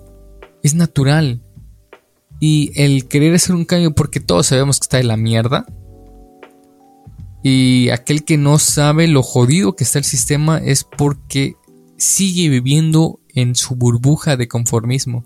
Es 0.63 0.73
natural. 0.73 1.41
Y 2.39 2.71
el 2.81 3.07
querer 3.07 3.35
hacer 3.35 3.55
un 3.55 3.65
cambio 3.65 3.93
porque 3.93 4.19
todos 4.19 4.47
sabemos 4.47 4.79
que 4.79 4.85
está 4.85 4.97
de 4.97 5.03
la 5.03 5.17
mierda. 5.17 5.65
Y 7.43 7.89
aquel 7.89 8.25
que 8.25 8.37
no 8.37 8.59
sabe 8.59 9.07
lo 9.07 9.23
jodido 9.23 9.75
que 9.75 9.83
está 9.83 9.99
el 9.99 10.05
sistema 10.05 10.57
es 10.57 10.83
porque 10.83 11.55
sigue 11.97 12.49
viviendo 12.49 13.19
en 13.29 13.55
su 13.55 13.75
burbuja 13.75 14.37
de 14.37 14.47
conformismo. 14.47 15.25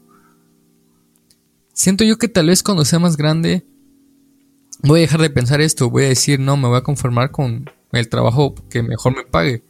Siento 1.74 2.03
yo 2.03 2.18
que 2.18 2.28
tal 2.28 2.47
vez 2.47 2.61
cuando 2.61 2.86
sea 2.86 2.99
más 2.99 3.18
grande 3.18 3.66
voy 4.84 4.99
a 4.99 5.01
dejar 5.01 5.22
de 5.22 5.30
pensar 5.30 5.61
esto, 5.61 5.89
voy 5.89 6.05
a 6.05 6.09
decir, 6.09 6.39
no, 6.39 6.57
me 6.57 6.68
voy 6.68 6.78
a 6.78 6.84
conformar 6.84 7.32
con 7.32 7.70
el 7.91 8.09
trabajo 8.09 8.53
que 8.70 8.84
mejor 8.84 9.16
me 9.16 9.24
pague. 9.24 9.64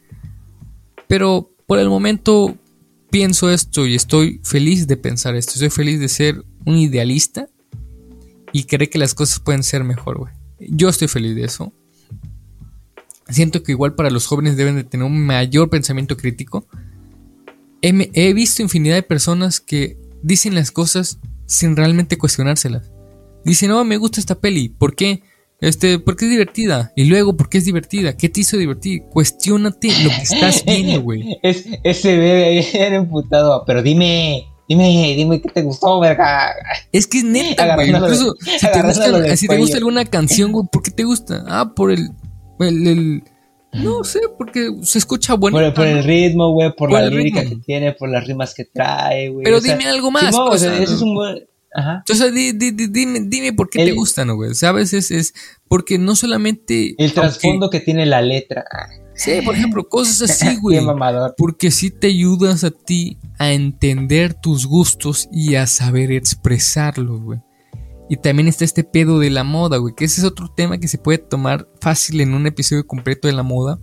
Pero 1.08 1.53
por 1.66 1.78
el 1.78 1.88
momento 1.88 2.56
pienso 3.10 3.50
esto 3.50 3.86
y 3.86 3.94
estoy 3.94 4.40
feliz 4.44 4.86
de 4.86 4.96
pensar 4.96 5.36
esto, 5.36 5.52
estoy 5.54 5.70
feliz 5.70 6.00
de 6.00 6.08
ser 6.08 6.44
un 6.64 6.76
idealista 6.76 7.48
y 8.52 8.64
creer 8.64 8.90
que 8.90 8.98
las 8.98 9.14
cosas 9.14 9.40
pueden 9.40 9.62
ser 9.62 9.84
mejor, 9.84 10.18
güey. 10.18 10.32
Yo 10.58 10.88
estoy 10.88 11.08
feliz 11.08 11.34
de 11.34 11.44
eso. 11.44 11.72
Siento 13.28 13.62
que 13.62 13.72
igual 13.72 13.94
para 13.94 14.10
los 14.10 14.26
jóvenes 14.26 14.56
deben 14.56 14.76
de 14.76 14.84
tener 14.84 15.06
un 15.06 15.24
mayor 15.24 15.70
pensamiento 15.70 16.16
crítico 16.16 16.66
he, 18.12 18.32
visto 18.32 18.62
infinidad 18.62 18.94
de 18.94 19.02
personas 19.02 19.60
que 19.60 19.98
dicen 20.22 20.54
las 20.54 20.70
cosas 20.70 21.18
sin 21.46 21.76
realmente 21.76 22.16
cuestionárselas. 22.16 22.90
Dicen, 23.44 23.68
no, 23.68 23.84
me 23.84 23.98
gusta 23.98 24.20
esta 24.20 24.40
peli. 24.40 24.70
¿Por 24.70 24.94
qué? 24.94 25.22
Este, 25.64 25.98
porque 25.98 26.26
es 26.26 26.30
divertida. 26.30 26.92
Y 26.94 27.04
luego, 27.04 27.38
¿por 27.38 27.48
qué 27.48 27.56
es 27.56 27.64
divertida? 27.64 28.14
¿Qué 28.14 28.28
te 28.28 28.40
hizo 28.40 28.58
divertir? 28.58 29.04
Cuestiónate 29.04 29.88
lo 30.02 30.10
que 30.10 30.22
estás 30.22 30.62
viendo, 30.62 31.00
güey. 31.00 31.38
es, 31.42 31.66
ese 31.82 32.18
bebé 32.18 32.44
ahí 32.44 32.66
era 32.74 32.96
emputado. 32.96 33.64
Pero 33.66 33.82
dime, 33.82 34.46
dime, 34.68 35.14
dime 35.16 35.40
qué 35.40 35.48
te 35.48 35.62
gustó, 35.62 36.00
verga. 36.00 36.54
Es 36.92 37.06
que 37.06 37.18
es 37.18 37.24
neta, 37.24 37.76
güey. 37.76 37.88
Incluso 37.88 38.34
si, 38.38 38.70
te 38.70 38.82
gusta, 38.82 39.36
si 39.38 39.48
te 39.48 39.56
gusta, 39.56 39.78
alguna 39.78 40.04
canción, 40.04 40.52
güey, 40.52 40.66
¿por 40.70 40.82
qué 40.82 40.90
te 40.90 41.04
gusta? 41.04 41.42
Ah, 41.48 41.72
por 41.74 41.90
el, 41.90 42.10
el 42.60 43.22
no 43.72 44.04
sé, 44.04 44.20
porque 44.36 44.70
se 44.82 44.98
escucha 44.98 45.32
bueno. 45.32 45.72
Por, 45.72 45.86
el 45.86 46.04
ritmo, 46.04 46.52
güey, 46.52 46.76
por, 46.76 46.92
la 46.92 47.06
lírica 47.06 47.42
que 47.42 47.56
tiene, 47.56 47.92
por 47.92 48.10
las 48.10 48.26
rimas 48.26 48.52
que 48.52 48.66
trae, 48.66 49.30
güey. 49.30 49.44
Pero 49.44 49.62
dime 49.62 49.86
algo 49.86 50.10
más. 50.10 50.34
o 50.34 50.58
sea, 50.58 50.76
eso 50.76 50.94
es 50.94 51.00
un 51.00 51.14
buen... 51.14 51.53
Ajá. 51.74 52.04
Entonces, 52.06 52.32
dime, 52.92 53.20
dime 53.26 53.52
por 53.52 53.68
qué 53.68 53.84
te 53.84 53.92
gustan, 53.92 54.34
güey. 54.36 54.54
¿Sabes? 54.54 54.92
Es, 54.92 55.10
es 55.10 55.34
porque 55.68 55.98
no 55.98 56.14
solamente. 56.14 56.94
El 56.98 57.12
trasfondo 57.12 57.68
que 57.68 57.80
tiene 57.80 58.06
la 58.06 58.22
letra. 58.22 58.64
Sí, 59.16 59.32
por 59.44 59.54
ejemplo, 59.54 59.88
cosas 59.88 60.30
así, 60.30 60.56
güey. 60.60 60.80
porque 61.36 61.70
sí 61.70 61.90
te 61.90 62.08
ayudas 62.08 62.64
a 62.64 62.70
ti 62.70 63.18
a 63.38 63.52
entender 63.52 64.34
tus 64.34 64.66
gustos 64.66 65.28
y 65.32 65.56
a 65.56 65.66
saber 65.66 66.12
expresarlos, 66.12 67.20
güey. 67.20 67.40
Y 68.08 68.16
también 68.18 68.48
está 68.48 68.64
este 68.64 68.84
pedo 68.84 69.18
de 69.18 69.30
la 69.30 69.44
moda, 69.44 69.78
güey, 69.78 69.94
que 69.96 70.04
ese 70.04 70.20
es 70.20 70.26
otro 70.26 70.48
tema 70.54 70.78
que 70.78 70.88
se 70.88 70.98
puede 70.98 71.18
tomar 71.18 71.68
fácil 71.80 72.20
en 72.20 72.34
un 72.34 72.46
episodio 72.46 72.86
completo 72.86 73.28
de 73.28 73.34
la 73.34 73.42
moda. 73.42 73.78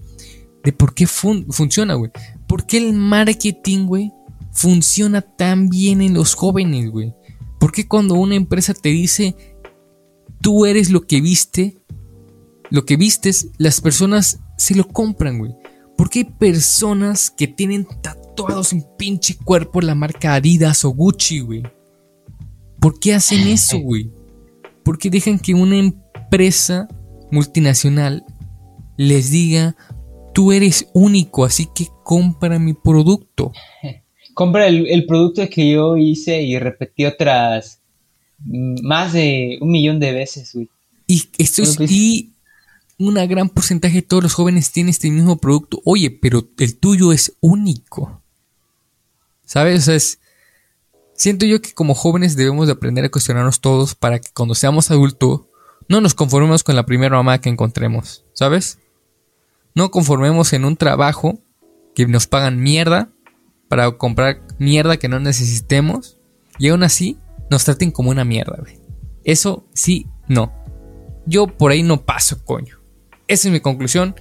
De 0.64 0.72
por 0.72 0.94
qué 0.94 1.08
funciona, 1.08 1.96
güey. 1.96 2.12
¿Por 2.48 2.68
qué 2.68 2.78
el 2.78 2.94
marketing, 2.94 3.88
güey, 3.88 4.14
funciona 4.52 5.22
tan 5.22 5.70
bien 5.70 6.02
en 6.02 6.14
los 6.14 6.36
jóvenes, 6.36 6.92
güey? 6.92 7.16
¿Por 7.62 7.72
qué 7.72 7.88
cuando 7.88 8.16
una 8.16 8.34
empresa 8.34 8.74
te 8.74 8.89
dice, 8.89 9.36
tú 10.41 10.66
eres 10.66 10.89
lo 10.89 11.05
que 11.05 11.22
viste, 11.22 11.78
lo 12.72 12.86
que 12.86 12.97
vistes, 12.97 13.49
las 13.59 13.82
personas 13.82 14.39
se 14.57 14.74
lo 14.74 14.88
compran, 14.88 15.38
güey? 15.38 15.51
¿Por 15.95 16.09
qué 16.09 16.20
hay 16.20 16.26
personas 16.26 17.30
que 17.30 17.47
tienen 17.47 17.86
tatuados 18.01 18.74
en 18.74 18.84
pinche 18.97 19.38
cuerpo 19.38 19.80
la 19.80 19.93
marca 19.93 20.34
Adidas 20.34 20.84
o 20.86 20.89
Gucci, 20.89 21.41
güey? 21.41 21.62
¿Por 22.80 22.99
qué 22.99 23.14
hacen 23.14 23.47
eso, 23.47 23.78
güey? 23.84 24.12
¿Por 24.84 24.97
qué 24.97 25.12
dejan 25.12 25.38
que 25.38 25.53
una 25.53 25.78
empresa 25.78 26.88
multinacional 27.32 28.26
les 28.97 29.30
diga, 29.30 29.76
tú 30.34 30.51
eres 30.51 30.88
único, 30.95 31.45
así 31.45 31.70
que 31.76 31.89
compra 32.03 32.57
mi 32.57 32.74
producto? 32.74 33.51
Compra 34.42 34.68
el, 34.68 35.06
producto 35.06 35.48
que 35.48 35.70
yo 35.70 35.98
hice 35.98 36.42
y 36.42 36.58
repetí 36.58 37.06
otras 37.06 37.80
más 38.44 39.14
de 39.14 39.60
un 39.62 39.70
millón 39.70 40.00
de 40.00 40.14
veces, 40.14 40.52
güey. 40.54 40.68
Y 41.06 41.30
esto 41.38 41.62
es, 41.62 41.80
y 41.80 42.34
una 42.98 43.28
gran 43.28 43.50
porcentaje 43.50 43.98
de 43.98 44.02
todos 44.02 44.24
los 44.24 44.34
jóvenes 44.34 44.72
tienen 44.72 44.89
este 44.89 45.12
mismo 45.12 45.38
producto. 45.38 45.80
Oye, 45.86 46.10
pero 46.10 46.48
el 46.58 46.78
tuyo 46.80 47.12
es 47.12 47.38
único. 47.39 48.24
¿Sabes? 49.46 49.82
O 49.82 49.86
sea, 49.86 49.96
es, 49.96 50.20
Siento 51.14 51.46
yo 51.46 51.62
que 51.62 51.76
como 51.76 51.94
jóvenes 51.94 52.36
debemos 52.36 52.66
de 52.66 52.74
aprender 52.74 53.06
a 53.06 53.10
cuestionarnos 53.10 53.62
todos 53.62 53.94
para 53.94 54.18
que 54.18 54.32
cuando 54.34 54.56
seamos 54.56 54.89
adultos 54.89 55.42
no 55.88 56.02
nos 56.02 56.16
conformemos 56.16 56.64
con 56.64 56.76
la 56.76 56.88
primera 56.88 57.16
mamá 57.16 57.39
que 57.39 57.50
encontremos, 57.50 58.26
¿sabes? 58.34 58.80
No 59.76 59.92
conformemos 59.92 60.52
en 60.54 60.66
un 60.66 60.78
trabajo 60.78 61.38
que 61.94 62.08
nos 62.08 62.26
pagan 62.26 62.60
mierda 62.60 63.12
para 63.72 63.89
comprar 63.93 64.41
mierda 64.59 64.97
que 64.97 65.07
no 65.07 65.22
necesitemos 65.22 66.19
y 66.59 66.67
aún 66.67 66.84
así 66.84 67.17
nos 67.49 67.63
traten 67.63 67.89
como 67.91 68.09
una 68.09 68.26
mierda. 68.26 68.61
Eso 69.24 69.65
sí, 69.74 70.07
no. 70.28 70.51
Yo 71.26 71.47
por 71.47 71.72
ahí 71.72 71.82
no 71.82 72.03
paso, 72.03 72.43
coño. 72.43 72.80
Esa 73.30 73.47
es 73.47 73.53
mi 73.53 73.61
conclusión 73.61 74.13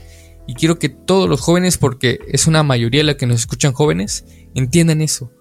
y 0.46 0.54
quiero 0.54 0.78
que 0.78 0.88
todos 0.88 1.28
los 1.28 1.40
jóvenes, 1.40 1.78
porque 1.78 2.20
es 2.28 2.46
una 2.46 2.62
mayoría 2.62 3.02
la 3.02 3.16
que 3.16 3.26
nos 3.26 3.40
escuchan 3.40 3.72
jóvenes, 3.72 4.24
entiendan 4.54 5.02
eso. 5.02 5.32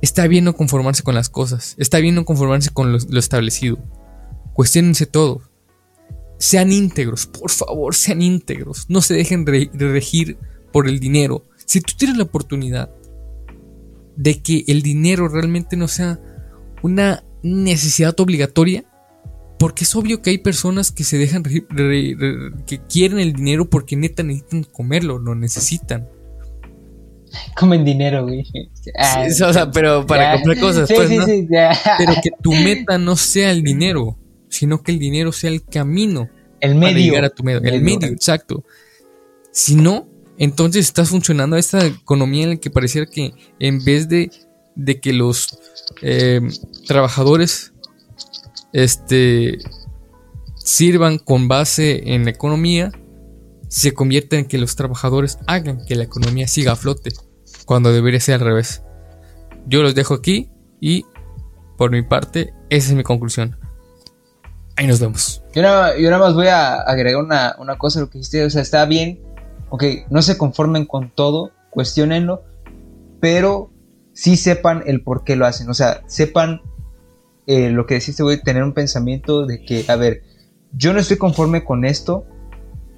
Está 0.00 0.28
bien 0.28 0.44
no 0.44 0.54
conformarse 0.54 1.02
con 1.02 1.16
las 1.16 1.28
cosas. 1.28 1.74
Está 1.76 1.98
bien 1.98 2.14
no 2.14 2.24
conformarse 2.24 2.70
con 2.70 2.92
lo, 2.92 3.18
establecido. 3.18 3.80
Cuestiónense 4.54 5.06
todo. 5.06 5.42
Sean 6.38 6.70
íntegros, 6.70 7.26
por 7.26 7.50
favor, 7.50 7.96
sean 7.96 8.22
íntegros. 8.22 8.86
No 8.88 9.02
se 9.02 9.14
dejen 9.14 9.44
regir 9.44 10.38
por 10.72 10.88
el 10.88 11.00
dinero. 11.00 11.49
Si 11.70 11.80
tú 11.80 11.92
tienes 11.96 12.16
la 12.16 12.24
oportunidad 12.24 12.90
de 14.16 14.42
que 14.42 14.64
el 14.66 14.82
dinero 14.82 15.28
realmente 15.28 15.76
no 15.76 15.86
sea 15.86 16.18
una 16.82 17.22
necesidad 17.44 18.18
obligatoria, 18.18 18.82
porque 19.56 19.84
es 19.84 19.94
obvio 19.94 20.20
que 20.20 20.30
hay 20.30 20.38
personas 20.38 20.90
que 20.90 21.04
se 21.04 21.16
dejan 21.16 21.44
que 21.44 22.80
quieren 22.88 23.20
el 23.20 23.34
dinero 23.34 23.70
porque 23.70 23.94
neta 23.94 24.24
necesitan 24.24 24.64
comerlo, 24.64 25.20
lo 25.20 25.36
necesitan. 25.36 26.08
comen 27.56 27.84
dinero, 27.84 28.24
güey. 28.24 28.44
Ah, 28.98 29.26
o 29.28 29.52
sea, 29.52 29.70
pero 29.70 30.04
para 30.04 30.32
comprar 30.32 30.58
cosas, 30.58 30.90
pues, 30.92 31.08
¿no? 31.08 31.24
pero 31.24 32.14
que 32.20 32.30
tu 32.42 32.50
meta 32.64 32.98
no 32.98 33.14
sea 33.14 33.52
el 33.52 33.62
dinero, 33.62 34.18
sino 34.48 34.82
que 34.82 34.90
el 34.90 34.98
dinero 34.98 35.30
sea 35.30 35.50
el 35.50 35.64
camino. 35.64 36.28
El 36.58 36.74
medio. 36.74 36.88
Para 36.88 36.98
llegar 36.98 37.24
a 37.26 37.30
tu 37.30 37.44
medio. 37.44 37.62
El, 37.62 37.80
medio, 37.80 38.08
exacto. 38.08 38.64
Si 39.52 39.76
no, 39.76 40.09
entonces 40.40 40.86
estás 40.86 41.10
funcionando 41.10 41.58
esta 41.58 41.84
economía 41.84 42.44
en 42.44 42.50
la 42.50 42.56
que 42.56 42.70
pareciera 42.70 43.06
que 43.06 43.34
en 43.58 43.84
vez 43.84 44.08
de, 44.08 44.30
de 44.74 44.98
que 44.98 45.12
los 45.12 45.58
eh, 46.00 46.40
trabajadores 46.86 47.74
este, 48.72 49.58
sirvan 50.56 51.18
con 51.18 51.46
base 51.46 52.14
en 52.14 52.24
la 52.24 52.30
economía, 52.30 52.90
se 53.68 53.92
convierte 53.92 54.38
en 54.38 54.46
que 54.46 54.56
los 54.56 54.76
trabajadores 54.76 55.38
hagan 55.46 55.84
que 55.84 55.94
la 55.94 56.04
economía 56.04 56.48
siga 56.48 56.72
a 56.72 56.76
flote, 56.76 57.10
cuando 57.66 57.92
debería 57.92 58.18
ser 58.18 58.36
al 58.36 58.40
revés. 58.40 58.82
Yo 59.66 59.82
los 59.82 59.94
dejo 59.94 60.14
aquí 60.14 60.50
y 60.80 61.04
por 61.76 61.90
mi 61.90 62.00
parte, 62.00 62.54
esa 62.70 62.88
es 62.88 62.94
mi 62.94 63.02
conclusión. 63.02 63.58
Ahí 64.76 64.86
nos 64.86 65.00
vemos. 65.00 65.42
Yo 65.54 65.60
nada 65.60 66.18
más 66.18 66.32
voy 66.32 66.46
a 66.46 66.80
agregar 66.80 67.22
una, 67.22 67.54
una 67.58 67.76
cosa 67.76 67.98
a 67.98 68.02
lo 68.02 68.08
que 68.08 68.16
dijiste. 68.16 68.42
O 68.42 68.48
sea, 68.48 68.62
está 68.62 68.86
bien. 68.86 69.20
Ok, 69.70 69.84
no 70.10 70.20
se 70.22 70.36
conformen 70.36 70.84
con 70.84 71.10
todo, 71.10 71.52
cuestionenlo, 71.70 72.42
pero 73.20 73.70
sí 74.12 74.36
sepan 74.36 74.82
el 74.86 75.02
por 75.02 75.24
qué 75.24 75.36
lo 75.36 75.46
hacen. 75.46 75.70
O 75.70 75.74
sea, 75.74 76.02
sepan 76.06 76.60
eh, 77.46 77.70
lo 77.70 77.86
que 77.86 77.94
deciste, 77.94 78.22
a 78.22 78.40
tener 78.40 78.62
un 78.62 78.74
pensamiento 78.74 79.46
de 79.46 79.64
que, 79.64 79.84
a 79.88 79.96
ver, 79.96 80.22
yo 80.72 80.92
no 80.92 81.00
estoy 81.00 81.16
conforme 81.16 81.64
con 81.64 81.84
esto 81.84 82.24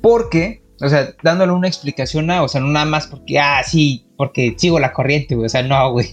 porque, 0.01 0.63
o 0.81 0.89
sea, 0.89 1.15
dándole 1.23 1.53
una 1.53 1.69
explicación 1.69 2.31
a, 2.31 2.43
o 2.43 2.49
sea, 2.49 2.61
no 2.61 2.69
nada 2.69 2.87
más 2.87 3.07
porque, 3.07 3.39
ah, 3.39 3.63
sí, 3.65 4.07
porque 4.17 4.55
sigo 4.57 4.79
la 4.79 4.93
corriente, 4.93 5.35
güey. 5.35 5.47
O 5.47 5.49
sea, 5.49 5.63
no, 5.63 5.93
güey. 5.93 6.09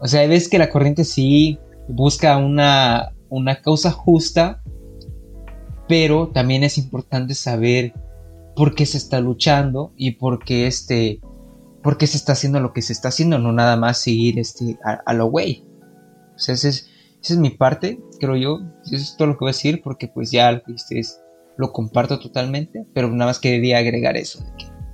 O 0.00 0.08
sea, 0.08 0.26
ves 0.26 0.48
que 0.48 0.58
la 0.58 0.70
corriente 0.70 1.04
sí 1.04 1.58
busca 1.88 2.36
una, 2.36 3.12
una 3.28 3.60
causa 3.60 3.90
justa, 3.90 4.62
pero 5.88 6.28
también 6.28 6.64
es 6.64 6.78
importante 6.78 7.34
saber 7.34 7.92
por 8.60 8.74
qué 8.74 8.84
se 8.84 8.98
está 8.98 9.22
luchando 9.22 9.94
y 9.96 10.10
por 10.16 10.44
qué 10.44 10.66
este 10.66 11.22
por 11.82 11.96
qué 11.96 12.06
se 12.06 12.18
está 12.18 12.32
haciendo 12.32 12.60
lo 12.60 12.74
que 12.74 12.82
se 12.82 12.92
está 12.92 13.08
haciendo, 13.08 13.38
no 13.38 13.52
nada 13.52 13.78
más 13.78 13.96
seguir 13.96 14.38
este 14.38 14.78
a, 14.84 15.14
lo 15.14 15.30
güey. 15.30 15.64
O 16.34 16.38
sea, 16.38 16.56
esa 16.56 16.68
es, 16.68 16.90
esa 17.22 17.32
es 17.32 17.38
mi 17.38 17.48
parte, 17.48 17.98
creo 18.18 18.36
yo. 18.36 18.58
Eso 18.84 18.96
es 18.96 19.16
todo 19.16 19.28
lo 19.28 19.38
que 19.38 19.46
voy 19.46 19.48
a 19.48 19.56
decir 19.56 19.80
porque 19.82 20.08
pues 20.08 20.30
ya 20.30 20.52
lo 20.52 20.60
lo 21.56 21.72
comparto 21.72 22.18
totalmente, 22.18 22.84
pero 22.92 23.08
nada 23.08 23.30
más 23.30 23.38
quería 23.38 23.78
agregar 23.78 24.18
eso. 24.18 24.44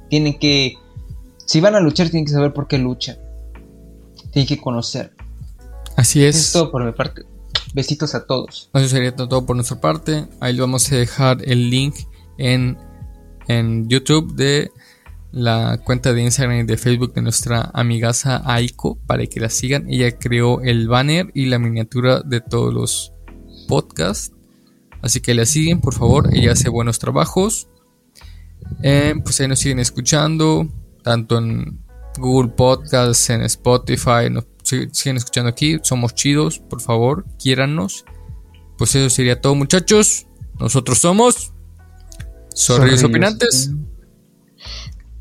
tienen 0.08 0.38
que, 0.38 0.74
si 1.44 1.60
van 1.60 1.74
a 1.74 1.80
luchar, 1.80 2.08
tienen 2.08 2.26
que 2.26 2.34
saber 2.34 2.52
por 2.52 2.68
qué 2.68 2.78
luchan. 2.78 3.16
Tienen 4.30 4.46
que 4.46 4.58
conocer. 4.58 5.12
Así 5.96 6.24
es. 6.24 6.36
Eso 6.36 6.46
es 6.46 6.52
todo 6.52 6.70
por 6.70 6.84
mi 6.84 6.92
parte. 6.92 7.22
Besitos 7.74 8.14
a 8.14 8.26
todos. 8.26 8.70
Eso 8.74 8.86
sería 8.86 9.16
todo 9.16 9.44
por 9.44 9.56
nuestra 9.56 9.80
parte. 9.80 10.28
Ahí 10.38 10.56
vamos 10.56 10.92
a 10.92 10.94
dejar 10.94 11.38
el 11.44 11.68
link 11.68 11.96
en, 12.38 12.78
en 13.48 13.88
YouTube 13.88 14.34
de 14.34 14.70
la 15.32 15.78
cuenta 15.84 16.12
de 16.12 16.22
Instagram 16.22 16.60
y 16.60 16.62
de 16.64 16.78
Facebook 16.78 17.12
de 17.12 17.22
nuestra 17.22 17.70
amigaza 17.74 18.42
Aiko 18.44 18.98
para 19.06 19.26
que 19.26 19.40
la 19.40 19.50
sigan. 19.50 19.88
Ella 19.90 20.16
creó 20.18 20.62
el 20.62 20.88
banner 20.88 21.30
y 21.34 21.46
la 21.46 21.58
miniatura 21.58 22.20
de 22.20 22.40
todos 22.40 22.72
los 22.72 23.12
podcasts. 23.68 24.32
Así 25.02 25.20
que 25.20 25.34
la 25.34 25.44
siguen, 25.44 25.80
por 25.80 25.94
favor. 25.94 26.30
Ella 26.32 26.52
hace 26.52 26.68
buenos 26.68 26.98
trabajos. 26.98 27.68
Eh, 28.82 29.14
pues 29.22 29.40
ahí 29.40 29.48
nos 29.48 29.58
siguen 29.58 29.78
escuchando, 29.78 30.68
tanto 31.02 31.38
en 31.38 31.80
Google 32.18 32.52
Podcasts, 32.52 33.30
en 33.30 33.42
Spotify, 33.42 34.30
siguen 34.62 35.16
escuchando 35.16 35.48
aquí, 35.48 35.78
somos 35.82 36.14
chidos, 36.14 36.58
por 36.58 36.80
favor, 36.80 37.26
quiérannos. 37.38 38.04
Pues 38.78 38.94
eso 38.94 39.08
sería 39.10 39.40
todo, 39.40 39.54
muchachos. 39.54 40.26
Nosotros 40.58 40.98
somos 40.98 41.52
Zorrillos 42.56 43.04
Opinantes. 43.04 43.70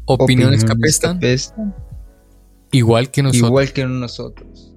Opiniones, 0.06 0.64
Opiniones 0.64 0.64
que 0.64 0.72
Igual 2.72 3.12
que 3.12 3.24
nosotros. 3.24 3.50
Igual 3.50 3.74
que 3.74 3.86
nosotros. 3.86 4.75